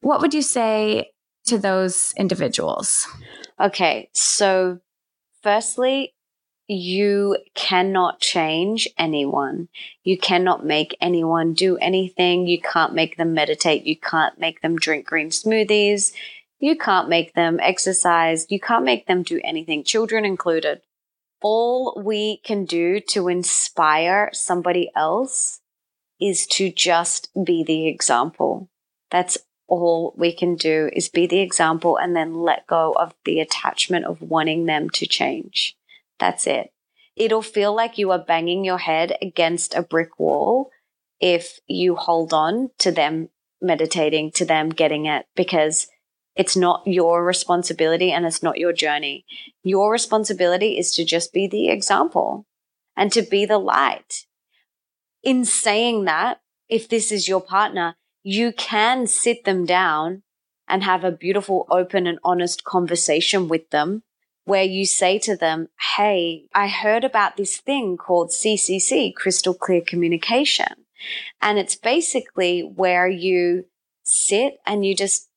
What 0.00 0.20
would 0.20 0.34
you 0.34 0.42
say 0.42 1.12
to 1.46 1.58
those 1.58 2.12
individuals? 2.16 3.06
Okay. 3.60 4.08
So, 4.12 4.80
firstly, 5.42 6.14
you 6.66 7.36
cannot 7.54 8.20
change 8.20 8.88
anyone. 8.96 9.68
You 10.02 10.16
cannot 10.16 10.64
make 10.64 10.96
anyone 11.00 11.52
do 11.52 11.76
anything. 11.76 12.46
You 12.46 12.60
can't 12.60 12.94
make 12.94 13.16
them 13.16 13.34
meditate. 13.34 13.84
You 13.84 13.96
can't 13.96 14.38
make 14.38 14.62
them 14.62 14.76
drink 14.76 15.06
green 15.06 15.28
smoothies. 15.28 16.12
You 16.60 16.78
can't 16.78 17.10
make 17.10 17.34
them 17.34 17.58
exercise. 17.60 18.46
You 18.48 18.58
can't 18.58 18.86
make 18.86 19.06
them 19.06 19.22
do 19.22 19.40
anything, 19.44 19.84
children 19.84 20.24
included. 20.24 20.80
All 21.46 22.02
we 22.02 22.38
can 22.38 22.64
do 22.64 23.00
to 23.10 23.28
inspire 23.28 24.30
somebody 24.32 24.90
else 24.96 25.60
is 26.18 26.46
to 26.46 26.72
just 26.72 27.28
be 27.44 27.62
the 27.62 27.86
example. 27.86 28.70
That's 29.10 29.36
all 29.68 30.14
we 30.16 30.32
can 30.32 30.54
do 30.54 30.88
is 30.94 31.10
be 31.10 31.26
the 31.26 31.40
example 31.40 31.98
and 31.98 32.16
then 32.16 32.32
let 32.32 32.66
go 32.66 32.94
of 32.98 33.14
the 33.26 33.40
attachment 33.40 34.06
of 34.06 34.22
wanting 34.22 34.64
them 34.64 34.88
to 34.90 35.06
change. 35.06 35.76
That's 36.18 36.46
it. 36.46 36.72
It'll 37.14 37.42
feel 37.42 37.76
like 37.76 37.98
you 37.98 38.10
are 38.12 38.18
banging 38.18 38.64
your 38.64 38.78
head 38.78 39.18
against 39.20 39.74
a 39.74 39.82
brick 39.82 40.18
wall 40.18 40.70
if 41.20 41.60
you 41.66 41.94
hold 41.94 42.32
on 42.32 42.70
to 42.78 42.90
them 42.90 43.28
meditating, 43.60 44.30
to 44.32 44.46
them 44.46 44.70
getting 44.70 45.04
it, 45.04 45.26
because 45.36 45.88
it's 46.36 46.56
not 46.56 46.82
your 46.86 47.24
responsibility 47.24 48.10
and 48.10 48.26
it's 48.26 48.42
not 48.42 48.58
your 48.58 48.72
journey. 48.72 49.24
Your 49.62 49.92
responsibility 49.92 50.78
is 50.78 50.92
to 50.94 51.04
just 51.04 51.32
be 51.32 51.46
the 51.46 51.68
example 51.68 52.46
and 52.96 53.12
to 53.12 53.22
be 53.22 53.44
the 53.44 53.58
light. 53.58 54.26
In 55.22 55.44
saying 55.44 56.04
that, 56.04 56.40
if 56.68 56.88
this 56.88 57.12
is 57.12 57.28
your 57.28 57.40
partner, 57.40 57.96
you 58.22 58.52
can 58.52 59.06
sit 59.06 59.44
them 59.44 59.64
down 59.64 60.22
and 60.66 60.82
have 60.82 61.04
a 61.04 61.12
beautiful, 61.12 61.66
open 61.70 62.06
and 62.06 62.18
honest 62.24 62.64
conversation 62.64 63.48
with 63.48 63.70
them 63.70 64.02
where 64.44 64.64
you 64.64 64.86
say 64.86 65.18
to 65.18 65.36
them, 65.36 65.68
Hey, 65.96 66.46
I 66.54 66.68
heard 66.68 67.04
about 67.04 67.36
this 67.36 67.58
thing 67.58 67.96
called 67.96 68.30
CCC, 68.30 69.14
crystal 69.14 69.54
clear 69.54 69.80
communication. 69.80 70.86
And 71.40 71.58
it's 71.58 71.76
basically 71.76 72.60
where 72.62 73.08
you 73.08 73.66
sit 74.02 74.56
and 74.66 74.84
you 74.84 74.94
just 74.94 75.28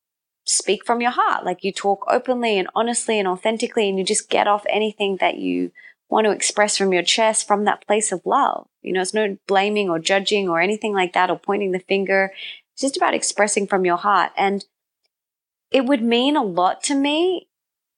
speak 0.48 0.86
from 0.86 1.02
your 1.02 1.12
heart. 1.12 1.45
Like 1.45 1.64
you 1.64 1.72
talk 1.72 2.06
openly 2.08 2.58
and 2.58 2.68
honestly 2.74 3.20
and 3.20 3.28
authentically, 3.28 3.89
and 3.89 3.98
you 3.98 4.04
just 4.04 4.30
get 4.30 4.48
off 4.48 4.66
anything 4.70 5.18
that 5.18 5.38
you 5.38 5.72
want 6.10 6.26
to 6.26 6.32
express 6.32 6.78
from 6.78 6.93
your 6.93 7.04
chest 7.04 7.45
from 7.48 7.66
that 7.66 7.86
place 7.86 8.12
of 8.12 8.26
love. 8.26 8.68
You 8.82 8.93
know, 8.93 9.02
it's 9.02 9.14
no 9.14 9.38
blaming 9.45 9.89
or 9.89 10.00
judging 10.00 10.48
or 10.48 10.62
anything 10.62 10.93
like 10.93 11.14
that 11.14 11.30
or 11.30 11.38
pointing 11.38 11.72
the 11.72 11.80
finger. 11.80 12.32
It's 12.74 12.82
just 12.82 12.98
about 12.98 13.14
expressing 13.14 13.68
from 13.68 13.86
your 13.86 13.98
heart. 13.98 14.32
And 14.38 14.66
it 15.72 15.86
would 15.86 16.02
mean 16.02 16.38
a 16.38 16.43
lot 16.43 16.82
to 16.84 16.95
me 16.95 17.50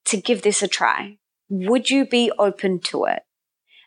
to 0.05 0.17
give 0.17 0.41
this 0.41 0.63
a 0.63 0.67
try? 0.67 1.17
Would 1.49 1.89
you 1.89 2.05
be 2.05 2.31
open 2.39 2.79
to 2.79 3.05
it? 3.05 3.23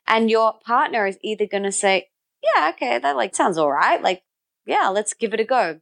And 0.06 0.30
your 0.30 0.54
partner 0.64 1.06
is 1.06 1.18
either 1.22 1.46
going 1.46 1.62
to 1.64 1.72
say, 1.72 2.10
yeah, 2.42 2.70
okay, 2.74 2.98
that 2.98 3.16
like 3.16 3.34
sounds 3.34 3.58
all 3.58 3.72
right. 3.72 4.00
Like, 4.00 4.22
yeah, 4.66 4.88
let's 4.88 5.14
give 5.14 5.34
it 5.34 5.40
a 5.40 5.44
go. 5.44 5.80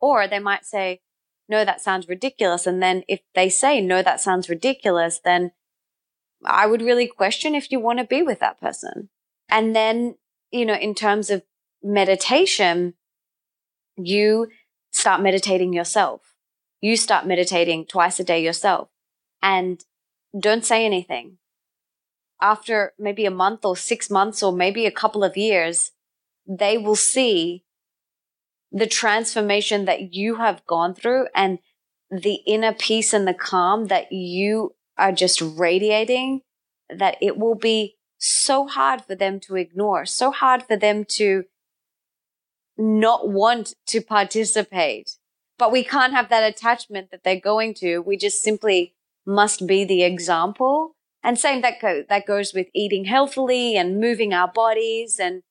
Or 0.00 0.26
they 0.28 0.38
might 0.38 0.66
say, 0.66 1.00
no, 1.48 1.64
that 1.64 1.80
sounds 1.80 2.08
ridiculous. 2.08 2.66
And 2.66 2.82
then 2.82 3.04
if 3.08 3.20
they 3.34 3.48
say, 3.48 3.80
no, 3.80 4.02
that 4.02 4.20
sounds 4.20 4.48
ridiculous, 4.48 5.20
then 5.24 5.52
I 6.44 6.66
would 6.66 6.82
really 6.82 7.06
question 7.06 7.54
if 7.54 7.70
you 7.70 7.80
want 7.80 7.98
to 7.98 8.04
be 8.04 8.22
with 8.22 8.40
that 8.40 8.60
person. 8.60 9.08
And 9.48 9.74
then, 9.74 10.16
you 10.50 10.66
know, 10.66 10.74
in 10.74 10.94
terms 10.94 11.30
of 11.30 11.42
meditation, 11.82 12.94
you 13.96 14.48
start 14.90 15.22
meditating 15.22 15.72
yourself. 15.72 16.34
You 16.80 16.96
start 16.96 17.26
meditating 17.26 17.86
twice 17.86 18.20
a 18.20 18.24
day 18.24 18.42
yourself 18.42 18.88
and 19.42 19.84
don't 20.38 20.64
say 20.64 20.84
anything. 20.84 21.38
After 22.40 22.92
maybe 22.98 23.24
a 23.24 23.30
month 23.30 23.64
or 23.64 23.76
six 23.76 24.10
months 24.10 24.42
or 24.42 24.52
maybe 24.52 24.84
a 24.84 24.90
couple 24.90 25.24
of 25.24 25.36
years, 25.36 25.92
they 26.46 26.76
will 26.76 26.96
see 26.96 27.64
the 28.72 28.86
transformation 28.86 29.84
that 29.84 30.14
you 30.14 30.36
have 30.36 30.66
gone 30.66 30.94
through 30.94 31.26
and 31.34 31.58
the 32.10 32.40
inner 32.46 32.72
peace 32.72 33.12
and 33.12 33.26
the 33.26 33.34
calm 33.34 33.86
that 33.86 34.12
you 34.12 34.74
are 34.98 35.12
just 35.12 35.40
radiating 35.40 36.40
that 36.88 37.16
it 37.20 37.36
will 37.36 37.54
be 37.54 37.96
so 38.18 38.66
hard 38.66 39.02
for 39.02 39.14
them 39.14 39.40
to 39.40 39.56
ignore, 39.56 40.06
so 40.06 40.30
hard 40.30 40.62
for 40.62 40.76
them 40.76 41.04
to 41.04 41.44
not 42.78 43.28
want 43.28 43.74
to 43.86 44.00
participate. 44.00 45.12
But 45.58 45.72
we 45.72 45.82
can't 45.82 46.12
have 46.12 46.28
that 46.28 46.48
attachment 46.48 47.10
that 47.10 47.24
they're 47.24 47.40
going 47.40 47.74
to. 47.74 48.00
We 48.00 48.16
just 48.16 48.42
simply 48.42 48.94
must 49.26 49.66
be 49.66 49.84
the 49.84 50.02
example. 50.02 50.96
And 51.22 51.38
same 51.38 51.62
that 51.62 51.80
go, 51.80 52.04
that 52.08 52.26
goes 52.26 52.52
with 52.54 52.68
eating 52.74 53.06
healthily 53.06 53.76
and 53.76 54.00
moving 54.00 54.32
our 54.32 54.48
bodies 54.48 55.18
and 55.18 55.42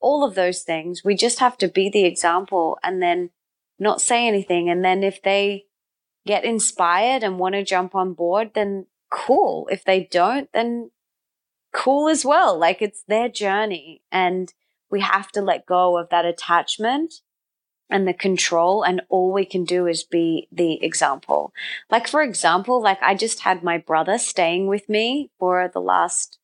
all 0.00 0.24
of 0.24 0.34
those 0.34 0.62
things. 0.62 1.04
We 1.04 1.14
just 1.14 1.40
have 1.40 1.56
to 1.58 1.68
be 1.68 1.88
the 1.88 2.04
example 2.04 2.78
and 2.82 3.02
then 3.02 3.30
not 3.78 4.00
say 4.00 4.26
anything. 4.26 4.68
And 4.68 4.84
then 4.84 5.02
if 5.02 5.22
they 5.22 5.66
get 6.26 6.44
inspired 6.44 7.22
and 7.22 7.38
want 7.38 7.54
to 7.54 7.64
jump 7.64 7.94
on 7.94 8.14
board, 8.14 8.52
then 8.54 8.86
cool. 9.10 9.68
If 9.70 9.84
they 9.84 10.08
don't, 10.10 10.50
then 10.52 10.90
cool 11.72 12.08
as 12.08 12.24
well. 12.24 12.58
Like 12.58 12.82
it's 12.82 13.02
their 13.04 13.28
journey 13.28 14.02
and 14.10 14.52
we 14.90 15.00
have 15.00 15.30
to 15.32 15.40
let 15.40 15.66
go 15.66 15.98
of 15.98 16.08
that 16.10 16.24
attachment 16.24 17.14
and 17.90 18.06
the 18.06 18.14
control 18.14 18.82
and 18.82 19.00
all 19.08 19.32
we 19.32 19.44
can 19.44 19.64
do 19.64 19.86
is 19.86 20.04
be 20.04 20.48
the 20.52 20.82
example. 20.84 21.52
Like 21.90 22.06
for 22.06 22.22
example, 22.22 22.82
like 22.82 22.98
I 23.02 23.14
just 23.14 23.40
had 23.40 23.62
my 23.62 23.78
brother 23.78 24.18
staying 24.18 24.66
with 24.66 24.88
me 24.88 25.30
for 25.38 25.70
the 25.72 25.80
last 25.80 26.38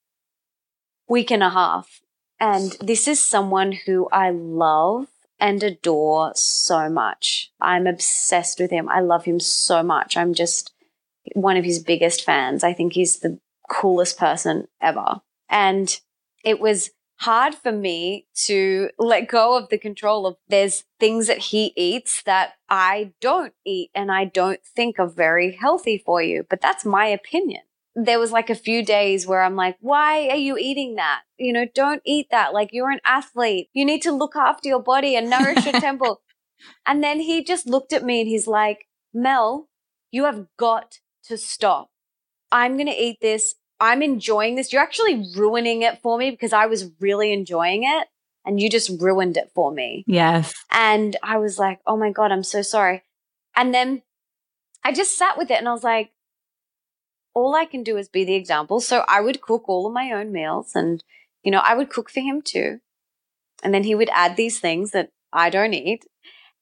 week 1.08 1.30
and 1.30 1.42
a 1.42 1.50
half. 1.50 2.00
And 2.40 2.76
this 2.80 3.08
is 3.08 3.20
someone 3.20 3.72
who 3.72 4.08
I 4.12 4.30
love 4.30 5.06
and 5.40 5.62
adore 5.62 6.32
so 6.34 6.88
much. 6.88 7.50
I'm 7.60 7.86
obsessed 7.86 8.60
with 8.60 8.70
him. 8.70 8.88
I 8.88 9.00
love 9.00 9.24
him 9.24 9.40
so 9.40 9.82
much. 9.82 10.16
I'm 10.16 10.34
just 10.34 10.72
one 11.34 11.56
of 11.56 11.64
his 11.64 11.82
biggest 11.82 12.24
fans. 12.24 12.64
I 12.64 12.72
think 12.72 12.92
he's 12.92 13.20
the 13.20 13.38
coolest 13.70 14.18
person 14.18 14.68
ever. 14.80 15.20
And 15.48 15.98
it 16.44 16.60
was 16.60 16.90
hard 17.20 17.54
for 17.54 17.72
me 17.72 18.26
to 18.34 18.90
let 18.98 19.28
go 19.28 19.56
of 19.56 19.68
the 19.68 19.78
control 19.78 20.26
of 20.26 20.36
there's 20.48 20.84
things 20.98 21.26
that 21.26 21.38
he 21.38 21.72
eats 21.76 22.22
that 22.24 22.54
I 22.68 23.12
don't 23.20 23.54
eat 23.64 23.90
and 23.94 24.10
I 24.10 24.24
don't 24.24 24.60
think 24.64 24.98
are 24.98 25.08
very 25.08 25.52
healthy 25.52 26.02
for 26.04 26.22
you. 26.22 26.44
But 26.48 26.60
that's 26.60 26.84
my 26.84 27.06
opinion. 27.06 27.62
There 27.96 28.18
was 28.18 28.32
like 28.32 28.50
a 28.50 28.54
few 28.54 28.84
days 28.84 29.26
where 29.26 29.42
I'm 29.42 29.56
like, 29.56 29.76
why 29.80 30.28
are 30.28 30.36
you 30.36 30.56
eating 30.58 30.96
that? 30.96 31.22
You 31.38 31.52
know, 31.52 31.66
don't 31.74 32.02
eat 32.04 32.28
that. 32.30 32.52
Like 32.52 32.70
you're 32.72 32.90
an 32.90 33.00
athlete. 33.04 33.68
You 33.72 33.84
need 33.84 34.02
to 34.02 34.12
look 34.12 34.34
after 34.34 34.68
your 34.68 34.82
body 34.82 35.16
and 35.16 35.30
nourish 35.30 35.64
your 35.64 35.80
temple. 35.80 36.22
And 36.86 37.04
then 37.04 37.20
he 37.20 37.44
just 37.44 37.66
looked 37.66 37.92
at 37.92 38.04
me 38.04 38.20
and 38.20 38.28
he's 38.28 38.46
like, 38.46 38.88
Mel, 39.12 39.68
you 40.10 40.24
have 40.24 40.46
got 40.56 40.98
to 41.24 41.36
stop. 41.38 41.90
I'm 42.50 42.76
going 42.76 42.88
to 42.88 42.92
eat 42.92 43.18
this 43.20 43.54
I'm 43.80 44.02
enjoying 44.02 44.54
this. 44.54 44.72
You're 44.72 44.82
actually 44.82 45.26
ruining 45.36 45.82
it 45.82 46.00
for 46.02 46.16
me 46.16 46.30
because 46.30 46.52
I 46.52 46.66
was 46.66 46.90
really 47.00 47.32
enjoying 47.32 47.84
it 47.84 48.08
and 48.44 48.60
you 48.60 48.70
just 48.70 48.90
ruined 49.00 49.36
it 49.36 49.50
for 49.54 49.72
me. 49.72 50.04
Yes. 50.06 50.54
And 50.70 51.16
I 51.22 51.38
was 51.38 51.58
like, 51.58 51.80
oh 51.86 51.96
my 51.96 52.10
God, 52.10 52.30
I'm 52.32 52.42
so 52.42 52.62
sorry. 52.62 53.02
And 53.56 53.74
then 53.74 54.02
I 54.84 54.92
just 54.92 55.18
sat 55.18 55.36
with 55.36 55.50
it 55.50 55.58
and 55.58 55.68
I 55.68 55.72
was 55.72 55.84
like, 55.84 56.12
all 57.34 57.54
I 57.54 57.64
can 57.64 57.82
do 57.82 57.96
is 57.96 58.08
be 58.08 58.24
the 58.24 58.34
example. 58.34 58.80
So 58.80 59.04
I 59.08 59.20
would 59.20 59.40
cook 59.40 59.68
all 59.68 59.86
of 59.86 59.92
my 59.92 60.12
own 60.12 60.32
meals 60.32 60.72
and, 60.74 61.02
you 61.42 61.50
know, 61.50 61.62
I 61.64 61.74
would 61.74 61.90
cook 61.90 62.10
for 62.10 62.20
him 62.20 62.42
too. 62.42 62.80
And 63.62 63.74
then 63.74 63.84
he 63.84 63.94
would 63.94 64.10
add 64.12 64.36
these 64.36 64.60
things 64.60 64.92
that 64.92 65.10
I 65.32 65.50
don't 65.50 65.74
eat. 65.74 66.06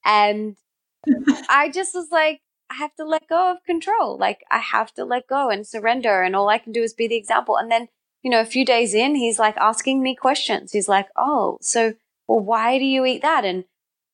And 0.03 0.57
I 1.49 1.69
just 1.69 1.93
was 1.93 2.09
like, 2.11 2.41
I 2.69 2.75
have 2.75 2.95
to 2.95 3.05
let 3.05 3.27
go 3.27 3.51
of 3.51 3.63
control. 3.65 4.17
Like 4.17 4.43
I 4.49 4.59
have 4.59 4.93
to 4.95 5.05
let 5.05 5.27
go 5.27 5.49
and 5.49 5.65
surrender. 5.65 6.21
And 6.21 6.35
all 6.35 6.49
I 6.49 6.57
can 6.57 6.71
do 6.71 6.81
is 6.81 6.93
be 6.93 7.07
the 7.07 7.17
example. 7.17 7.57
And 7.57 7.71
then, 7.71 7.87
you 8.23 8.31
know, 8.31 8.41
a 8.41 8.45
few 8.45 8.65
days 8.65 8.93
in, 8.93 9.15
he's 9.15 9.37
like 9.37 9.57
asking 9.57 10.01
me 10.01 10.15
questions. 10.15 10.71
He's 10.71 10.87
like, 10.89 11.07
Oh, 11.15 11.57
so 11.61 11.93
well, 12.27 12.39
why 12.39 12.79
do 12.79 12.85
you 12.85 13.05
eat 13.05 13.21
that? 13.21 13.45
And 13.45 13.65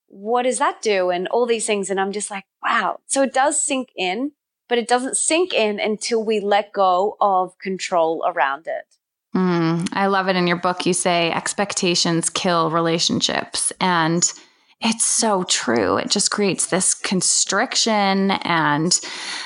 what 0.07 0.43
does 0.43 0.59
that 0.59 0.81
do? 0.81 1.09
And 1.09 1.27
all 1.27 1.45
these 1.45 1.65
things. 1.65 1.89
And 1.89 1.99
I'm 1.99 2.11
just 2.11 2.31
like, 2.31 2.45
wow. 2.63 2.99
So 3.05 3.23
it 3.23 3.33
does 3.33 3.61
sink 3.61 3.89
in, 3.95 4.31
but 4.69 4.77
it 4.77 4.87
doesn't 4.87 5.17
sink 5.17 5.53
in 5.53 5.79
until 5.79 6.23
we 6.23 6.39
let 6.39 6.71
go 6.71 7.17
of 7.19 7.57
control 7.57 8.23
around 8.25 8.67
it. 8.67 8.95
Mm, 9.35 9.89
I 9.93 10.07
love 10.07 10.27
it. 10.27 10.35
In 10.35 10.47
your 10.47 10.57
book, 10.57 10.85
you 10.85 10.93
say 10.93 11.31
expectations 11.31 12.29
kill 12.29 12.71
relationships. 12.71 13.73
And 13.81 14.31
it's 14.81 15.05
so 15.05 15.43
true. 15.43 15.97
It 15.97 16.09
just 16.09 16.31
creates 16.31 16.67
this 16.67 16.93
constriction 16.93 18.31
and 18.31 18.97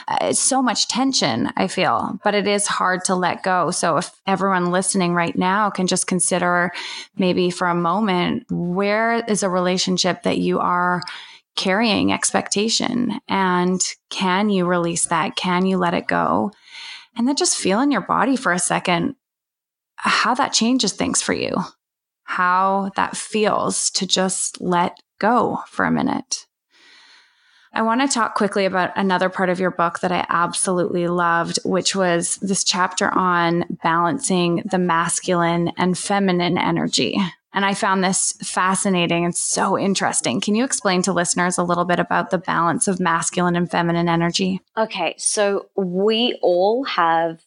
uh, 0.08 0.32
so 0.32 0.62
much 0.62 0.88
tension, 0.88 1.50
I 1.58 1.68
feel, 1.68 2.20
but 2.24 2.36
it 2.36 2.48
is 2.48 2.68
hard 2.68 3.04
to 3.06 3.16
let 3.16 3.42
go. 3.42 3.72
So 3.72 3.98
if 3.98 4.12
everyone 4.28 4.72
listening 4.72 5.16
right 5.16 5.36
now 5.36 5.72
can 5.72 5.88
just 5.88 6.06
consider 6.06 6.72
maybe 7.18 7.50
for 7.50 7.68
a 7.68 7.74
moment, 7.74 8.46
where 8.52 9.26
is 9.26 9.42
a 9.42 9.50
relationship 9.50 10.22
that 10.22 10.38
you 10.38 10.60
are 10.60 11.02
carrying 11.56 12.12
expectation 12.12 13.20
and 13.28 13.82
can 14.10 14.50
you 14.50 14.66
release 14.66 15.06
that? 15.06 15.36
Can 15.36 15.66
you 15.66 15.78
let 15.78 15.94
it 15.94 16.08
go? 16.08 16.52
And 17.16 17.28
then 17.28 17.36
just 17.36 17.58
feel 17.58 17.80
in 17.80 17.92
your 17.92 18.02
body 18.02 18.36
for 18.36 18.52
a 18.52 18.60
second 18.60 19.16
how 19.96 20.34
that 20.34 20.54
changes 20.54 20.94
things 20.94 21.22
for 21.22 21.34
you, 21.34 21.56
how 22.24 22.92
that 22.96 23.16
feels 23.16 23.90
to 23.92 24.06
just 24.06 24.60
let 24.60 25.00
go 25.20 25.60
for 25.68 25.86
a 25.86 25.92
minute. 25.92 26.46
I 27.76 27.82
want 27.82 28.02
to 28.02 28.08
talk 28.08 28.36
quickly 28.36 28.66
about 28.66 28.92
another 28.96 29.30
part 29.30 29.50
of 29.50 29.60
your 29.60 29.72
book 29.72 30.00
that 30.02 30.12
I 30.12 30.26
absolutely 30.30 31.08
loved, 31.08 31.58
which 31.66 31.96
was 31.96 32.36
this 32.38 32.64
chapter 32.64 33.10
on 33.10 33.66
balancing 33.82 34.62
the 34.70 34.78
masculine 34.78 35.72
and 35.78 35.98
feminine 35.98 36.58
energy. 36.58 37.18
And 37.54 37.66
I 37.66 37.76
found 37.76 38.04
this 38.04 38.34
fascinating 38.42 39.26
and 39.26 39.36
so 39.36 39.78
interesting. 39.78 40.42
Can 40.42 40.56
you 40.56 40.64
explain 40.64 41.04
to 41.04 41.14
listeners 41.14 41.58
a 41.58 41.64
little 41.64 41.86
bit 41.86 42.00
about 42.00 42.32
the 42.32 42.40
balance 42.40 42.88
of 42.88 43.00
masculine 43.00 43.56
and 43.56 43.70
feminine 43.70 44.10
energy? 44.10 44.60
Okay, 44.76 45.14
so 45.18 45.70
we 45.76 46.38
all 46.42 46.84
have 46.86 47.44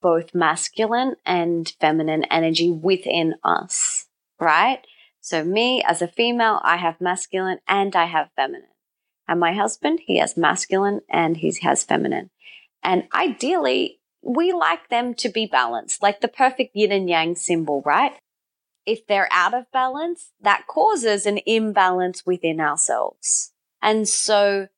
both 0.00 0.34
masculine 0.34 1.16
and 1.26 1.74
feminine 1.78 2.24
energy 2.24 2.70
within 2.70 3.34
us, 3.44 4.06
right? 4.38 4.86
So, 5.20 5.44
me 5.44 5.82
as 5.86 6.00
a 6.00 6.08
female, 6.08 6.60
I 6.62 6.78
have 6.78 6.98
masculine 6.98 7.58
and 7.68 7.94
I 7.94 8.06
have 8.06 8.30
feminine. 8.34 8.68
And 9.28 9.38
my 9.38 9.52
husband, 9.52 10.00
he 10.06 10.18
has 10.18 10.36
masculine 10.36 11.02
and 11.10 11.36
he 11.36 11.54
has 11.62 11.84
feminine. 11.84 12.30
And 12.82 13.04
ideally, 13.14 14.00
we 14.22 14.52
like 14.52 14.88
them 14.88 15.14
to 15.16 15.28
be 15.28 15.46
balanced, 15.46 16.02
like 16.02 16.22
the 16.22 16.28
perfect 16.28 16.74
yin 16.74 16.92
and 16.92 17.08
yang 17.08 17.36
symbol, 17.36 17.82
right? 17.84 18.14
If 18.86 19.06
they're 19.06 19.28
out 19.30 19.54
of 19.54 19.70
balance, 19.72 20.32
that 20.40 20.66
causes 20.66 21.26
an 21.26 21.38
imbalance 21.46 22.24
within 22.26 22.60
ourselves. 22.60 23.52
And 23.82 24.08
so 24.08 24.68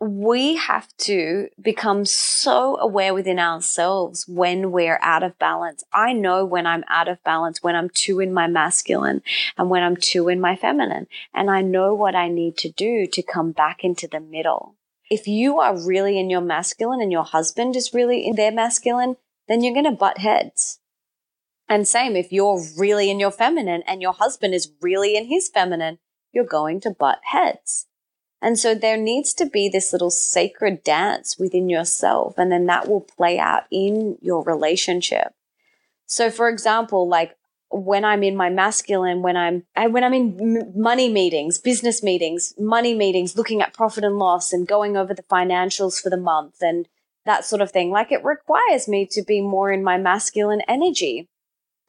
we 0.00 0.56
have 0.56 0.88
to 0.96 1.48
become 1.60 2.06
so 2.06 2.78
aware 2.78 3.12
within 3.12 3.38
ourselves 3.38 4.26
when 4.26 4.72
we're 4.72 4.98
out 5.02 5.22
of 5.22 5.38
balance. 5.38 5.84
I 5.92 6.14
know 6.14 6.46
when 6.46 6.66
I'm 6.66 6.84
out 6.88 7.06
of 7.06 7.22
balance, 7.22 7.62
when 7.62 7.76
I'm 7.76 7.90
too 7.90 8.18
in 8.18 8.32
my 8.32 8.46
masculine 8.46 9.20
and 9.58 9.68
when 9.68 9.82
I'm 9.82 9.96
too 9.96 10.28
in 10.28 10.40
my 10.40 10.56
feminine. 10.56 11.06
And 11.34 11.50
I 11.50 11.60
know 11.60 11.94
what 11.94 12.14
I 12.14 12.28
need 12.28 12.56
to 12.58 12.70
do 12.70 13.06
to 13.08 13.22
come 13.22 13.52
back 13.52 13.84
into 13.84 14.08
the 14.08 14.20
middle. 14.20 14.76
If 15.10 15.26
you 15.26 15.60
are 15.60 15.78
really 15.78 16.18
in 16.18 16.30
your 16.30 16.40
masculine 16.40 17.02
and 17.02 17.12
your 17.12 17.24
husband 17.24 17.76
is 17.76 17.92
really 17.92 18.26
in 18.26 18.36
their 18.36 18.52
masculine, 18.52 19.16
then 19.48 19.62
you're 19.62 19.74
going 19.74 19.84
to 19.84 19.90
butt 19.90 20.18
heads. 20.18 20.79
And 21.70 21.86
same, 21.86 22.16
if 22.16 22.32
you're 22.32 22.60
really 22.76 23.10
in 23.10 23.20
your 23.20 23.30
feminine 23.30 23.84
and 23.86 24.02
your 24.02 24.12
husband 24.12 24.54
is 24.54 24.72
really 24.82 25.16
in 25.16 25.26
his 25.26 25.48
feminine, 25.48 26.00
you're 26.32 26.44
going 26.44 26.80
to 26.80 26.90
butt 26.90 27.20
heads. 27.22 27.86
And 28.42 28.58
so 28.58 28.74
there 28.74 28.96
needs 28.96 29.32
to 29.34 29.46
be 29.46 29.68
this 29.68 29.92
little 29.92 30.10
sacred 30.10 30.82
dance 30.82 31.38
within 31.38 31.68
yourself, 31.68 32.34
and 32.38 32.50
then 32.50 32.66
that 32.66 32.88
will 32.88 33.02
play 33.02 33.38
out 33.38 33.64
in 33.70 34.18
your 34.20 34.42
relationship. 34.42 35.34
So, 36.06 36.30
for 36.30 36.48
example, 36.48 37.08
like 37.08 37.36
when 37.70 38.04
I'm 38.04 38.24
in 38.24 38.34
my 38.34 38.50
masculine, 38.50 39.22
when 39.22 39.36
I'm 39.36 39.64
when 39.76 40.02
I'm 40.02 40.14
in 40.14 40.72
money 40.74 41.08
meetings, 41.08 41.58
business 41.58 42.02
meetings, 42.02 42.52
money 42.58 42.94
meetings, 42.94 43.36
looking 43.36 43.62
at 43.62 43.74
profit 43.74 44.02
and 44.02 44.18
loss 44.18 44.52
and 44.52 44.66
going 44.66 44.96
over 44.96 45.14
the 45.14 45.22
financials 45.22 46.00
for 46.00 46.10
the 46.10 46.16
month 46.16 46.56
and 46.62 46.88
that 47.26 47.44
sort 47.44 47.62
of 47.62 47.70
thing, 47.70 47.90
like 47.90 48.10
it 48.10 48.24
requires 48.24 48.88
me 48.88 49.06
to 49.12 49.22
be 49.22 49.40
more 49.40 49.70
in 49.70 49.84
my 49.84 49.98
masculine 49.98 50.62
energy. 50.66 51.28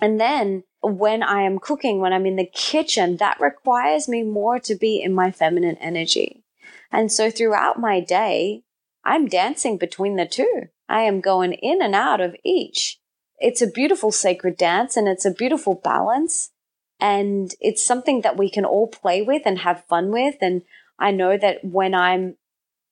And 0.01 0.19
then 0.19 0.63
when 0.81 1.21
I 1.21 1.43
am 1.43 1.59
cooking, 1.59 1.99
when 1.99 2.11
I'm 2.11 2.25
in 2.25 2.35
the 2.35 2.49
kitchen, 2.51 3.17
that 3.17 3.39
requires 3.39 4.09
me 4.09 4.23
more 4.23 4.59
to 4.61 4.75
be 4.75 5.01
in 5.01 5.13
my 5.13 5.31
feminine 5.31 5.77
energy. 5.77 6.43
And 6.91 7.11
so 7.11 7.29
throughout 7.29 7.79
my 7.79 7.99
day, 7.99 8.63
I'm 9.05 9.27
dancing 9.27 9.77
between 9.77 10.15
the 10.15 10.25
two. 10.25 10.63
I 10.89 11.03
am 11.03 11.21
going 11.21 11.53
in 11.53 11.81
and 11.81 11.95
out 11.95 12.19
of 12.19 12.35
each. 12.43 12.99
It's 13.39 13.61
a 13.61 13.67
beautiful 13.67 14.11
sacred 14.11 14.57
dance 14.57 14.97
and 14.97 15.07
it's 15.07 15.25
a 15.25 15.31
beautiful 15.31 15.75
balance. 15.75 16.51
And 16.99 17.53
it's 17.59 17.85
something 17.85 18.21
that 18.21 18.37
we 18.37 18.49
can 18.49 18.65
all 18.65 18.87
play 18.87 19.21
with 19.21 19.43
and 19.45 19.59
have 19.59 19.85
fun 19.85 20.11
with. 20.11 20.35
And 20.41 20.63
I 20.99 21.11
know 21.11 21.37
that 21.37 21.63
when 21.63 21.95
I'm 21.95 22.35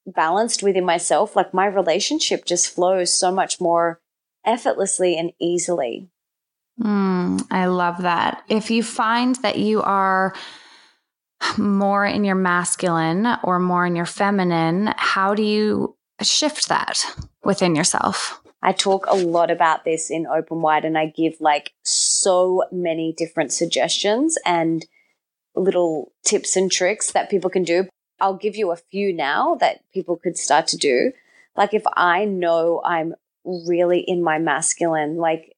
balanced 0.07 0.63
within 0.63 0.85
myself, 0.85 1.35
like 1.35 1.53
my 1.53 1.65
relationship 1.65 2.45
just 2.45 2.73
flows 2.73 3.13
so 3.13 3.31
much 3.31 3.59
more 3.59 3.99
effortlessly 4.45 5.17
and 5.17 5.31
easily. 5.39 6.09
Mm, 6.81 7.45
I 7.51 7.65
love 7.65 8.01
that. 8.03 8.43
If 8.47 8.71
you 8.71 8.83
find 8.83 9.35
that 9.37 9.57
you 9.57 9.81
are 9.81 10.33
more 11.57 12.05
in 12.05 12.23
your 12.23 12.35
masculine 12.35 13.27
or 13.43 13.59
more 13.59 13.85
in 13.85 13.95
your 13.95 14.05
feminine, 14.05 14.93
how 14.97 15.33
do 15.33 15.43
you 15.43 15.95
shift 16.21 16.69
that 16.69 17.03
within 17.43 17.75
yourself? 17.75 18.41
I 18.61 18.73
talk 18.73 19.05
a 19.07 19.15
lot 19.15 19.51
about 19.51 19.85
this 19.85 20.09
in 20.11 20.27
Open 20.27 20.61
Wide 20.61 20.83
and 20.83 20.97
I 20.97 21.07
give 21.07 21.39
like 21.39 21.71
so 21.83 22.63
many 22.71 23.13
different 23.17 23.53
suggestions 23.53 24.37
and 24.45 24.85
little 25.55 26.11
tips 26.25 26.55
and 26.55 26.71
tricks 26.71 27.11
that 27.11 27.29
people 27.29 27.49
can 27.49 27.63
do. 27.63 27.87
I'll 28.19 28.35
give 28.35 28.57
you 28.57 28.71
a 28.71 28.77
few 28.77 29.13
now 29.13 29.55
that 29.55 29.81
people 29.93 30.17
could 30.17 30.37
start 30.37 30.67
to 30.67 30.77
do. 30.77 31.13
Like 31.55 31.73
if 31.73 31.83
I 31.95 32.25
know 32.25 32.81
I'm 32.83 33.15
really 33.45 33.99
in 33.99 34.21
my 34.21 34.39
masculine, 34.39 35.15
like 35.15 35.55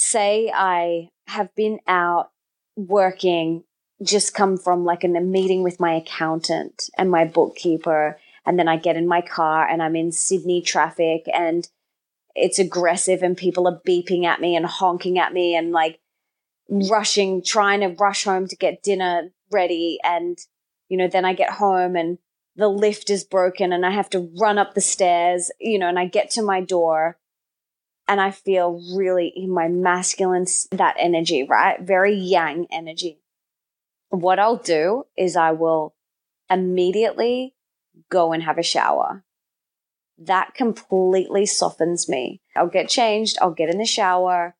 say 0.00 0.50
I 0.54 1.10
have 1.26 1.54
been 1.54 1.80
out 1.86 2.30
working 2.76 3.64
just 4.02 4.34
come 4.34 4.56
from 4.56 4.84
like 4.84 5.04
in 5.04 5.16
a 5.16 5.20
meeting 5.20 5.62
with 5.62 5.80
my 5.80 5.94
accountant 5.94 6.88
and 6.96 7.10
my 7.10 7.24
bookkeeper. 7.24 8.18
And 8.46 8.58
then 8.58 8.68
I 8.68 8.76
get 8.76 8.96
in 8.96 9.06
my 9.06 9.20
car 9.20 9.66
and 9.66 9.82
I'm 9.82 9.96
in 9.96 10.12
Sydney 10.12 10.62
traffic 10.62 11.26
and 11.32 11.68
it's 12.34 12.58
aggressive 12.58 13.22
and 13.22 13.36
people 13.36 13.68
are 13.68 13.80
beeping 13.86 14.24
at 14.24 14.40
me 14.40 14.56
and 14.56 14.64
honking 14.64 15.18
at 15.18 15.32
me 15.32 15.54
and 15.54 15.72
like 15.72 16.00
rushing, 16.68 17.42
trying 17.42 17.80
to 17.80 17.88
rush 17.88 18.24
home 18.24 18.46
to 18.48 18.56
get 18.56 18.82
dinner 18.82 19.30
ready. 19.50 19.98
And, 20.02 20.38
you 20.88 20.96
know, 20.96 21.08
then 21.08 21.24
I 21.24 21.34
get 21.34 21.50
home 21.50 21.96
and 21.96 22.18
the 22.56 22.68
lift 22.68 23.10
is 23.10 23.24
broken 23.24 23.72
and 23.72 23.84
I 23.84 23.90
have 23.90 24.08
to 24.10 24.30
run 24.40 24.58
up 24.58 24.74
the 24.74 24.80
stairs, 24.80 25.50
you 25.60 25.78
know, 25.78 25.88
and 25.88 25.98
I 25.98 26.06
get 26.06 26.30
to 26.32 26.42
my 26.42 26.60
door 26.62 27.18
and 28.10 28.20
I 28.20 28.32
feel 28.32 28.82
really 28.94 29.32
in 29.34 29.50
my 29.50 29.68
masculine, 29.68 30.46
that 30.72 30.96
energy, 30.98 31.44
right? 31.44 31.80
Very 31.80 32.14
yang 32.14 32.66
energy 32.70 33.20
what 34.10 34.38
I'll 34.38 34.56
do 34.56 35.06
is 35.16 35.36
I 35.36 35.52
will 35.52 35.94
immediately 36.50 37.54
go 38.10 38.32
and 38.32 38.42
have 38.42 38.58
a 38.58 38.62
shower. 38.62 39.24
That 40.18 40.54
completely 40.54 41.46
softens 41.46 42.08
me. 42.08 42.42
I'll 42.54 42.66
get 42.66 42.88
changed, 42.88 43.38
I'll 43.40 43.52
get 43.52 43.70
in 43.70 43.78
the 43.78 43.86
shower, 43.86 44.56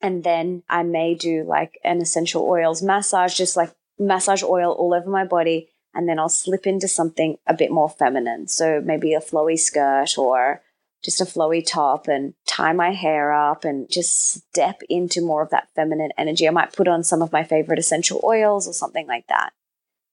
and 0.00 0.24
then 0.24 0.62
I 0.68 0.84
may 0.84 1.14
do 1.14 1.44
like 1.46 1.78
an 1.84 2.00
essential 2.00 2.42
oils 2.44 2.82
massage, 2.82 3.36
just 3.36 3.56
like 3.56 3.74
massage 3.98 4.42
oil 4.42 4.72
all 4.72 4.94
over 4.94 5.10
my 5.10 5.24
body. 5.24 5.68
And 5.92 6.08
then 6.08 6.18
I'll 6.18 6.28
slip 6.28 6.66
into 6.66 6.88
something 6.88 7.38
a 7.46 7.54
bit 7.54 7.70
more 7.70 7.88
feminine. 7.88 8.48
So 8.48 8.82
maybe 8.84 9.14
a 9.14 9.20
flowy 9.20 9.58
skirt 9.58 10.18
or 10.18 10.62
just 11.04 11.20
a 11.20 11.24
flowy 11.24 11.64
top 11.64 12.08
and 12.08 12.34
tie 12.46 12.72
my 12.72 12.90
hair 12.90 13.32
up 13.32 13.64
and 13.64 13.88
just 13.90 14.32
step 14.32 14.80
into 14.88 15.24
more 15.24 15.42
of 15.42 15.50
that 15.50 15.68
feminine 15.74 16.10
energy. 16.18 16.48
I 16.48 16.50
might 16.50 16.72
put 16.72 16.88
on 16.88 17.04
some 17.04 17.22
of 17.22 17.32
my 17.32 17.44
favorite 17.44 17.78
essential 17.78 18.20
oils 18.24 18.66
or 18.66 18.72
something 18.72 19.06
like 19.06 19.26
that. 19.28 19.52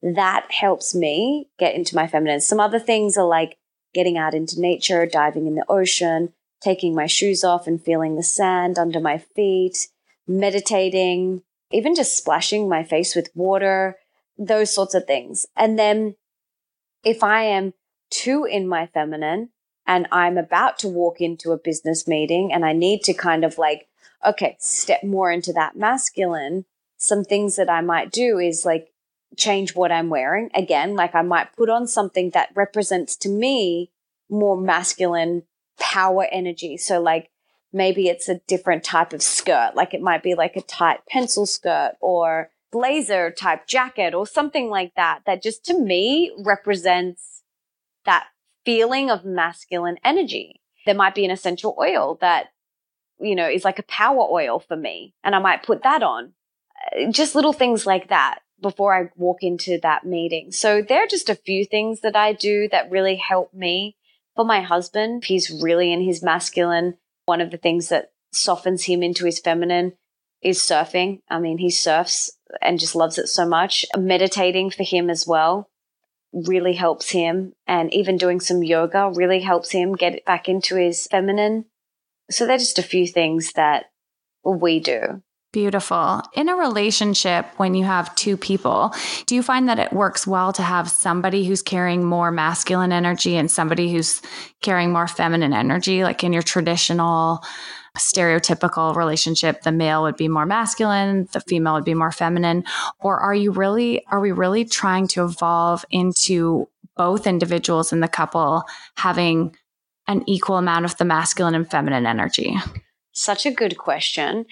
That 0.01 0.47
helps 0.51 0.93
me 0.93 1.49
get 1.57 1.75
into 1.75 1.95
my 1.95 2.07
feminine. 2.07 2.41
Some 2.41 2.59
other 2.59 2.79
things 2.79 3.17
are 3.17 3.25
like 3.25 3.57
getting 3.93 4.17
out 4.17 4.34
into 4.34 4.59
nature, 4.59 5.05
diving 5.05 5.47
in 5.47 5.55
the 5.55 5.65
ocean, 5.69 6.34
taking 6.61 6.93
my 6.93 7.07
shoes 7.07 7.43
off 7.43 7.67
and 7.67 7.81
feeling 7.81 8.15
the 8.15 8.23
sand 8.23 8.77
under 8.77 8.99
my 8.99 9.17
feet, 9.17 9.88
meditating, 10.27 11.41
even 11.71 11.95
just 11.95 12.17
splashing 12.17 12.67
my 12.67 12.84
face 12.84 13.15
with 13.15 13.29
water, 13.34 13.97
those 14.38 14.73
sorts 14.73 14.93
of 14.93 15.05
things. 15.05 15.45
And 15.55 15.79
then 15.79 16.15
if 17.03 17.23
I 17.23 17.43
am 17.43 17.73
too 18.09 18.45
in 18.45 18.67
my 18.67 18.88
feminine, 18.88 19.49
and 19.86 20.07
I'm 20.11 20.38
about 20.38 20.79
to 20.79 20.88
walk 20.88 21.21
into 21.21 21.51
a 21.51 21.57
business 21.57 22.07
meeting 22.07 22.51
and 22.53 22.65
I 22.65 22.73
need 22.73 23.03
to 23.03 23.13
kind 23.13 23.43
of 23.43 23.57
like, 23.57 23.88
okay, 24.25 24.55
step 24.59 25.03
more 25.03 25.31
into 25.31 25.53
that 25.53 25.75
masculine 25.75 26.65
some 27.03 27.25
things 27.25 27.57
that 27.57 27.69
I 27.69 27.81
might 27.81 28.11
do 28.11 28.39
is 28.39 28.63
like 28.63 28.93
change 29.38 29.75
what 29.75 29.91
I'm 29.91 30.09
wearing. 30.09 30.49
Again, 30.55 30.95
like 30.95 31.13
I 31.13 31.21
might 31.21 31.53
put 31.53 31.69
on 31.69 31.86
something 31.86 32.29
that 32.29 32.53
represents 32.55 33.17
to 33.17 33.29
me 33.29 33.91
more 34.29 34.55
masculine 34.55 35.43
power 35.77 36.27
energy. 36.31 36.77
So 36.77 37.01
like 37.01 37.29
maybe 37.73 38.07
it's 38.07 38.29
a 38.29 38.39
different 38.47 38.86
type 38.86 39.11
of 39.11 39.21
skirt. 39.21 39.73
Like 39.75 39.93
it 39.93 40.01
might 40.01 40.23
be 40.23 40.34
like 40.34 40.55
a 40.55 40.61
tight 40.61 41.01
pencil 41.09 41.45
skirt 41.45 41.95
or 41.99 42.51
blazer 42.71 43.31
type 43.31 43.67
jacket 43.67 44.13
or 44.13 44.25
something 44.25 44.69
like 44.69 44.93
that, 44.95 45.23
that 45.25 45.43
just 45.43 45.65
to 45.65 45.77
me 45.77 46.31
represents 46.38 47.43
that 48.05 48.27
feeling 48.66 49.09
of 49.09 49.26
masculine 49.26 49.97
energy. 50.03 50.61
There 50.86 50.95
might 50.95 51.16
be 51.16 51.26
an 51.26 51.32
essential 51.32 51.76
oil 51.80 52.18
that, 52.22 52.47
you 53.20 53.36
know, 53.36 53.47
is 53.47 53.66
like 53.66 53.80
a 53.80 53.84
power 53.84 54.28
oil 54.30 54.59
for 54.59 54.76
me 54.76 55.14
and 55.24 55.36
I 55.36 55.39
might 55.39 55.64
put 55.64 55.84
that 55.84 56.03
on. 56.03 56.34
Uh, 56.91 57.11
just 57.11 57.36
little 57.36 57.53
things 57.53 57.86
like 57.86 58.09
that 58.09 58.39
before 58.61 58.95
I 58.95 59.09
walk 59.16 59.39
into 59.41 59.80
that 59.84 60.05
meeting. 60.05 60.51
So 60.51 60.82
there 60.82 61.03
are 61.03 61.07
just 61.07 61.30
a 61.30 61.36
few 61.36 61.66
things 61.66 62.01
that 62.01 62.16
I 62.16 62.34
do 62.34 62.68
that 62.72 62.91
really 62.91 63.16
help 63.16 63.53
me. 63.53 63.97
For 64.36 64.45
my 64.45 64.61
husband, 64.61 65.26
he's 65.26 65.61
really 65.61 65.93
in 65.93 66.01
his 66.01 66.24
masculine. 66.24 66.95
One 67.26 67.41
of 67.41 67.51
the 67.51 67.57
things 67.57 67.89
that 67.89 68.11
softens 68.32 68.86
him 68.86 69.03
into 69.03 69.26
his 69.26 69.39
feminine 69.39 69.93
is 70.41 70.59
surfing. 70.59 71.22
I 71.30 71.39
mean, 71.39 71.59
he 71.59 71.70
surfs 71.70 72.32
and 72.61 72.80
just 72.80 72.95
loves 72.95 73.18
it 73.18 73.28
so 73.28 73.45
much. 73.45 73.86
Meditating 73.95 74.72
for 74.72 74.84
him 74.84 75.09
as 75.09 75.28
well 75.28 75.70
really 76.34 76.73
helps 76.73 77.11
him. 77.11 77.53
And 77.67 77.93
even 77.93 78.17
doing 78.17 78.39
some 78.39 78.63
yoga 78.63 79.11
really 79.13 79.41
helps 79.41 79.71
him 79.71 79.95
get 79.95 80.25
back 80.25 80.49
into 80.49 80.75
his 80.75 81.07
feminine. 81.07 81.65
So 82.31 82.45
they're 82.45 82.57
just 82.57 82.79
a 82.79 82.84
few 82.84 83.07
things 83.07 83.53
that 83.53 83.86
we 84.43 84.79
do. 84.79 85.21
Beautiful. 85.53 86.23
In 86.34 86.49
a 86.49 86.55
relationship, 86.55 87.45
when 87.57 87.75
you 87.75 87.86
have 87.86 88.15
two 88.15 88.38
people, 88.38 88.91
do 89.27 89.36
you 89.36 89.43
find 89.43 89.69
that 89.69 89.77
it 89.77 89.93
works 89.93 90.25
well 90.25 90.51
to 90.51 90.63
have 90.63 90.89
somebody 90.89 91.45
who's 91.45 91.61
carrying 91.61 92.03
more 92.03 92.31
masculine 92.31 92.91
energy 92.91 93.38
and 93.38 93.51
somebody 93.51 93.91
who's 93.91 94.19
carrying 94.63 94.91
more 94.91 95.07
feminine 95.07 95.53
energy? 95.53 96.03
Like 96.03 96.23
in 96.23 96.34
your 96.34 96.41
traditional 96.41 97.43
stereotypical 97.98 98.96
relationship, 98.96 99.62
the 99.62 99.72
male 99.72 100.02
would 100.02 100.18
be 100.18 100.28
more 100.28 100.46
masculine, 100.46 101.28
the 101.32 101.41
female 101.41 101.74
would 101.74 101.86
be 101.86 101.94
more 101.94 102.12
feminine? 102.12 102.64
Or 103.00 103.20
are 103.20 103.36
you 103.36 103.52
really, 103.52 104.04
are 104.08 104.20
we 104.20 104.32
really 104.32 104.66
trying 104.66 105.08
to 105.10 105.24
evolve 105.24 105.86
into 105.91 106.68
both 106.98 107.28
individuals 107.28 107.91
in 107.91 108.00
the 108.00 108.08
couple 108.08 108.64
having 108.98 109.56
an 110.08 110.24
equal 110.28 110.58
amount 110.58 110.86
of 110.86 110.98
the 110.98 111.06
masculine 111.06 111.56
and 111.56 111.70
feminine 111.70 112.06
energy? 112.06 112.56
Such 113.12 113.46
a 113.46 113.52
good 113.52 113.78
question. 113.78 114.46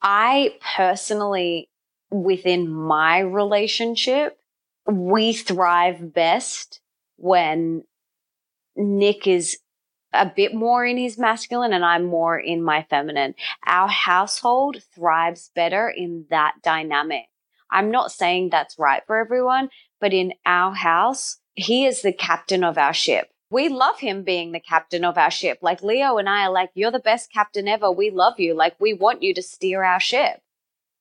I 0.00 0.54
personally, 0.76 1.68
within 2.10 2.68
my 2.68 3.18
relationship, 3.18 4.38
we 4.86 5.32
thrive 5.32 6.12
best 6.12 6.80
when 7.16 7.84
Nick 8.76 9.26
is 9.26 9.58
a 10.14 10.32
bit 10.34 10.54
more 10.54 10.84
in 10.84 10.96
his 10.96 11.18
masculine 11.18 11.72
and 11.72 11.84
I'm 11.84 12.04
more 12.04 12.38
in 12.38 12.62
my 12.62 12.86
feminine. 12.88 13.34
Our 13.66 13.88
household 13.88 14.82
thrives 14.94 15.50
better 15.54 15.88
in 15.88 16.26
that 16.30 16.54
dynamic. 16.62 17.24
I'm 17.70 17.90
not 17.90 18.12
saying 18.12 18.50
that's 18.50 18.78
right 18.78 19.02
for 19.06 19.18
everyone, 19.18 19.68
but 20.00 20.12
in 20.12 20.34
our 20.46 20.74
house, 20.74 21.38
he 21.54 21.86
is 21.86 22.02
the 22.02 22.12
captain 22.12 22.62
of 22.62 22.78
our 22.78 22.94
ship 22.94 23.28
we 23.54 23.68
love 23.68 24.00
him 24.00 24.24
being 24.24 24.50
the 24.50 24.58
captain 24.58 25.04
of 25.04 25.16
our 25.16 25.30
ship. 25.30 25.58
Like 25.62 25.80
Leo 25.80 26.16
and 26.16 26.28
I 26.28 26.46
are 26.46 26.50
like, 26.50 26.70
you're 26.74 26.90
the 26.90 26.98
best 26.98 27.32
captain 27.32 27.68
ever. 27.68 27.88
We 27.88 28.10
love 28.10 28.40
you. 28.40 28.52
Like 28.52 28.74
we 28.80 28.94
want 28.94 29.22
you 29.22 29.32
to 29.32 29.42
steer 29.42 29.84
our 29.84 30.00
ship. 30.00 30.40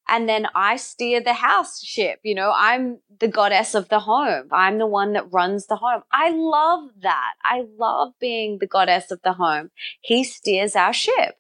And 0.08 0.28
then 0.28 0.48
I 0.54 0.76
steer 0.76 1.22
the 1.22 1.34
house 1.34 1.82
ship. 1.82 2.20
You 2.24 2.36
know, 2.36 2.52
I'm 2.54 3.00
the 3.20 3.28
goddess 3.28 3.74
of 3.74 3.90
the 3.90 4.00
home. 4.00 4.50
I'm 4.52 4.78
the 4.78 4.88
one 4.88 5.14
that 5.14 5.32
runs 5.32 5.68
the 5.68 5.78
home. 5.78 6.02
I 6.12 6.30
love 6.30 6.90
that. 7.02 7.34
I 7.44 7.64
love 7.78 8.14
being 8.20 8.58
the 8.60 8.68
goddess 8.68 9.12
of 9.12 9.22
the 9.24 9.34
home. 9.34 9.72
He 10.02 10.24
steers 10.24 10.76
our 10.76 10.94
ship. 10.94 11.36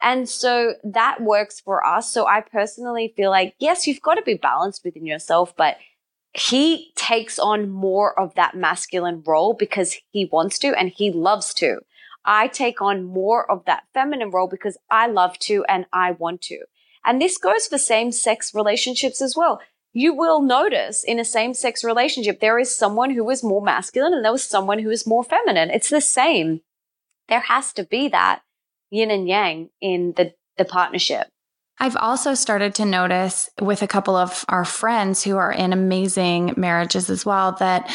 And 0.00 0.28
so 0.28 0.74
that 0.82 1.22
works 1.22 1.60
for 1.60 1.86
us. 1.86 2.12
So 2.12 2.26
I 2.26 2.40
personally 2.40 3.14
feel 3.16 3.30
like, 3.30 3.54
yes, 3.60 3.86
you've 3.86 4.02
got 4.02 4.14
to 4.14 4.22
be 4.22 4.34
balanced 4.34 4.84
within 4.84 5.06
yourself, 5.06 5.54
but 5.56 5.76
he 6.34 6.92
takes 6.96 7.38
on 7.38 7.70
more 7.70 8.18
of 8.18 8.34
that 8.34 8.56
masculine 8.56 9.22
role 9.24 9.54
because 9.54 9.96
he 10.10 10.24
wants 10.24 10.58
to 10.60 10.74
and 10.76 10.88
he 10.88 11.12
loves 11.12 11.54
to. 11.54 11.78
I 12.24 12.48
take 12.48 12.80
on 12.80 13.04
more 13.04 13.48
of 13.50 13.64
that 13.66 13.84
feminine 13.94 14.30
role 14.30 14.48
because 14.48 14.76
I 14.90 15.06
love 15.06 15.38
to 15.40 15.64
and 15.68 15.86
I 15.92 16.12
want 16.12 16.40
to. 16.42 16.58
And 17.04 17.20
this 17.20 17.38
goes 17.38 17.66
for 17.66 17.78
same 17.78 18.12
sex 18.12 18.54
relationships 18.54 19.20
as 19.20 19.36
well. 19.36 19.60
You 19.92 20.14
will 20.14 20.40
notice 20.40 21.04
in 21.04 21.18
a 21.18 21.24
same 21.24 21.52
sex 21.52 21.84
relationship, 21.84 22.40
there 22.40 22.58
is 22.58 22.74
someone 22.74 23.10
who 23.10 23.28
is 23.28 23.42
more 23.42 23.62
masculine 23.62 24.14
and 24.14 24.24
there 24.24 24.32
was 24.32 24.44
someone 24.44 24.78
who 24.78 24.90
is 24.90 25.06
more 25.06 25.24
feminine. 25.24 25.70
It's 25.70 25.90
the 25.90 26.00
same. 26.00 26.62
There 27.28 27.40
has 27.40 27.72
to 27.74 27.84
be 27.84 28.08
that 28.08 28.42
yin 28.90 29.10
and 29.10 29.28
yang 29.28 29.70
in 29.80 30.14
the, 30.16 30.32
the 30.56 30.64
partnership. 30.64 31.28
I've 31.78 31.96
also 31.96 32.34
started 32.34 32.74
to 32.76 32.84
notice 32.84 33.50
with 33.60 33.82
a 33.82 33.88
couple 33.88 34.14
of 34.14 34.44
our 34.48 34.64
friends 34.64 35.24
who 35.24 35.36
are 35.36 35.50
in 35.50 35.72
amazing 35.72 36.54
marriages 36.56 37.10
as 37.10 37.26
well 37.26 37.52
that 37.58 37.90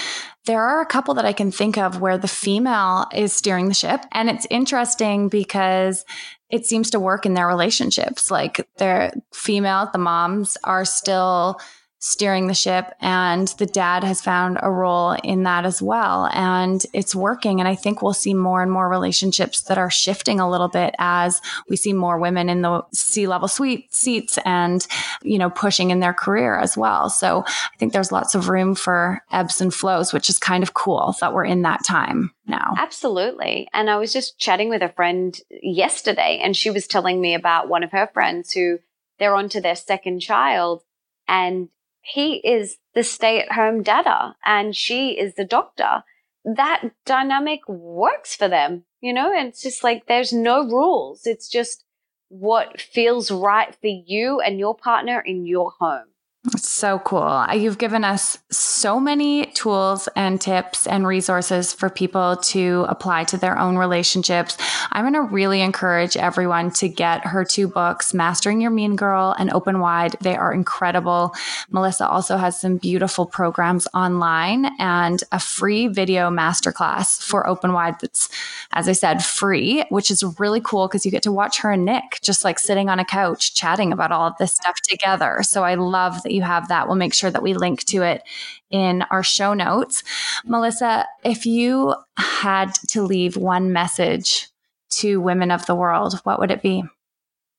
there 0.46 0.62
are 0.62 0.82
a 0.82 0.86
couple 0.86 1.14
that 1.14 1.26
I 1.26 1.34
can 1.34 1.52
think 1.52 1.78
of 1.78 2.02
where 2.02 2.18
the 2.18 2.28
female 2.28 3.06
is 3.14 3.34
steering 3.34 3.70
the 3.70 3.74
ship. 3.74 4.02
And 4.12 4.30
it's 4.30 4.48
interesting 4.50 5.30
because 5.30 6.04
it 6.50 6.66
seems 6.66 6.90
to 6.92 7.00
work 7.00 7.26
in 7.26 7.34
their 7.34 7.48
relationships. 7.48 8.32
Like 8.32 8.68
their 8.78 9.12
female, 9.34 9.90
the 9.92 10.00
moms 10.00 10.58
are 10.64 10.86
still 10.86 11.60
steering 12.00 12.48
the 12.48 12.54
ship 12.54 12.94
and 13.02 13.48
the 13.60 13.66
dad 13.66 14.04
has 14.04 14.22
found 14.22 14.60
a 14.62 14.70
role 14.70 15.14
in 15.24 15.44
that 15.44 15.66
as 15.66 15.82
well. 15.82 16.30
And 16.32 16.86
it's 16.94 17.16
working 17.16 17.60
and 17.60 17.68
i 17.68 17.76
think 17.76 18.02
we'll 18.02 18.14
see 18.14 18.34
more 18.34 18.62
and 18.62 18.72
more 18.72 18.90
relationships 18.90 19.62
that 19.64 19.78
are 19.78 19.90
shifting 19.90 20.40
a 20.40 20.50
little 20.50 20.68
bit 20.68 20.94
as 21.00 21.42
we 21.70 21.76
see 21.76 21.94
more 21.94 22.20
women 22.20 22.50
in 22.50 22.62
the 22.62 22.84
C-level 22.94 23.48
suite 23.48 23.94
seats 23.94 24.38
and 24.46 24.86
you 25.24 25.38
know 25.38 25.50
pushing 25.50 25.90
in 25.90 26.00
their 26.00 26.14
career 26.14 26.58
as 26.58 26.78
well. 26.78 27.10
So 27.10 27.44
i 27.48 27.78
think 27.78 27.94
there's 27.94 28.12
lots 28.12 28.36
of 28.36 28.50
room 28.50 28.76
for 28.76 29.22
ebbs 29.32 29.62
and 29.62 29.74
flows 29.74 30.14
which 30.14 30.30
is 30.30 30.38
kind 30.38 30.64
of 30.64 30.74
cool 30.74 31.16
that 31.20 31.34
we're 31.34 31.46
in 31.46 31.64
that 31.64 31.84
time 31.84 32.32
now. 32.46 32.74
Absolutely. 32.78 33.68
And 33.74 33.90
i 33.90 33.98
was 33.98 34.14
just 34.14 34.38
chatting 34.38 34.70
with 34.70 34.82
a 34.82 34.90
friend 34.90 35.40
yesterday 35.50 36.40
and 36.44 36.56
she 36.56 36.70
was 36.70 36.88
telling 36.88 37.20
me 37.20 37.34
about 37.34 37.70
one 37.70 37.84
of 37.84 37.92
her 37.92 38.10
friends 38.14 38.52
who 38.52 38.80
they're 39.20 39.36
on 39.36 39.50
to 39.50 39.62
their 39.62 39.76
second 39.76 40.20
child 40.20 40.84
and 41.28 41.70
he 42.08 42.36
is 42.36 42.78
the 42.94 43.04
stay 43.04 43.42
at 43.42 43.52
home 43.52 43.84
dada 43.84 44.36
and 44.46 44.76
she 44.76 45.12
is 45.12 45.36
the 45.36 45.46
doctor. 45.46 46.04
That 46.46 46.92
dynamic 47.06 47.68
works 47.68 48.34
for 48.34 48.48
them, 48.48 48.86
you 49.02 49.12
know, 49.12 49.34
and 49.34 49.50
it's 49.50 49.62
just 49.62 49.84
like 49.84 50.06
there's 50.08 50.32
no 50.32 50.64
rules. 50.64 51.26
It's 51.26 51.50
just 51.50 51.84
what 52.30 52.80
feels 52.80 53.30
right 53.30 53.76
for 53.76 53.88
you 53.88 54.40
and 54.40 54.58
your 54.58 54.76
partner 54.76 55.20
in 55.20 55.46
your 55.46 55.74
home. 55.80 56.08
So 56.56 57.00
cool. 57.00 57.46
You've 57.54 57.78
given 57.78 58.06
us 58.06 58.38
so 58.52 59.02
many 59.02 59.48
tools 59.48 60.08
and 60.16 60.40
tips 60.40 60.88
and 60.88 61.06
resources 61.06 61.74
for 61.74 61.90
people 61.90 62.38
to 62.38 62.86
apply 62.88 63.26
to 63.26 63.38
their 63.38 63.58
own 63.60 63.78
relationships. 63.78 64.58
I'm 64.92 65.04
going 65.04 65.14
to 65.14 65.34
really 65.34 65.60
encourage 65.60 66.16
everyone 66.16 66.72
to 66.74 66.88
get 66.88 67.26
her 67.26 67.44
two 67.44 67.68
books, 67.68 68.14
Mastering 68.14 68.62
Your 68.62 68.72
Mean 68.72 68.96
Girl 68.96 69.36
and 69.38 69.52
Open 69.52 69.80
Wide. 69.80 70.16
They 70.22 70.38
are 70.38 70.54
incredible. 70.54 71.34
Melissa 71.70 72.08
also 72.08 72.38
has 72.38 72.62
some 72.62 72.78
beautiful 72.78 73.26
programs 73.26 73.88
online 73.94 74.72
and 74.80 75.22
a 75.34 75.40
free 75.40 75.88
video 75.88 76.30
masterclass 76.30 77.22
for 77.22 77.46
Open 77.46 77.74
Wide 77.74 78.00
that's, 78.00 78.30
as 78.72 78.88
I 78.88 78.94
said, 78.94 79.26
free, 79.26 79.84
which 79.90 80.10
is 80.10 80.24
really 80.40 80.62
cool 80.62 80.88
because 80.88 81.04
you 81.04 81.12
get 81.12 81.24
to 81.24 81.32
watch 81.32 81.60
her 81.60 81.72
and 81.72 81.84
Nick 81.84 82.20
just 82.22 82.46
like 82.46 82.58
sitting 82.58 82.88
on 82.88 83.00
a 83.00 83.06
couch 83.06 83.54
chatting 83.54 83.92
about 83.92 84.14
all 84.14 84.28
of 84.28 84.38
this 84.38 84.54
stuff 84.54 84.76
together. 84.88 85.40
So 85.42 85.66
I 85.66 85.76
love 85.76 86.24
that 86.24 86.37
you 86.38 86.44
have 86.44 86.70
that. 86.70 86.88
We'll 86.88 86.96
make 86.96 87.14
sure 87.14 87.30
that 87.30 87.44
we 87.44 87.54
link 87.54 87.84
to 87.86 88.04
it 88.04 88.24
in 88.70 89.02
our 89.12 89.24
show 89.24 89.54
notes. 89.54 90.04
Melissa, 90.46 91.06
if 91.24 91.46
you 91.46 91.96
had 92.18 92.74
to 92.90 93.02
leave 93.02 93.36
one 93.36 93.74
message 93.74 94.48
to 94.90 95.20
women 95.20 95.52
of 95.52 95.66
the 95.66 95.76
world, 95.76 96.22
what 96.24 96.40
would 96.40 96.52
it 96.52 96.62
be? 96.62 96.84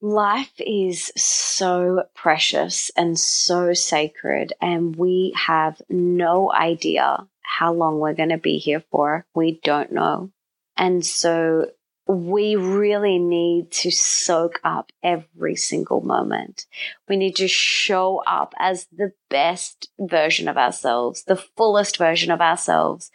Life 0.01 0.53
is 0.59 1.13
so 1.17 2.05
precious 2.15 2.91
and 2.97 3.19
so 3.19 3.75
sacred, 3.75 4.53
and 4.61 4.95
we 4.95 5.35
have 5.37 5.83
no 5.89 6.53
idea 6.53 7.27
how 7.43 7.73
long 7.73 7.99
we're 7.99 8.15
going 8.15 8.29
to 8.29 8.39
be 8.39 8.59
here 8.59 8.83
for. 8.93 9.27
We 9.35 9.61
don't 9.65 9.91
know. 9.91 10.31
And 10.77 11.05
so 11.05 11.71
we 12.09 12.57
really 12.57 13.19
need 13.19 13.71
to 13.71 13.91
soak 13.91 14.61
up 14.65 14.91
every 15.03 15.55
single 15.55 16.01
moment. 16.01 16.67
We 17.07 17.17
need 17.17 17.37
to 17.37 17.49
show 17.49 18.23
up 18.27 18.55
as 18.59 18.87
the 18.91 19.13
best 19.29 19.91
version 20.01 20.49
of 20.49 20.57
ourselves, 20.57 21.25
the 21.25 21.37
fullest 21.37 21.99
version 21.99 22.31
of 22.31 22.41
ourselves, 22.41 23.11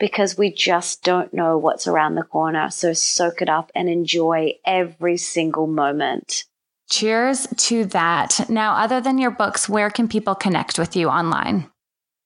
because 0.00 0.36
we 0.36 0.52
just 0.52 1.04
don't 1.04 1.32
know 1.32 1.56
what's 1.56 1.86
around 1.86 2.16
the 2.16 2.24
corner. 2.24 2.68
So 2.70 2.92
soak 2.92 3.42
it 3.42 3.48
up 3.48 3.70
and 3.76 3.88
enjoy 3.88 4.54
every 4.66 5.16
single 5.18 5.68
moment. 5.68 6.44
Cheers 6.90 7.46
to 7.56 7.84
that. 7.86 8.46
Now, 8.50 8.74
other 8.74 9.00
than 9.00 9.18
your 9.18 9.30
books, 9.30 9.68
where 9.68 9.88
can 9.88 10.08
people 10.08 10.34
connect 10.34 10.78
with 10.80 10.96
you 10.96 11.08
online? 11.08 11.71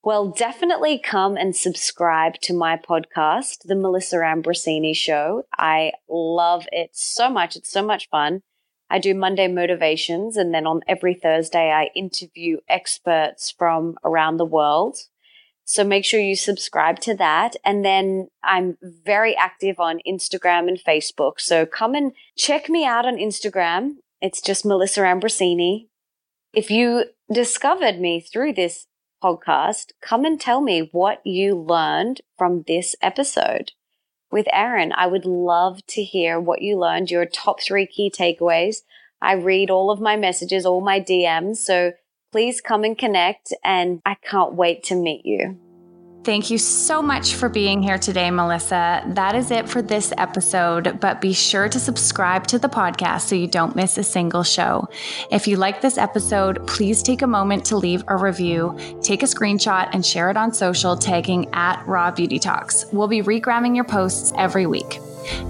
Well, 0.06 0.28
definitely 0.28 1.00
come 1.00 1.36
and 1.36 1.56
subscribe 1.56 2.34
to 2.42 2.54
my 2.54 2.76
podcast, 2.76 3.64
The 3.64 3.74
Melissa 3.74 4.18
Ambrosini 4.18 4.94
Show. 4.94 5.42
I 5.58 5.94
love 6.08 6.68
it 6.70 6.90
so 6.92 7.28
much. 7.28 7.56
It's 7.56 7.72
so 7.72 7.84
much 7.84 8.08
fun. 8.08 8.42
I 8.88 9.00
do 9.00 9.16
Monday 9.16 9.48
motivations, 9.48 10.36
and 10.36 10.54
then 10.54 10.64
on 10.64 10.82
every 10.86 11.12
Thursday, 11.12 11.72
I 11.72 11.90
interview 11.96 12.58
experts 12.68 13.50
from 13.50 13.96
around 14.04 14.36
the 14.36 14.44
world. 14.44 14.96
So 15.64 15.82
make 15.82 16.04
sure 16.04 16.20
you 16.20 16.36
subscribe 16.36 17.00
to 17.00 17.16
that. 17.16 17.56
And 17.64 17.84
then 17.84 18.28
I'm 18.44 18.78
very 18.80 19.34
active 19.36 19.80
on 19.80 19.98
Instagram 20.06 20.68
and 20.68 20.78
Facebook. 20.78 21.40
So 21.40 21.66
come 21.66 21.96
and 21.96 22.12
check 22.38 22.68
me 22.68 22.86
out 22.86 23.06
on 23.06 23.16
Instagram. 23.16 23.96
It's 24.20 24.40
just 24.40 24.64
Melissa 24.64 25.00
Ambrosini. 25.00 25.88
If 26.54 26.70
you 26.70 27.06
discovered 27.28 27.98
me 27.98 28.20
through 28.20 28.52
this 28.52 28.86
podcast, 29.26 29.92
come 30.00 30.24
and 30.24 30.40
tell 30.40 30.60
me 30.60 30.88
what 30.92 31.20
you 31.24 31.54
learned 31.54 32.20
from 32.38 32.64
this 32.66 32.94
episode 33.02 33.72
with 34.30 34.46
Erin, 34.52 34.92
I 34.94 35.06
would 35.06 35.24
love 35.24 35.84
to 35.86 36.02
hear 36.02 36.40
what 36.40 36.62
you 36.62 36.78
learned, 36.78 37.10
your 37.10 37.26
top 37.26 37.60
three 37.62 37.86
key 37.86 38.10
takeaways. 38.10 38.82
I 39.22 39.34
read 39.34 39.70
all 39.70 39.90
of 39.90 40.00
my 40.00 40.16
messages, 40.16 40.66
all 40.66 40.80
my 40.80 41.00
DMs. 41.00 41.56
So 41.56 41.92
please 42.32 42.60
come 42.60 42.84
and 42.84 42.98
connect, 42.98 43.52
and 43.64 44.00
I 44.04 44.16
can't 44.16 44.54
wait 44.54 44.82
to 44.84 44.94
meet 44.94 45.24
you. 45.24 45.58
Thank 46.26 46.50
you 46.50 46.58
so 46.58 47.00
much 47.00 47.34
for 47.34 47.48
being 47.48 47.80
here 47.80 47.98
today, 47.98 48.32
Melissa. 48.32 49.00
That 49.06 49.36
is 49.36 49.52
it 49.52 49.68
for 49.68 49.80
this 49.80 50.12
episode, 50.18 50.98
but 50.98 51.20
be 51.20 51.32
sure 51.32 51.68
to 51.68 51.78
subscribe 51.78 52.48
to 52.48 52.58
the 52.58 52.68
podcast 52.68 53.28
so 53.28 53.36
you 53.36 53.46
don't 53.46 53.76
miss 53.76 53.96
a 53.96 54.02
single 54.02 54.42
show. 54.42 54.88
If 55.30 55.46
you 55.46 55.56
like 55.56 55.82
this 55.82 55.96
episode, 55.96 56.66
please 56.66 57.00
take 57.00 57.22
a 57.22 57.28
moment 57.28 57.64
to 57.66 57.76
leave 57.76 58.02
a 58.08 58.16
review, 58.16 58.76
take 59.02 59.22
a 59.22 59.26
screenshot, 59.26 59.88
and 59.92 60.04
share 60.04 60.28
it 60.28 60.36
on 60.36 60.52
social, 60.52 60.96
tagging 60.96 61.48
at 61.52 61.86
Raw 61.86 62.10
Beauty 62.10 62.40
Talks. 62.40 62.86
We'll 62.92 63.06
be 63.06 63.22
regramming 63.22 63.76
your 63.76 63.84
posts 63.84 64.32
every 64.36 64.66
week. 64.66 64.98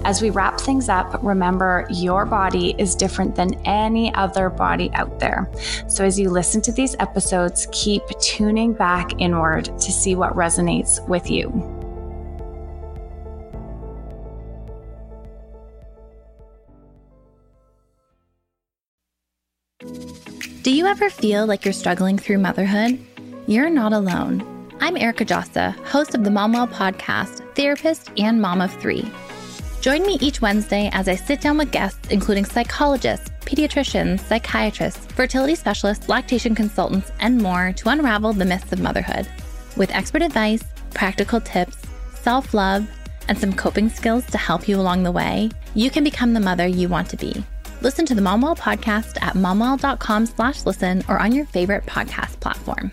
As 0.03 0.21
we 0.21 0.29
wrap 0.29 0.59
things 0.59 0.89
up, 0.89 1.19
remember 1.23 1.85
your 1.89 2.25
body 2.25 2.75
is 2.77 2.95
different 2.95 3.35
than 3.35 3.53
any 3.65 4.13
other 4.15 4.49
body 4.49 4.89
out 4.93 5.19
there. 5.19 5.49
So 5.87 6.05
as 6.05 6.19
you 6.19 6.29
listen 6.29 6.61
to 6.63 6.71
these 6.71 6.95
episodes, 6.99 7.67
keep 7.71 8.03
tuning 8.21 8.73
back 8.73 9.19
inward 9.19 9.65
to 9.65 9.91
see 9.91 10.15
what 10.15 10.33
resonates 10.33 11.05
with 11.07 11.29
you. 11.29 11.51
Do 20.63 20.75
you 20.75 20.85
ever 20.85 21.09
feel 21.09 21.45
like 21.45 21.63
you're 21.63 21.73
struggling 21.73 22.17
through 22.17 22.39
motherhood? 22.39 22.99
You're 23.47 23.69
not 23.69 23.93
alone. 23.93 24.43
I'm 24.81 24.97
Erica 24.97 25.23
Djossa, 25.23 25.73
host 25.85 26.13
of 26.13 26.25
the 26.25 26.29
Momwell 26.29 26.67
podcast, 26.67 27.41
therapist, 27.55 28.11
and 28.17 28.41
mom 28.41 28.59
of 28.59 28.73
three. 28.73 29.09
Join 29.87 30.05
me 30.05 30.17
each 30.19 30.41
Wednesday 30.41 30.89
as 30.91 31.07
I 31.07 31.15
sit 31.15 31.39
down 31.39 31.57
with 31.57 31.71
guests, 31.71 32.09
including 32.09 32.43
psychologists, 32.43 33.29
pediatricians, 33.45 34.19
psychiatrists, 34.19 35.05
fertility 35.13 35.55
specialists, 35.55 36.09
lactation 36.09 36.53
consultants, 36.53 37.09
and 37.21 37.37
more 37.37 37.71
to 37.71 37.87
unravel 37.87 38.33
the 38.33 38.43
myths 38.43 38.73
of 38.73 38.81
motherhood. 38.81 39.29
With 39.77 39.89
expert 39.91 40.23
advice, 40.23 40.61
practical 40.93 41.39
tips, 41.39 41.77
self 42.15 42.53
love, 42.53 42.85
and 43.29 43.37
some 43.37 43.53
coping 43.53 43.87
skills 43.87 44.25
to 44.25 44.37
help 44.37 44.67
you 44.67 44.77
along 44.77 45.03
the 45.03 45.11
way, 45.13 45.51
you 45.73 45.89
can 45.89 46.03
become 46.03 46.33
the 46.33 46.41
mother 46.41 46.67
you 46.67 46.89
want 46.89 47.09
to 47.11 47.15
be. 47.15 47.41
Listen 47.79 48.05
to 48.07 48.13
the 48.13 48.19
Momwell 48.19 48.57
podcast 48.57 49.17
at 49.21 49.35
momwell.com 49.35 50.25
slash 50.25 50.65
listen 50.65 51.01
or 51.07 51.17
on 51.17 51.31
your 51.31 51.45
favorite 51.45 51.85
podcast 51.85 52.37
platform. 52.41 52.91